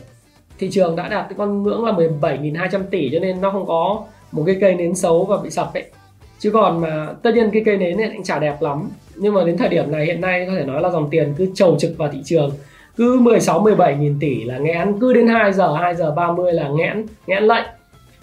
Thị 0.59 0.71
trường 0.71 0.97
đã 0.97 1.09
đạt 1.09 1.27
cái 1.29 1.35
con 1.39 1.63
ngưỡng 1.63 1.85
là 1.85 1.93
17.200 1.93 2.81
tỷ 2.91 3.11
cho 3.13 3.19
nên 3.19 3.41
nó 3.41 3.51
không 3.51 3.67
có 3.67 4.03
một 4.33 4.43
cái 4.47 4.57
cây 4.61 4.75
nến 4.75 4.95
xấu 4.95 5.25
và 5.25 5.37
bị 5.37 5.51
sập 5.51 5.75
ấy. 5.75 5.85
Chứ 6.39 6.51
còn 6.51 6.81
mà, 6.81 7.09
tất 7.23 7.35
nhiên 7.35 7.51
cái 7.53 7.63
cây 7.65 7.77
nến 7.77 7.97
này 7.97 8.11
cũng 8.13 8.23
chả 8.23 8.39
đẹp 8.39 8.63
lắm. 8.63 8.91
Nhưng 9.15 9.35
mà 9.35 9.45
đến 9.45 9.57
thời 9.57 9.69
điểm 9.69 9.93
này 9.93 10.07
hiện 10.07 10.21
nay 10.21 10.47
có 10.47 10.53
thể 10.57 10.65
nói 10.65 10.81
là 10.81 10.91
dòng 10.91 11.11
tiền 11.11 11.35
cứ 11.39 11.51
trầu 11.55 11.77
trực 11.79 11.91
vào 11.99 12.09
thị 12.13 12.19
trường. 12.25 12.51
Cứ 12.97 13.21
16 13.21 13.61
17 13.61 13.97
nghìn 13.97 14.17
tỷ 14.21 14.45
là 14.45 14.59
nghẽn, 14.59 15.01
cứ 15.01 15.13
đến 15.13 15.27
2 15.27 15.53
giờ 15.53 15.77
2 15.81 15.95
giờ 15.95 16.11
30 16.11 16.53
là 16.53 16.69
nghẽn 16.69 17.07
nghẽn 17.27 17.45
lệnh. 17.45 17.67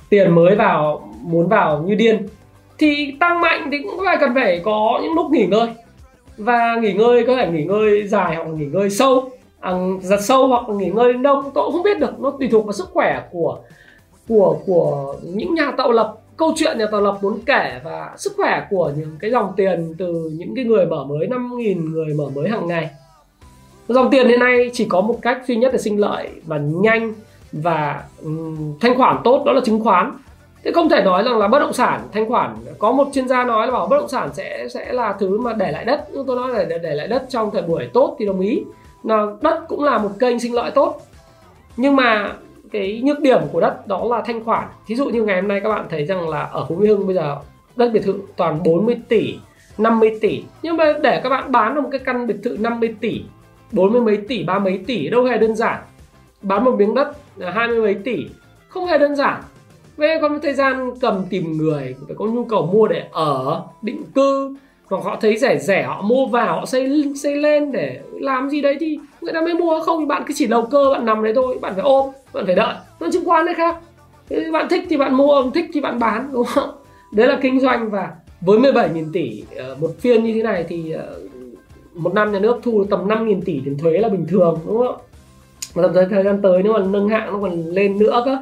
Tiền 0.09 0.35
mới 0.35 0.55
vào, 0.55 1.13
muốn 1.21 1.47
vào 1.47 1.83
như 1.85 1.95
điên. 1.95 2.27
Thì 2.77 3.15
tăng 3.19 3.41
mạnh 3.41 3.69
thì 3.71 3.77
cũng 3.83 3.99
phải 4.05 4.17
cần 4.19 4.35
phải 4.35 4.61
có 4.63 4.99
những 5.03 5.13
lúc 5.13 5.31
nghỉ 5.31 5.45
ngơi 5.45 5.67
và 6.37 6.75
nghỉ 6.81 6.93
ngơi 6.93 7.23
có 7.27 7.35
thể 7.35 7.51
nghỉ 7.51 7.63
ngơi 7.63 8.07
dài 8.07 8.35
hoặc 8.35 8.47
nghỉ 8.47 8.65
ngơi 8.65 8.89
sâu. 8.89 9.29
À, 9.59 9.73
giật 10.01 10.21
sâu 10.21 10.47
hoặc 10.47 10.69
nghỉ 10.69 10.89
ngơi 10.89 11.13
đến 11.13 11.23
đông 11.23 11.51
tôi 11.53 11.65
cũng 11.65 11.73
không 11.73 11.83
biết 11.83 11.99
được. 11.99 12.19
Nó 12.19 12.33
tùy 12.39 12.47
thuộc 12.51 12.65
vào 12.65 12.73
sức 12.73 12.87
khỏe 12.93 13.21
của 13.31 13.59
của 14.27 14.59
của 14.65 15.15
những 15.23 15.53
nhà 15.53 15.71
tạo 15.71 15.91
lập. 15.91 16.17
Câu 16.37 16.53
chuyện 16.55 16.77
nhà 16.77 16.85
tạo 16.91 17.01
lập 17.01 17.17
muốn 17.21 17.39
kể 17.45 17.79
và 17.83 18.13
sức 18.17 18.33
khỏe 18.37 18.67
của 18.69 18.91
những 18.97 19.17
cái 19.19 19.31
dòng 19.31 19.53
tiền 19.57 19.95
từ 19.97 20.31
những 20.33 20.55
cái 20.55 20.65
người 20.65 20.85
mở 20.85 21.03
mới 21.03 21.27
5.000 21.27 21.91
người 21.91 22.13
mở 22.13 22.29
mới 22.35 22.49
hàng 22.49 22.67
ngày. 22.67 22.89
Dòng 23.87 24.09
tiền 24.11 24.27
hiện 24.27 24.39
nay 24.39 24.69
chỉ 24.73 24.85
có 24.85 25.01
một 25.01 25.19
cách 25.21 25.41
duy 25.47 25.55
nhất 25.55 25.69
để 25.73 25.79
sinh 25.79 25.99
lợi 25.99 26.29
và 26.45 26.57
nhanh 26.57 27.13
và 27.51 28.03
um, 28.23 28.77
thanh 28.79 28.97
khoản 28.97 29.17
tốt 29.23 29.43
đó 29.45 29.51
là 29.51 29.61
chứng 29.65 29.83
khoán 29.83 30.11
thế 30.63 30.71
không 30.71 30.89
thể 30.89 31.03
nói 31.03 31.23
rằng 31.23 31.37
là 31.37 31.47
bất 31.47 31.59
động 31.59 31.73
sản 31.73 32.01
thanh 32.11 32.29
khoản 32.29 32.55
có 32.79 32.91
một 32.91 33.07
chuyên 33.13 33.27
gia 33.27 33.43
nói 33.43 33.67
là 33.67 33.73
bảo 33.73 33.87
bất 33.87 33.97
động 33.97 34.09
sản 34.09 34.29
sẽ 34.33 34.67
sẽ 34.69 34.93
là 34.93 35.13
thứ 35.19 35.39
mà 35.39 35.53
để 35.53 35.71
lại 35.71 35.85
đất. 35.85 36.07
Nhưng 36.13 36.25
tôi 36.25 36.35
nói 36.35 36.53
là 36.53 36.63
để, 36.63 36.77
để 36.77 36.95
lại 36.95 37.07
đất 37.07 37.25
trong 37.29 37.51
thời 37.51 37.61
buổi 37.61 37.89
tốt 37.93 38.15
thì 38.19 38.25
đồng 38.25 38.39
ý. 38.39 38.63
Là 39.03 39.25
đất 39.41 39.63
cũng 39.67 39.83
là 39.83 39.97
một 39.97 40.09
kênh 40.19 40.39
sinh 40.39 40.53
lợi 40.53 40.71
tốt. 40.71 41.01
Nhưng 41.77 41.95
mà 41.95 42.33
cái 42.71 43.01
nhược 43.03 43.19
điểm 43.19 43.41
của 43.51 43.61
đất 43.61 43.87
đó 43.87 44.03
là 44.09 44.21
thanh 44.25 44.43
khoản. 44.43 44.67
Thí 44.87 44.95
dụ 44.95 45.05
như 45.05 45.23
ngày 45.23 45.41
hôm 45.41 45.47
nay 45.47 45.59
các 45.63 45.69
bạn 45.69 45.85
thấy 45.89 46.05
rằng 46.05 46.29
là 46.29 46.41
ở 46.41 46.65
phú 46.69 46.75
mỹ 46.75 46.87
hưng 46.87 47.07
bây 47.07 47.15
giờ 47.15 47.37
đất 47.75 47.89
biệt 47.93 48.03
thự 48.03 48.19
toàn 48.35 48.63
40 48.63 48.97
tỷ 49.09 49.37
50 49.77 50.17
tỷ. 50.21 50.43
Nhưng 50.61 50.77
mà 50.77 50.93
để 51.01 51.21
các 51.23 51.29
bạn 51.29 51.51
bán 51.51 51.75
được 51.75 51.81
một 51.81 51.89
cái 51.91 51.99
căn 52.05 52.27
biệt 52.27 52.35
thự 52.43 52.57
50 52.59 52.95
tỷ 52.99 53.21
40 53.71 54.01
mấy 54.01 54.17
tỷ 54.17 54.43
ba 54.43 54.59
mấy 54.59 54.81
tỷ 54.87 55.09
đâu 55.09 55.23
hề 55.23 55.37
đơn 55.37 55.55
giản. 55.55 55.81
Bán 56.41 56.63
một 56.63 56.75
miếng 56.77 56.93
đất 56.93 57.11
là 57.35 57.51
hai 57.51 57.67
mươi 57.67 57.81
mấy 57.81 57.93
tỷ 57.93 58.27
không 58.69 58.85
hề 58.85 58.97
đơn 58.97 59.15
giản 59.15 59.41
với 59.97 60.19
có 60.21 60.27
một 60.27 60.37
thời 60.43 60.53
gian 60.53 60.91
cầm 61.01 61.25
tìm 61.29 61.57
người, 61.57 61.95
phải 62.07 62.15
có 62.15 62.25
nhu 62.25 62.45
cầu 62.45 62.69
mua 62.73 62.87
để 62.87 63.03
ở, 63.11 63.63
định 63.81 64.03
cư, 64.15 64.55
hoặc 64.89 65.03
họ 65.03 65.17
thấy 65.21 65.37
rẻ 65.37 65.57
rẻ, 65.57 65.83
họ 65.83 66.01
mua 66.01 66.25
vào, 66.25 66.55
họ 66.55 66.65
xây 66.65 67.13
xây 67.15 67.35
lên 67.35 67.71
để 67.71 67.99
làm 68.13 68.49
gì 68.49 68.61
đấy 68.61 68.77
thì 68.79 68.99
người 69.21 69.33
ta 69.33 69.41
mới 69.41 69.53
mua. 69.53 69.79
Không 69.79 70.07
bạn 70.07 70.23
cứ 70.27 70.33
chỉ 70.37 70.47
đầu 70.47 70.65
cơ, 70.71 70.89
bạn 70.91 71.05
nằm 71.05 71.23
đấy 71.23 71.33
thôi, 71.35 71.57
bạn 71.61 71.73
phải 71.73 71.83
ôm, 71.83 72.11
bạn 72.33 72.45
phải 72.45 72.55
đợi. 72.55 72.75
Nó 72.99 73.07
chứng 73.13 73.25
khoán 73.25 73.45
đấy 73.45 73.55
khác. 73.55 73.75
Thế 74.29 74.51
bạn 74.51 74.67
thích 74.69 74.83
thì 74.89 74.97
bạn 74.97 75.13
mua 75.13 75.43
thích 75.53 75.65
thì 75.73 75.81
bạn 75.81 75.99
bán, 75.99 76.29
đúng 76.33 76.45
không? 76.45 76.69
Đấy 77.11 77.27
là 77.27 77.39
kinh 77.41 77.59
doanh 77.59 77.89
và 77.89 78.11
với 78.41 78.59
17.000 78.59 79.11
tỷ 79.13 79.43
ờ, 79.57 79.75
một 79.81 79.91
phiên 79.99 80.23
như 80.23 80.33
thế 80.33 80.43
này 80.43 80.65
thì 80.69 80.91
ờ, 80.91 81.19
một 81.93 82.13
năm 82.13 82.31
nhà 82.31 82.39
nước 82.39 82.59
thu 82.63 82.85
tầm 82.89 83.07
5.000 83.07 83.41
tỷ 83.45 83.61
tiền 83.65 83.77
thuế 83.77 83.97
là 83.97 84.09
bình 84.09 84.25
thường, 84.29 84.59
đúng 84.67 84.77
không? 84.77 84.97
Và 85.73 85.83
tầm 85.83 86.09
thời 86.09 86.23
gian 86.23 86.39
tới 86.41 86.63
nếu 86.63 86.73
mà 86.73 86.79
nâng 86.79 87.09
hạng, 87.09 87.33
nó 87.33 87.39
còn 87.41 87.65
lên 87.65 87.97
nữa 87.97 88.21
cơ. 88.25 88.37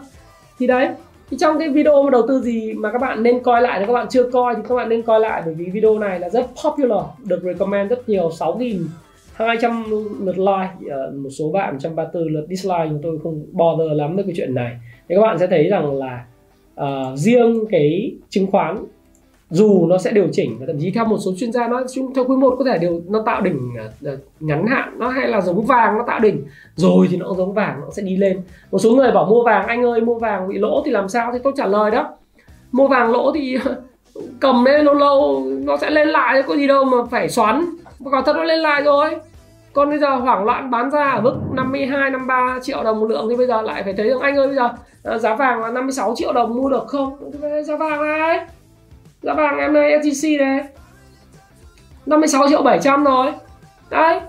Thì 0.60 0.68
đấy 0.68 0.88
thì 1.30 1.38
trong 1.40 1.60
cái 1.60 1.70
video 1.70 2.04
mà 2.04 2.10
đầu 2.10 2.28
tư 2.28 2.42
gì 2.42 2.74
mà 2.74 2.92
các 2.92 3.02
bạn 3.02 3.24
nên 3.24 3.44
coi 3.44 3.62
lại 3.62 3.80
nếu 3.80 3.88
các 3.88 3.94
bạn 3.94 4.08
chưa 4.10 4.32
coi 4.32 4.56
thì 4.56 4.62
các 4.70 4.76
bạn 4.76 4.90
nên 4.90 5.02
coi 5.02 5.20
lại 5.20 5.42
bởi 5.46 5.54
vì 5.54 5.66
video 5.66 6.00
này 6.00 6.20
là 6.20 6.30
rất 6.30 6.46
popular 6.64 7.06
được 7.24 7.44
recommend 7.44 7.90
rất 7.90 8.10
nhiều 8.10 8.30
6.200 8.30 9.84
lượt 10.26 10.38
like 10.38 10.92
ờ, 10.92 11.12
một 11.16 11.30
số 11.30 11.52
bạn 11.52 11.74
134 11.74 12.34
lượt 12.34 12.46
dislike 12.50 12.86
chúng 12.90 13.00
tôi 13.04 13.20
không 13.24 13.46
bother 13.52 13.92
lắm 13.92 14.16
với 14.16 14.24
cái 14.24 14.34
chuyện 14.38 14.56
này. 14.56 14.78
Thì 15.10 15.16
các 15.16 15.22
bạn 15.22 15.40
sẽ 15.40 15.48
thấy 15.48 15.70
rằng 15.70 15.98
là 15.98 16.26
uh, 16.82 17.18
riêng 17.18 17.66
cái 17.70 18.16
chứng 18.30 18.52
khoán 18.52 18.86
dù 19.50 19.86
nó 19.88 19.98
sẽ 19.98 20.12
điều 20.12 20.28
chỉnh, 20.32 20.58
và 20.60 20.66
thậm 20.66 20.76
chí 20.80 20.92
theo 20.92 21.06
một 21.06 21.18
số 21.26 21.32
chuyên 21.38 21.52
gia 21.52 21.68
nó, 21.68 21.84
theo 22.16 22.26
quý 22.26 22.36
một 22.36 22.56
có 22.60 22.66
thể 22.66 22.78
điều, 22.78 23.02
nó 23.08 23.24
tạo 23.26 23.42
đỉnh 23.42 23.60
à, 23.78 23.86
à, 24.06 24.12
ngắn 24.40 24.68
hạn 24.68 24.96
nó 24.98 25.10
hay 25.10 25.28
là 25.28 25.42
giống 25.42 25.66
vàng 25.66 25.98
nó 25.98 26.04
tạo 26.08 26.20
đỉnh, 26.20 26.46
rồi 26.76 27.08
thì 27.12 27.18
nó 27.18 27.34
giống 27.38 27.54
vàng, 27.54 27.82
nó 27.82 27.88
sẽ 27.92 28.02
đi 28.02 28.18
lên. 28.18 28.42
Một 28.72 28.80
số 28.80 28.92
người 28.92 29.12
bảo 29.12 29.26
mua 29.26 29.44
vàng, 29.44 29.68
anh 29.68 29.86
ơi, 29.86 30.02
mua 30.02 30.20
vàng 30.20 30.48
bị 30.48 30.58
lỗ 30.58 30.82
thì 30.86 30.92
làm 30.92 31.10
sao? 31.10 31.32
Thì 31.34 31.40
tôi 31.44 31.54
trả 31.56 31.66
lời 31.66 31.92
đó, 31.92 32.10
mua 32.72 32.88
vàng 32.88 33.12
lỗ 33.12 33.32
thì 33.32 33.58
cầm 34.40 34.66
lên 34.66 34.86
lâu 34.86 34.94
lâu 34.94 35.46
nó 35.64 35.78
sẽ 35.78 35.90
lên 35.90 36.08
lại, 36.08 36.44
có 36.44 36.56
gì 36.56 36.68
đâu 36.68 36.86
mà 36.86 36.98
phải 37.12 37.30
xoắn. 37.30 37.66
Quả 38.04 38.22
thật 38.26 38.36
nó 38.36 38.44
lên 38.44 38.60
lại 38.60 38.82
rồi. 38.84 39.16
Còn 39.74 39.90
bây 39.90 40.00
giờ 40.00 40.16
hoảng 40.16 40.46
loạn 40.46 40.72
bán 40.72 40.92
ra 40.92 41.12
ở 41.12 41.22
mức 41.22 41.36
52 41.54 42.10
53 42.10 42.60
triệu 42.62 42.84
đồng 42.84 43.00
một 43.00 43.10
lượng 43.10 43.28
thì 43.30 43.36
bây 43.36 43.48
giờ 43.48 43.62
lại 43.62 43.84
phải 43.84 43.94
thấy 43.94 44.10
rằng, 44.10 44.20
anh 44.20 44.38
ơi, 44.38 44.48
bây 44.48 44.56
giờ 44.56 44.70
à, 45.04 45.18
giá 45.18 45.36
vàng 45.36 45.62
là 45.62 45.72
56 45.72 46.14
triệu 46.16 46.34
đồng 46.34 46.56
mua 46.56 46.70
được 46.70 46.88
không? 46.88 47.32
Giá 47.66 47.76
vàng 47.76 48.02
này 48.02 48.46
giá 49.26 49.34
vàng, 49.34 49.58
em 49.58 49.74
này 49.74 50.00
SJC 50.00 50.40
này 50.40 50.64
56 52.06 52.50
triệu 52.50 52.62
700 52.62 53.04
rồi. 53.04 53.32
Đấy, 53.90 54.20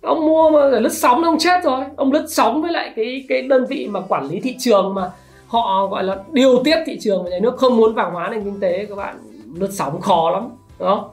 ông 0.00 0.26
mua 0.26 0.50
mà 0.50 0.70
để 0.72 0.80
lướt 0.80 0.92
sóng 0.92 1.24
ông 1.24 1.38
chết 1.38 1.64
rồi. 1.64 1.84
Ông 1.96 2.12
lướt 2.12 2.26
sóng 2.28 2.62
với 2.62 2.72
lại 2.72 2.92
cái 2.96 3.24
cái 3.28 3.42
đơn 3.42 3.66
vị 3.66 3.88
mà 3.90 4.00
quản 4.00 4.28
lý 4.28 4.40
thị 4.40 4.56
trường 4.58 4.94
mà 4.94 5.10
họ 5.46 5.86
gọi 5.86 6.04
là 6.04 6.16
điều 6.32 6.62
tiết 6.64 6.76
thị 6.86 6.98
trường 7.00 7.24
và 7.24 7.30
nhà 7.30 7.38
nước 7.42 7.56
không 7.56 7.76
muốn 7.76 7.94
vàng 7.94 8.12
hóa 8.12 8.28
nền 8.28 8.44
kinh 8.44 8.60
tế, 8.60 8.86
các 8.88 8.94
bạn 8.94 9.18
lướt 9.54 9.70
sóng 9.72 10.00
khó 10.00 10.30
lắm 10.30 10.48
đó 10.78 11.10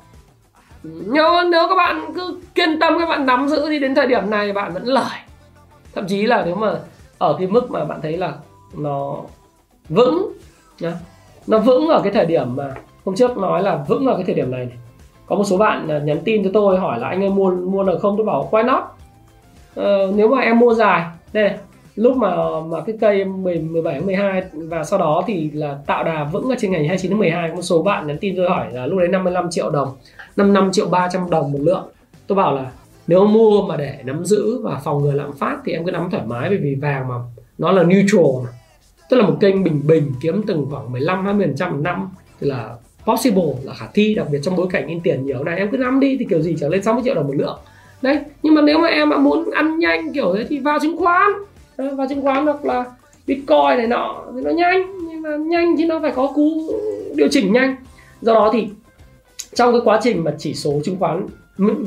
nhưng 0.84 1.52
nếu 1.52 1.68
các 1.70 1.76
bạn 1.76 2.12
cứ 2.16 2.40
kiên 2.56 2.80
tâm, 2.80 3.00
các 3.00 3.06
bạn 3.06 3.26
nắm 3.26 3.48
giữ 3.50 3.70
thì 3.70 3.80
đến 3.80 3.96
thời 3.96 4.08
điểm 4.08 4.30
này, 4.30 4.54
bạn 4.54 4.74
vẫn 4.74 4.86
lời. 4.86 5.20
Thậm 5.96 6.08
chí 6.08 6.26
là 6.26 6.44
nếu 6.46 6.56
mà 6.56 6.76
ở 7.18 7.36
cái 7.40 7.48
mức 7.48 7.72
mà 7.72 7.86
bạn 7.86 8.00
thấy 8.02 8.18
là 8.18 8.34
nó 8.78 9.18
vững, 9.90 10.34
nhá. 10.80 10.94
Nó 11.48 11.60
vững 11.60 11.88
ở 11.88 12.02
cái 12.04 12.14
thời 12.14 12.26
điểm 12.26 12.56
mà 12.56 12.76
hôm 13.10 13.16
trước 13.16 13.38
nói 13.38 13.64
là 13.64 13.84
vững 13.88 14.06
ở 14.06 14.16
cái 14.16 14.24
thời 14.24 14.36
điểm 14.36 14.52
này, 14.52 14.66
này. 14.66 14.78
có 15.26 15.36
một 15.36 15.44
số 15.44 15.58
bạn 15.58 15.88
à, 15.88 16.00
nhắn 16.00 16.18
tin 16.26 16.44
cho 16.44 16.50
tôi 16.54 16.80
hỏi 16.80 17.00
là 17.00 17.08
anh 17.08 17.24
ơi 17.24 17.30
mua 17.30 17.52
mua 17.52 17.84
được 17.84 18.00
không? 18.02 18.18
Tôi 18.18 18.26
bảo 18.26 18.50
why 18.52 18.66
not? 18.66 18.84
Ờ, 19.76 20.12
nếu 20.16 20.28
mà 20.28 20.42
em 20.42 20.60
mua 20.60 20.74
dài 20.74 21.06
đây 21.34 21.44
này 21.44 21.58
lúc 21.96 22.18
mà 22.18 22.36
mà 22.70 22.82
cái 22.86 22.98
cây 23.02 23.26
10, 23.26 23.60
17 23.60 24.02
12 24.02 24.44
và 24.54 24.84
sau 24.84 25.00
đó 25.00 25.24
thì 25.28 25.52
là 25.52 25.78
tạo 25.86 26.04
đà 26.04 26.24
vững 26.24 26.50
ở 26.50 26.56
trên 26.60 26.72
ngày 26.72 26.88
29 26.88 27.12
tháng 27.12 27.20
12 27.20 27.52
một 27.56 27.62
số 27.62 27.84
bạn 27.84 28.08
nhắn 28.08 28.18
tin 28.18 28.36
tôi 28.36 28.50
hỏi 28.50 28.68
là 28.72 28.86
lúc 28.86 29.00
đấy 29.00 29.08
55 29.08 29.50
triệu 29.50 29.70
đồng 29.70 29.90
55 30.36 30.72
triệu 30.72 30.90
300 30.90 31.30
đồng 31.30 31.52
một 31.52 31.60
lượng. 31.62 31.88
Tôi 32.28 32.36
bảo 32.36 32.56
là 32.56 32.72
nếu 33.08 33.26
mua 33.26 33.68
mà 33.68 33.78
để 33.78 34.00
nắm 34.04 34.26
giữ 34.26 34.62
và 34.64 34.82
phòng 34.84 35.04
ngừa 35.04 35.12
lạm 35.12 35.34
phát 35.34 35.58
thì 35.66 35.74
em 35.74 35.86
cứ 35.86 35.92
nắm 35.92 36.10
thoải 36.12 36.24
mái 36.26 36.50
bởi 36.50 36.58
vì 36.58 36.76
vàng 36.76 37.08
mà 37.08 37.16
nó 37.58 37.72
là 37.72 37.84
neutral 37.84 38.44
mà. 38.44 38.50
Tức 39.10 39.18
là 39.18 39.28
một 39.28 39.38
kênh 39.40 39.64
bình 39.64 39.82
bình 39.88 40.12
kiếm 40.22 40.44
từng 40.48 40.68
khoảng 40.72 40.92
15 40.92 41.26
20 41.26 41.48
phần 41.48 41.56
trăm 41.56 41.84
năm 41.84 42.10
thì 42.40 42.48
là 42.48 42.76
possible 43.12 43.54
là 43.64 43.74
khả 43.74 43.86
thi, 43.94 44.16
đặc 44.16 44.28
biệt 44.32 44.40
trong 44.44 44.56
bối 44.56 44.68
cảnh 44.72 44.88
in 44.88 45.00
tiền 45.02 45.26
nhiều. 45.26 45.44
Này, 45.44 45.58
em 45.58 45.70
cứ 45.72 45.78
nắm 45.78 46.00
đi 46.00 46.18
thì 46.20 46.26
kiểu 46.30 46.42
gì 46.42 46.56
trở 46.60 46.70
lên 46.70 46.84
60 46.84 47.02
triệu 47.06 47.16
đồng 47.16 47.28
một 47.28 47.36
lượng. 47.36 47.60
Đấy, 48.02 48.20
nhưng 48.44 48.56
mà 48.56 48.62
nếu 48.62 48.78
mà 48.78 48.88
em 48.88 49.10
mà 49.10 49.18
muốn 49.18 49.52
ăn 49.52 49.80
nhanh 49.80 50.14
kiểu 50.14 50.36
thế 50.38 50.46
thì 50.50 50.60
vào 50.60 50.80
chứng 50.80 50.98
khoán. 50.98 51.28
Ờ, 51.78 51.96
vào 51.96 52.08
chứng 52.08 52.22
khoán 52.22 52.46
hoặc 52.46 52.66
là 52.66 52.86
bitcoin 53.28 53.78
này 53.78 53.88
nọ 53.88 54.24
thì 54.36 54.42
nó 54.42 54.52
nhanh, 54.52 55.08
nhưng 55.10 55.22
mà 55.22 55.30
nhanh 55.38 55.78
thì 55.78 55.86
nó 55.86 56.00
phải 56.00 56.12
có 56.12 56.32
cú 56.36 56.74
điều 57.16 57.28
chỉnh 57.32 57.54
nhanh. 57.54 57.76
Do 58.22 58.34
đó 58.34 58.50
thì 58.54 58.68
trong 59.54 59.72
cái 59.72 59.82
quá 59.84 60.00
trình 60.04 60.24
mà 60.24 60.34
chỉ 60.38 60.54
số 60.54 60.82
chứng 60.84 60.96
khoán 61.00 61.28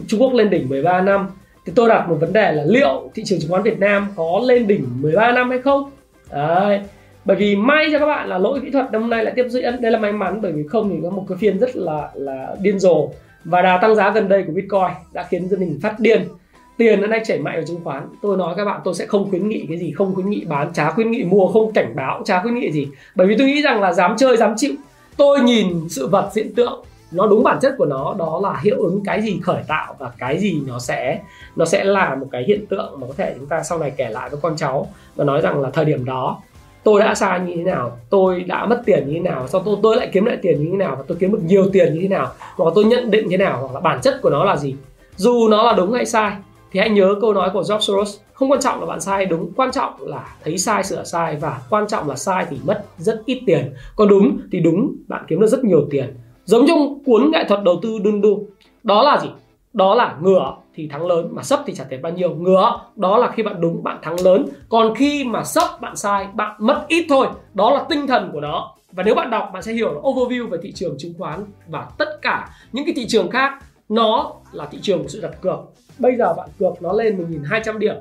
Trung 0.09 0.21
Quốc 0.21 0.33
lên 0.33 0.51
đỉnh 0.51 0.69
13 0.69 1.01
năm 1.01 1.27
thì 1.67 1.73
tôi 1.77 1.89
đặt 1.89 2.09
một 2.09 2.17
vấn 2.21 2.33
đề 2.33 2.53
là 2.53 2.65
liệu 2.67 3.11
thị 3.15 3.23
trường 3.27 3.41
chứng 3.41 3.51
khoán 3.51 3.63
Việt 3.63 3.79
Nam 3.79 4.07
có 4.17 4.41
lên 4.45 4.67
đỉnh 4.67 4.87
13 5.01 5.33
năm 5.33 5.51
hay 5.51 5.59
không? 5.59 5.91
Đấy 6.31 6.81
bởi 7.25 7.37
vì 7.37 7.57
may 7.57 7.89
cho 7.93 7.99
các 7.99 8.07
bạn 8.07 8.29
là 8.29 8.39
lỗi 8.39 8.61
kỹ 8.63 8.71
thuật 8.71 8.93
năm 8.93 9.11
nay 9.11 9.25
lại 9.25 9.35
tiếp 9.37 9.47
diễn. 9.49 9.83
Đây 9.83 9.93
là 9.93 9.99
may 9.99 10.13
mắn 10.13 10.41
bởi 10.43 10.53
vì 10.53 10.67
không 10.69 10.91
thì 10.91 10.97
có 11.03 11.11
một 11.11 11.25
cái 11.29 11.39
phiên 11.39 11.59
rất 11.59 11.77
là 11.77 12.11
là 12.15 12.57
điên 12.61 12.79
rồ. 12.79 13.09
Và 13.45 13.63
đà 13.63 13.79
tăng 13.79 13.95
giá 13.95 14.11
gần 14.11 14.29
đây 14.29 14.43
của 14.43 14.53
Bitcoin 14.53 14.91
đã 15.13 15.23
khiến 15.31 15.49
dân 15.49 15.61
mình 15.61 15.79
phát 15.83 16.01
điên. 16.01 16.29
Tiền 16.77 17.01
nó 17.01 17.07
đang 17.07 17.25
chảy 17.25 17.39
mạnh 17.39 17.55
vào 17.55 17.65
chứng 17.67 17.85
khoán. 17.85 18.09
Tôi 18.23 18.37
nói 18.37 18.55
các 18.57 18.65
bạn, 18.65 18.81
tôi 18.85 18.95
sẽ 18.95 19.07
không 19.07 19.31
khuyến 19.31 19.49
nghị 19.49 19.67
cái 19.69 19.79
gì, 19.79 19.93
không 19.93 20.15
khuyến 20.15 20.31
nghị 20.31 20.45
bán, 20.45 20.73
chả 20.73 20.91
khuyến 20.91 21.11
nghị 21.11 21.25
mua, 21.25 21.47
không 21.47 21.73
cảnh 21.73 21.93
báo, 21.97 22.23
chả 22.25 22.43
khuyến 22.43 22.55
nghị 22.55 22.73
gì. 22.73 22.89
Bởi 23.15 23.27
vì 23.27 23.37
tôi 23.39 23.47
nghĩ 23.47 23.63
rằng 23.63 23.81
là 23.81 23.93
dám 23.93 24.17
chơi, 24.19 24.37
dám 24.37 24.55
chịu. 24.57 24.73
Tôi 25.17 25.41
nhìn 25.41 25.89
sự 25.89 26.07
vật, 26.07 26.31
hiện 26.37 26.55
tượng, 26.55 26.85
nó 27.13 27.27
đúng 27.27 27.43
bản 27.43 27.59
chất 27.63 27.75
của 27.79 27.85
nó, 27.85 28.15
đó 28.19 28.41
là 28.43 28.61
hiệu 28.65 28.77
ứng 28.83 29.01
cái 29.05 29.23
gì 29.23 29.41
khởi 29.43 29.63
tạo 29.69 29.95
và 29.99 30.11
cái 30.19 30.39
gì 30.39 30.61
nó 30.67 30.79
sẽ 30.79 31.21
nó 31.57 31.65
sẽ 31.65 31.85
là 31.85 32.15
một 32.15 32.27
cái 32.33 32.45
hiện 32.49 32.67
tượng 32.67 33.01
mà 33.01 33.07
có 33.07 33.15
thể 33.17 33.35
chúng 33.37 33.47
ta 33.47 33.63
sau 33.63 33.79
này 33.79 33.93
kể 33.97 34.09
lại 34.09 34.31
với 34.31 34.41
con 34.43 34.57
cháu 34.57 34.89
và 35.17 35.25
nói 35.25 35.41
rằng 35.41 35.61
là 35.61 35.71
thời 35.71 35.85
điểm 35.85 36.05
đó 36.05 36.41
tôi 36.85 37.01
đã 37.01 37.15
sai 37.15 37.41
như 37.41 37.53
thế 37.57 37.63
nào? 37.63 37.99
Tôi 38.11 38.41
đã 38.41 38.67
mất 38.67 38.83
tiền 38.87 39.07
như 39.07 39.15
thế 39.15 39.21
nào? 39.21 39.49
Sau 39.49 39.63
tôi 39.65 39.77
tôi 39.83 39.97
lại 39.97 40.11
kiếm 40.13 40.25
lại 40.25 40.39
tiền 40.43 40.63
như 40.63 40.69
thế 40.71 40.77
nào? 40.77 40.97
Và 40.97 41.05
tôi 41.09 41.17
kiếm 41.21 41.33
được 41.33 41.43
nhiều 41.47 41.69
tiền 41.73 41.95
như 41.95 42.01
thế 42.03 42.09
nào? 42.09 42.29
Hoặc 42.57 42.73
tôi 42.75 42.85
nhận 42.85 43.11
định 43.11 43.27
thế 43.31 43.37
nào? 43.37 43.59
Hoặc 43.61 43.75
là 43.75 43.81
bản 43.81 44.01
chất 44.03 44.19
của 44.23 44.31
nó 44.31 44.45
là 44.45 44.57
gì? 44.57 44.75
Dù 45.17 45.49
nó 45.49 45.63
là 45.63 45.73
đúng 45.73 45.93
hay 45.93 46.07
sai, 46.07 46.33
thì 46.73 46.81
hãy 46.81 46.91
nhớ 46.91 47.15
câu 47.21 47.35
nói 47.35 47.51
của 47.53 47.63
George 47.69 47.81
Soros, 47.81 48.19
không 48.33 48.51
quan 48.51 48.61
trọng 48.61 48.81
là 48.81 48.87
bạn 48.87 49.01
sai 49.01 49.17
hay 49.17 49.27
đúng, 49.27 49.53
quan 49.57 49.71
trọng 49.71 49.93
là 50.01 50.37
thấy 50.45 50.59
sai 50.59 50.85
sửa 50.85 51.05
sai 51.05 51.37
và 51.37 51.61
quan 51.71 51.87
trọng 51.89 52.09
là 52.09 52.17
sai 52.17 52.47
thì 52.51 52.57
mất 52.65 52.85
rất 52.99 53.23
ít 53.27 53.43
tiền. 53.47 53.75
Còn 53.97 54.09
đúng 54.09 54.39
thì 54.53 54.61
đúng, 54.61 54.97
bạn 55.09 55.25
kiếm 55.29 55.41
được 55.41 55.47
rất 55.47 55.65
nhiều 55.65 55.87
tiền. 55.91 56.15
Giống 56.45 56.67
trong 56.69 57.05
cuốn 57.05 57.31
nghệ 57.33 57.45
thuật 57.49 57.63
đầu 57.65 57.79
tư 57.83 57.99
đun 58.05 58.21
đu 58.21 58.47
đó 58.83 59.03
là 59.03 59.21
gì? 59.23 59.29
Đó 59.73 59.95
là 59.95 60.17
ngựa 60.23 60.57
thì 60.75 60.89
thắng 60.89 61.07
lớn, 61.07 61.29
mà 61.33 61.43
sấp 61.43 61.61
thì 61.67 61.75
trả 61.75 61.85
tiền 61.85 62.03
bao 62.03 62.13
nhiêu. 62.13 62.35
Ngựa 62.35 62.81
đó 62.97 63.19
là 63.19 63.31
khi 63.31 63.43
bạn 63.43 63.61
đúng, 63.61 63.83
bạn 63.83 63.99
thắng 64.03 64.21
lớn. 64.21 64.47
Còn 64.69 64.95
khi 64.95 65.25
mà 65.25 65.45
sấp, 65.45 65.81
bạn 65.81 65.97
sai, 65.97 66.27
bạn 66.35 66.57
mất 66.59 66.85
ít 66.89 67.07
thôi, 67.09 67.27
đó 67.55 67.71
là 67.71 67.85
tinh 67.89 68.07
thần 68.07 68.31
của 68.33 68.41
nó. 68.41 68.75
Và 68.93 69.03
nếu 69.03 69.15
bạn 69.15 69.31
đọc, 69.31 69.51
bạn 69.53 69.63
sẽ 69.63 69.73
hiểu 69.73 70.01
overview 70.03 70.49
về 70.49 70.59
thị 70.63 70.73
trường 70.73 70.95
chứng 70.99 71.15
khoán 71.19 71.45
và 71.67 71.87
tất 71.99 72.23
cả 72.23 72.49
những 72.73 72.85
cái 72.85 72.95
thị 72.97 73.07
trường 73.09 73.31
khác, 73.31 73.53
nó 73.89 74.33
là 74.53 74.67
thị 74.67 74.79
trường 74.83 75.03
của 75.03 75.09
sự 75.09 75.21
đặt 75.21 75.41
cược. 75.41 75.59
Bây 75.99 76.17
giờ 76.17 76.35
bạn 76.37 76.49
cược 76.59 76.83
nó 76.83 76.93
lên 76.93 77.43
1.200 77.43 77.79
điểm, 77.79 77.95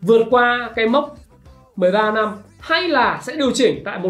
vượt 0.00 0.22
qua 0.30 0.70
cái 0.76 0.86
mốc 0.86 1.16
13 1.76 2.10
năm, 2.10 2.36
hay 2.60 2.88
là 2.88 3.20
sẽ 3.22 3.36
điều 3.36 3.50
chỉnh 3.52 3.82
tại 3.84 4.00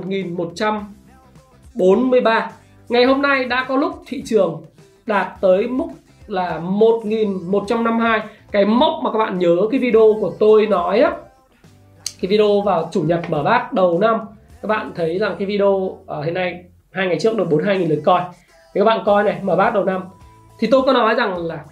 1.143 1.75 2.49
ngày 2.89 3.05
hôm 3.05 3.23
nay 3.23 3.45
đã 3.45 3.65
có 3.69 3.77
lúc 3.77 4.03
thị 4.07 4.23
trường 4.27 4.63
đạt 5.07 5.41
tới 5.41 5.69
mức 5.69 5.87
là 6.31 6.61
1.152 6.61 8.21
cái 8.51 8.65
mốc 8.65 9.01
mà 9.03 9.13
các 9.13 9.19
bạn 9.19 9.39
nhớ 9.39 9.57
cái 9.71 9.81
video 9.81 10.17
của 10.21 10.33
tôi 10.39 10.67
nói 10.67 11.01
á 11.01 11.13
cái 12.21 12.29
video 12.29 12.61
vào 12.61 12.89
chủ 12.93 13.03
nhật 13.03 13.21
mở 13.29 13.43
bát 13.43 13.73
đầu 13.73 13.99
năm 13.99 14.21
các 14.63 14.67
bạn 14.69 14.93
thấy 14.95 15.19
rằng 15.19 15.37
cái 15.39 15.47
video 15.47 15.69
uh, 15.69 16.25
hiện 16.25 16.35
nay 16.35 16.65
hai 16.91 17.07
ngày 17.07 17.19
trước 17.21 17.37
được 17.37 17.45
42 17.51 17.79
nghìn 17.79 17.89
lượt 17.89 18.03
coi. 18.05 18.21
Thì 18.75 18.81
các 18.81 18.85
bạn 18.85 19.03
coi 19.07 19.25
này 19.25 19.39
mở 19.43 19.57
bát 19.57 19.75
đầu 19.75 19.85
năm. 19.85 20.03
Thì 20.59 20.69
tôi 20.71 20.83
có 20.83 20.93
nói 20.93 21.15
rằng 21.15 21.37
là 21.37 21.65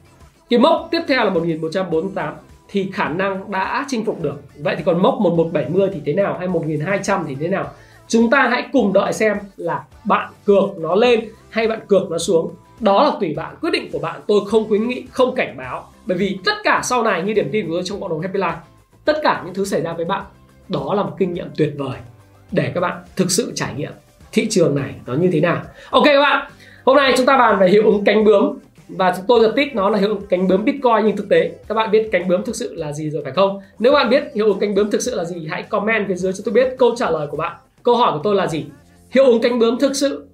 cái 0.50 0.59
mốc 0.59 0.88
tiếp 0.90 1.00
theo 1.09 1.24
là 1.24 1.30
1148 1.30 2.34
thì 2.68 2.90
khả 2.92 3.09
năng 3.09 3.50
đã 3.50 3.84
chinh 3.88 4.04
phục 4.04 4.22
được. 4.22 4.42
Vậy 4.57 4.74
thì 4.78 4.82
còn 4.86 5.02
mốc 5.02 5.14
1170 5.20 5.90
thì 5.92 6.00
thế 6.07 6.12
nào? 6.12 6.36
Hay 6.38 6.48
1200 6.48 7.24
thì 7.28 7.34
thế 7.34 7.48
nào? 7.48 7.70
Chúng 8.09 8.30
ta 8.30 8.48
hãy 8.50 8.68
cùng 8.72 8.92
đợi 8.92 9.12
xem 9.12 9.36
là 9.57 9.84
bạn 10.04 10.32
cược 10.44 10.78
nó 10.78 10.94
lên 10.94 11.28
hay 11.50 11.68
bạn 11.68 11.80
cược 11.88 12.11
nó 12.11 12.18
xuống 12.18 12.50
đó 12.81 13.05
là 13.05 13.11
tùy 13.20 13.35
bạn, 13.37 13.55
quyết 13.61 13.70
định 13.70 13.89
của 13.93 13.99
bạn, 13.99 14.20
tôi 14.27 14.41
không 14.47 14.68
khuyến 14.68 14.89
nghị, 14.89 15.05
không 15.11 15.35
cảnh 15.35 15.57
báo. 15.57 15.89
Bởi 16.07 16.18
vì 16.18 16.39
tất 16.45 16.55
cả 16.64 16.81
sau 16.85 17.03
này 17.03 17.22
như 17.22 17.33
điểm 17.33 17.49
tin 17.53 17.66
của 17.66 17.72
tôi 17.72 17.83
trong 17.85 18.01
cộng 18.01 18.11
đồng 18.11 18.20
Happy 18.20 18.39
Life, 18.39 18.57
tất 19.05 19.18
cả 19.22 19.43
những 19.45 19.55
thứ 19.55 19.64
xảy 19.64 19.81
ra 19.81 19.93
với 19.93 20.05
bạn, 20.05 20.22
đó 20.68 20.95
là 20.95 21.03
một 21.03 21.12
kinh 21.18 21.35
nghiệm 21.35 21.49
tuyệt 21.57 21.74
vời 21.77 21.99
để 22.53 22.72
các 22.74 22.81
bạn 22.81 23.03
thực 23.16 23.31
sự 23.31 23.53
trải 23.55 23.74
nghiệm 23.77 23.93
thị 24.33 24.47
trường 24.51 24.74
này 24.74 24.95
nó 25.07 25.14
như 25.14 25.31
thế 25.33 25.41
nào. 25.41 25.62
Ok 25.91 26.05
các 26.05 26.20
bạn, 26.20 26.51
hôm 26.85 26.97
nay 26.97 27.14
chúng 27.16 27.27
ta 27.27 27.39
bàn 27.39 27.59
về 27.61 27.68
hiệu 27.68 27.83
ứng 27.85 28.05
cánh 28.05 28.24
bướm 28.24 28.59
và 28.89 29.14
chúng 29.16 29.24
tôi 29.29 29.43
giật 29.43 29.53
tít 29.57 29.74
nó 29.74 29.91
là 29.91 29.99
hiệu 29.99 30.09
ứng 30.09 30.27
cánh 30.29 30.49
bướm 30.49 30.64
bitcoin 30.64 31.05
nhưng 31.05 31.16
thực 31.16 31.29
tế, 31.29 31.53
các 31.68 31.74
bạn 31.74 31.91
biết 31.91 32.09
cánh 32.12 32.29
bướm 32.29 32.45
thực 32.45 32.57
sự 32.57 32.74
là 32.74 32.93
gì 32.93 33.11
rồi 33.11 33.24
phải 33.24 33.33
không? 33.33 33.61
Nếu 33.79 33.93
bạn 33.93 34.11
biết 34.11 34.24
hiệu 34.35 34.47
ứng 34.47 34.59
cánh 34.59 34.74
bướm 34.74 34.91
thực 34.91 35.03
sự 35.03 35.14
là 35.14 35.24
gì, 35.24 35.47
hãy 35.51 35.62
comment 35.62 36.09
phía 36.09 36.14
dưới 36.14 36.33
cho 36.33 36.43
tôi 36.45 36.55
biết 36.55 36.74
câu 36.79 36.95
trả 36.97 37.11
lời 37.11 37.27
của 37.31 37.37
bạn. 37.37 37.57
Câu 37.83 37.97
hỏi 37.97 38.12
của 38.12 38.20
tôi 38.24 38.35
là 38.35 38.47
gì? 38.47 38.64
Hiệu 39.11 39.24
ứng 39.24 39.43
cánh 39.43 39.59
bướm 39.59 39.79
thực 39.79 39.97
sự 39.97 40.27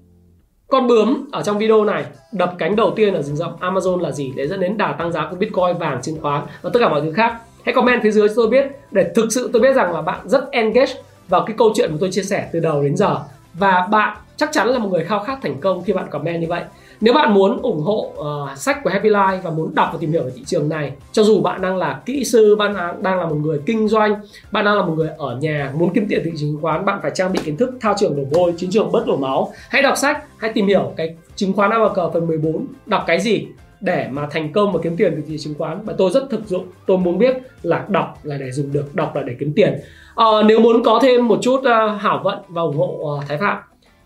con 0.73 0.87
bướm 0.87 1.25
ở 1.33 1.43
trong 1.43 1.59
video 1.59 1.85
này 1.85 2.05
đập 2.33 2.55
cánh 2.59 2.77
đầu 2.77 2.93
tiên 2.97 3.15
ở 3.15 3.23
rừng 3.23 3.37
rậm 3.37 3.51
Amazon 3.61 4.01
là 4.01 4.11
gì? 4.11 4.33
Để 4.37 4.49
dẫn 4.49 4.61
đến 4.61 4.79
đà 4.79 4.93
tăng 4.93 5.13
giá 5.13 5.29
của 5.31 5.37
Bitcoin, 5.37 5.79
vàng, 5.79 6.03
chứng 6.03 6.21
khoán 6.21 6.43
và 6.63 6.71
tất 6.73 6.81
cả 6.81 6.89
mọi 6.89 7.01
thứ 7.01 7.13
khác. 7.13 7.35
Hãy 7.65 7.75
comment 7.75 8.03
phía 8.03 8.11
dưới 8.11 8.29
cho 8.29 8.35
tôi 8.37 8.49
biết 8.49 8.67
để 8.91 9.13
thực 9.15 9.33
sự 9.33 9.51
tôi 9.53 9.63
biết 9.63 9.73
rằng 9.77 9.95
là 9.95 10.03
bạn 10.03 10.29
rất 10.29 10.51
engage 10.51 10.93
vào 11.29 11.45
cái 11.47 11.57
câu 11.59 11.73
chuyện 11.75 11.91
mà 11.93 11.97
tôi 12.01 12.11
chia 12.13 12.23
sẻ 12.23 12.49
từ 12.53 12.61
đầu 12.61 12.83
đến 12.83 12.97
giờ. 12.97 13.17
Và 13.55 13.89
bạn 13.91 14.17
chắc 14.37 14.53
chắn 14.53 14.69
là 14.69 14.79
một 14.79 14.89
người 14.93 15.05
khao 15.05 15.21
khát 15.21 15.39
thành 15.43 15.61
công 15.61 15.85
khi 15.85 15.93
bạn 15.93 16.07
comment 16.11 16.41
như 16.41 16.47
vậy 16.49 16.63
nếu 17.03 17.15
bạn 17.15 17.35
muốn 17.35 17.63
ủng 17.63 17.81
hộ 17.81 18.13
uh, 18.19 18.59
sách 18.59 18.85
của 18.85 18.91
Happy 18.91 19.09
Life 19.09 19.41
và 19.43 19.51
muốn 19.51 19.75
đọc 19.75 19.89
và 19.93 19.99
tìm 20.01 20.13
hiểu 20.13 20.23
về 20.23 20.31
thị 20.37 20.43
trường 20.47 20.69
này 20.69 20.93
cho 21.13 21.23
dù 21.23 21.41
bạn 21.41 21.63
đang 21.63 21.77
là 21.77 22.01
kỹ 22.07 22.25
sư 22.25 22.57
bạn 22.57 22.75
à, 22.75 22.95
đang 23.01 23.19
là 23.19 23.27
một 23.27 23.37
người 23.37 23.61
kinh 23.67 23.89
doanh 23.89 24.15
bạn 24.53 24.65
đang 24.65 24.77
là 24.77 24.83
một 24.83 24.95
người 24.97 25.09
ở 25.19 25.37
nhà 25.37 25.73
muốn 25.75 25.91
kiếm 25.95 26.07
tiền 26.09 26.21
thị 26.25 26.31
trường 26.31 26.53
chứng 26.53 26.63
khoán 26.63 26.85
bạn 26.85 26.99
phải 27.03 27.11
trang 27.15 27.33
bị 27.33 27.41
kiến 27.45 27.57
thức 27.57 27.75
thao 27.81 27.95
trường 27.99 28.17
đổ 28.17 28.23
vôi 28.31 28.55
chiến 28.57 28.71
trường 28.71 28.93
bớt 28.93 29.07
đổ 29.07 29.17
máu. 29.17 29.53
Hãy 29.69 29.83
đọc 29.83 29.97
sách 29.97 30.25
hãy 30.37 30.53
tìm 30.55 30.67
hiểu 30.67 30.93
cái 30.97 31.17
chứng 31.37 31.53
khoán 31.53 31.71
AVC 31.71 32.13
phần 32.13 32.27
14 32.27 32.67
đọc 32.87 33.05
cái 33.07 33.21
gì 33.21 33.47
để 33.81 34.09
mà 34.11 34.27
thành 34.31 34.53
công 34.53 34.73
và 34.73 34.81
kiếm 34.83 34.97
tiền 34.97 35.13
từ 35.17 35.23
thị 35.23 35.29
trường 35.29 35.39
chứng 35.39 35.55
khoán. 35.59 35.79
Và 35.85 35.95
tôi 35.99 36.11
rất 36.11 36.31
thực 36.31 36.47
dụng 36.47 36.67
tôi 36.87 36.99
muốn 36.99 37.19
biết 37.19 37.37
là 37.63 37.85
đọc 37.89 38.19
là 38.23 38.37
để 38.37 38.51
dùng 38.51 38.73
được 38.73 38.95
đọc 38.95 39.17
là 39.17 39.23
để 39.23 39.37
kiếm 39.41 39.53
tiền. 39.57 39.81
À, 40.17 40.27
nếu 40.47 40.61
muốn 40.61 40.83
có 40.85 40.99
thêm 41.03 41.29
một 41.29 41.39
chút 41.43 41.57
uh, 41.59 42.01
hảo 42.01 42.21
vận 42.25 42.39
và 42.49 42.63
ủng 42.63 42.77
hộ 42.77 43.19
uh, 43.19 43.29
Thái 43.29 43.39
Phạm 43.39 43.59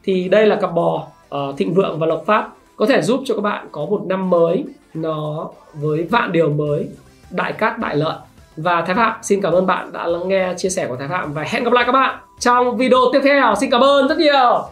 thì 0.04 0.28
đây 0.28 0.46
là 0.46 0.56
cặp 0.56 0.74
bò 0.74 1.06
uh, 1.34 1.56
thịnh 1.58 1.74
vượng 1.74 1.98
và 1.98 2.06
lộc 2.06 2.22
phát 2.26 2.48
có 2.76 2.86
thể 2.86 3.02
giúp 3.02 3.20
cho 3.24 3.34
các 3.34 3.40
bạn 3.40 3.68
có 3.72 3.86
một 3.86 4.02
năm 4.06 4.30
mới 4.30 4.64
nó 4.94 5.48
với 5.74 6.02
vạn 6.02 6.32
điều 6.32 6.50
mới 6.50 6.88
đại 7.30 7.52
cát 7.52 7.78
đại 7.78 7.96
lợi. 7.96 8.16
Và 8.56 8.82
Thái 8.86 8.94
Phạm 8.94 9.18
xin 9.22 9.40
cảm 9.40 9.52
ơn 9.52 9.66
bạn 9.66 9.92
đã 9.92 10.06
lắng 10.06 10.28
nghe 10.28 10.54
chia 10.56 10.68
sẻ 10.68 10.86
của 10.88 10.96
Thái 10.96 11.08
Phạm 11.08 11.32
và 11.32 11.42
hẹn 11.42 11.64
gặp 11.64 11.72
lại 11.72 11.84
các 11.86 11.92
bạn 11.92 12.18
trong 12.40 12.76
video 12.76 12.98
tiếp 13.12 13.20
theo. 13.24 13.54
Xin 13.54 13.70
cảm 13.70 13.80
ơn 13.80 14.08
rất 14.08 14.18
nhiều! 14.18 14.68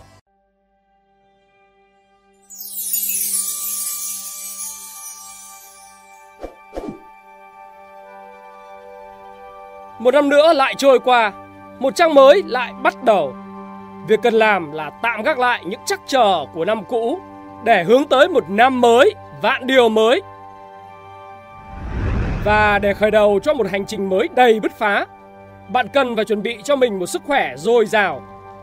Một 9.98 10.14
năm 10.14 10.28
nữa 10.28 10.52
lại 10.52 10.74
trôi 10.78 10.98
qua, 10.98 11.32
một 11.78 11.94
trang 11.96 12.14
mới 12.14 12.42
lại 12.46 12.72
bắt 12.82 13.04
đầu. 13.04 13.34
Việc 14.08 14.20
cần 14.22 14.34
làm 14.34 14.72
là 14.72 14.90
tạm 15.02 15.22
gác 15.22 15.38
lại 15.38 15.64
những 15.66 15.80
chắc 15.86 16.00
chờ 16.06 16.46
của 16.54 16.64
năm 16.64 16.84
cũ 16.84 17.18
để 17.64 17.84
hướng 17.84 18.04
tới 18.04 18.28
một 18.28 18.44
năm 18.50 18.80
mới, 18.80 19.14
vạn 19.42 19.66
điều 19.66 19.88
mới. 19.88 20.22
Và 22.44 22.78
để 22.78 22.94
khởi 22.94 23.10
đầu 23.10 23.40
cho 23.42 23.54
một 23.54 23.66
hành 23.70 23.86
trình 23.86 24.08
mới 24.08 24.28
đầy 24.34 24.60
bứt 24.60 24.72
phá, 24.72 25.06
bạn 25.68 25.88
cần 25.88 26.16
phải 26.16 26.24
chuẩn 26.24 26.42
bị 26.42 26.58
cho 26.64 26.76
mình 26.76 26.98
một 26.98 27.06
sức 27.06 27.22
khỏe 27.26 27.52
dồi 27.56 27.86
dào 27.86 28.22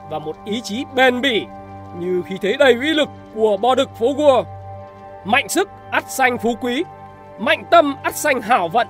và 0.10 0.20
một 0.20 0.36
ý 0.46 0.62
chí 0.62 0.86
bền 0.96 1.22
bỉ 1.22 1.46
như 2.00 2.22
khí 2.26 2.38
thế 2.42 2.56
đầy 2.60 2.74
uy 2.74 2.94
lực 2.94 3.10
của 3.36 3.58
bò 3.58 3.76
đực 3.76 3.90
phố 4.00 4.14
vua. 4.14 4.44
Mạnh 5.26 5.50
sức 5.50 5.70
ắt 5.92 6.12
xanh 6.12 6.38
phú 6.38 6.56
quý, 6.62 6.84
mạnh 7.40 7.64
tâm 7.72 7.96
ắt 8.04 8.16
xanh 8.16 8.42
hảo 8.42 8.68
vận 8.68 8.88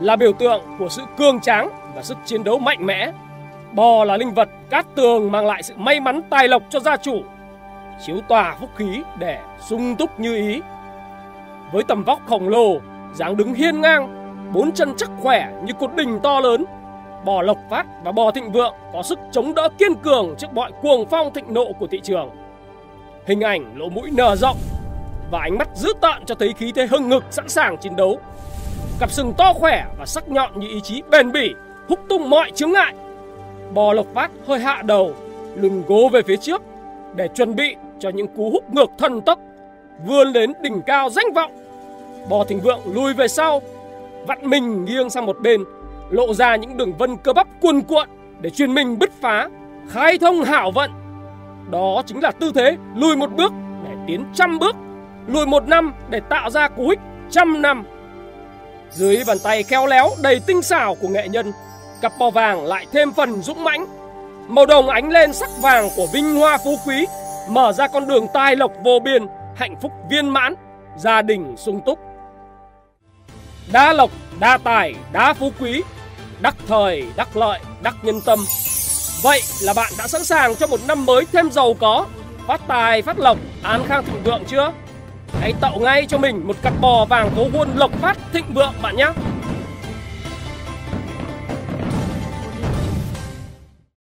là 0.00 0.16
biểu 0.16 0.32
tượng 0.32 0.62
của 0.78 0.88
sự 0.88 1.02
cường 1.16 1.40
tráng 1.40 1.68
và 1.94 2.02
sức 2.02 2.18
chiến 2.24 2.44
đấu 2.44 2.58
mạnh 2.58 2.86
mẽ. 2.86 3.12
Bò 3.72 4.04
là 4.04 4.16
linh 4.16 4.34
vật 4.34 4.48
cát 4.70 4.86
tường 4.94 5.32
mang 5.32 5.46
lại 5.46 5.62
sự 5.62 5.74
may 5.76 6.00
mắn 6.00 6.20
tài 6.30 6.48
lộc 6.48 6.62
cho 6.70 6.80
gia 6.80 6.96
chủ 6.96 7.22
chiếu 8.06 8.20
tỏa 8.28 8.56
phúc 8.60 8.70
khí 8.76 9.02
để 9.18 9.40
sung 9.60 9.96
túc 9.96 10.20
như 10.20 10.34
ý. 10.34 10.60
Với 11.72 11.82
tầm 11.82 12.04
vóc 12.04 12.20
khổng 12.26 12.48
lồ, 12.48 12.76
dáng 13.14 13.36
đứng 13.36 13.54
hiên 13.54 13.80
ngang, 13.80 14.08
bốn 14.52 14.72
chân 14.72 14.94
chắc 14.96 15.10
khỏe 15.20 15.52
như 15.64 15.72
cột 15.80 15.94
đình 15.94 16.20
to 16.22 16.40
lớn, 16.40 16.64
bò 17.24 17.42
lộc 17.42 17.58
phát 17.70 17.86
và 18.04 18.12
bò 18.12 18.30
thịnh 18.30 18.52
vượng 18.52 18.74
có 18.92 19.02
sức 19.02 19.18
chống 19.32 19.54
đỡ 19.54 19.68
kiên 19.78 19.94
cường 19.94 20.34
trước 20.38 20.52
mọi 20.54 20.72
cuồng 20.82 21.06
phong 21.10 21.34
thịnh 21.34 21.54
nộ 21.54 21.72
của 21.78 21.86
thị 21.86 22.00
trường. 22.02 22.30
Hình 23.26 23.40
ảnh 23.40 23.78
lỗ 23.78 23.88
mũi 23.88 24.10
nở 24.12 24.36
rộng 24.36 24.56
và 25.30 25.40
ánh 25.40 25.58
mắt 25.58 25.68
dữ 25.74 25.92
tợn 26.00 26.24
cho 26.26 26.34
thấy 26.34 26.52
khí 26.52 26.72
thế 26.74 26.86
hưng 26.86 27.08
ngực 27.08 27.24
sẵn 27.30 27.48
sàng 27.48 27.76
chiến 27.78 27.96
đấu. 27.96 28.18
Cặp 28.98 29.10
sừng 29.10 29.32
to 29.38 29.52
khỏe 29.52 29.84
và 29.98 30.06
sắc 30.06 30.28
nhọn 30.28 30.60
như 30.60 30.68
ý 30.68 30.80
chí 30.80 31.02
bền 31.10 31.32
bỉ, 31.32 31.54
húc 31.88 31.98
tung 32.08 32.30
mọi 32.30 32.50
chướng 32.50 32.72
ngại. 32.72 32.94
Bò 33.74 33.92
lộc 33.92 34.06
phát 34.14 34.30
hơi 34.46 34.58
hạ 34.58 34.82
đầu, 34.82 35.14
lưng 35.54 35.82
gố 35.86 36.08
về 36.08 36.22
phía 36.22 36.36
trước 36.36 36.62
để 37.14 37.28
chuẩn 37.28 37.56
bị 37.56 37.76
cho 38.02 38.08
những 38.08 38.28
cú 38.28 38.50
húc 38.50 38.74
ngược 38.74 38.90
thần 38.98 39.20
tốc 39.20 39.38
vươn 40.06 40.32
đến 40.32 40.52
đỉnh 40.60 40.82
cao 40.82 41.10
danh 41.10 41.32
vọng. 41.34 41.52
Bò 42.28 42.44
thịnh 42.44 42.60
vượng 42.60 42.80
lùi 42.94 43.14
về 43.14 43.28
sau, 43.28 43.62
vặn 44.26 44.50
mình 44.50 44.84
nghiêng 44.84 45.10
sang 45.10 45.26
một 45.26 45.36
bên, 45.40 45.64
lộ 46.10 46.34
ra 46.34 46.56
những 46.56 46.76
đường 46.76 46.92
vân 46.98 47.16
cơ 47.16 47.32
bắp 47.32 47.46
cuồn 47.60 47.80
cuộn 47.80 48.08
để 48.40 48.50
chuyên 48.50 48.74
mình 48.74 48.98
bứt 48.98 49.10
phá, 49.20 49.48
khai 49.88 50.18
thông 50.18 50.42
hảo 50.42 50.70
vận. 50.70 50.90
Đó 51.70 52.02
chính 52.06 52.20
là 52.20 52.30
tư 52.30 52.52
thế 52.54 52.76
lùi 52.96 53.16
một 53.16 53.30
bước 53.36 53.52
để 53.84 53.94
tiến 54.06 54.24
trăm 54.34 54.58
bước, 54.58 54.76
lùi 55.26 55.46
một 55.46 55.68
năm 55.68 55.94
để 56.10 56.20
tạo 56.28 56.50
ra 56.50 56.68
cú 56.68 56.88
hích 56.88 57.00
trăm 57.30 57.62
năm. 57.62 57.84
Dưới 58.90 59.22
bàn 59.26 59.36
tay 59.44 59.62
khéo 59.62 59.86
léo 59.86 60.10
đầy 60.22 60.40
tinh 60.46 60.62
xảo 60.62 60.94
của 60.94 61.08
nghệ 61.08 61.28
nhân, 61.28 61.52
cặp 62.00 62.12
bò 62.18 62.30
vàng 62.30 62.66
lại 62.66 62.86
thêm 62.92 63.12
phần 63.12 63.42
dũng 63.42 63.64
mãnh. 63.64 63.86
Màu 64.48 64.66
đồng 64.66 64.88
ánh 64.88 65.10
lên 65.10 65.32
sắc 65.32 65.50
vàng 65.62 65.88
của 65.96 66.06
vinh 66.12 66.34
hoa 66.34 66.58
phú 66.64 66.76
quý 66.86 67.06
mở 67.48 67.72
ra 67.72 67.88
con 67.88 68.06
đường 68.06 68.26
tài 68.34 68.56
lộc 68.56 68.72
vô 68.84 68.98
biên, 69.04 69.26
hạnh 69.56 69.76
phúc 69.82 69.92
viên 70.10 70.28
mãn, 70.28 70.54
gia 70.96 71.22
đình 71.22 71.54
sung 71.56 71.80
túc. 71.86 71.98
Đa 73.72 73.92
lộc, 73.92 74.10
đa 74.40 74.58
tài, 74.58 74.94
đa 75.12 75.34
phú 75.34 75.50
quý, 75.60 75.82
đắc 76.40 76.56
thời, 76.68 77.04
đắc 77.16 77.36
lợi, 77.36 77.60
đắc 77.82 77.94
nhân 78.02 78.20
tâm. 78.26 78.38
Vậy 79.22 79.40
là 79.62 79.72
bạn 79.76 79.92
đã 79.98 80.06
sẵn 80.08 80.24
sàng 80.24 80.56
cho 80.56 80.66
một 80.66 80.80
năm 80.88 81.06
mới 81.06 81.26
thêm 81.32 81.50
giàu 81.50 81.74
có, 81.80 82.06
phát 82.46 82.60
tài, 82.68 83.02
phát 83.02 83.18
lộc, 83.18 83.38
an 83.62 83.82
khang 83.88 84.04
thịnh 84.04 84.22
vượng 84.24 84.44
chưa? 84.46 84.72
Hãy 85.40 85.52
tạo 85.60 85.78
ngay 85.78 86.06
cho 86.06 86.18
mình 86.18 86.46
một 86.46 86.56
cặp 86.62 86.72
bò 86.80 87.04
vàng 87.04 87.30
cố 87.36 87.46
quân 87.52 87.72
lộc 87.76 87.90
phát 88.00 88.18
thịnh 88.32 88.54
vượng 88.54 88.74
bạn 88.82 88.96
nhé! 88.96 89.08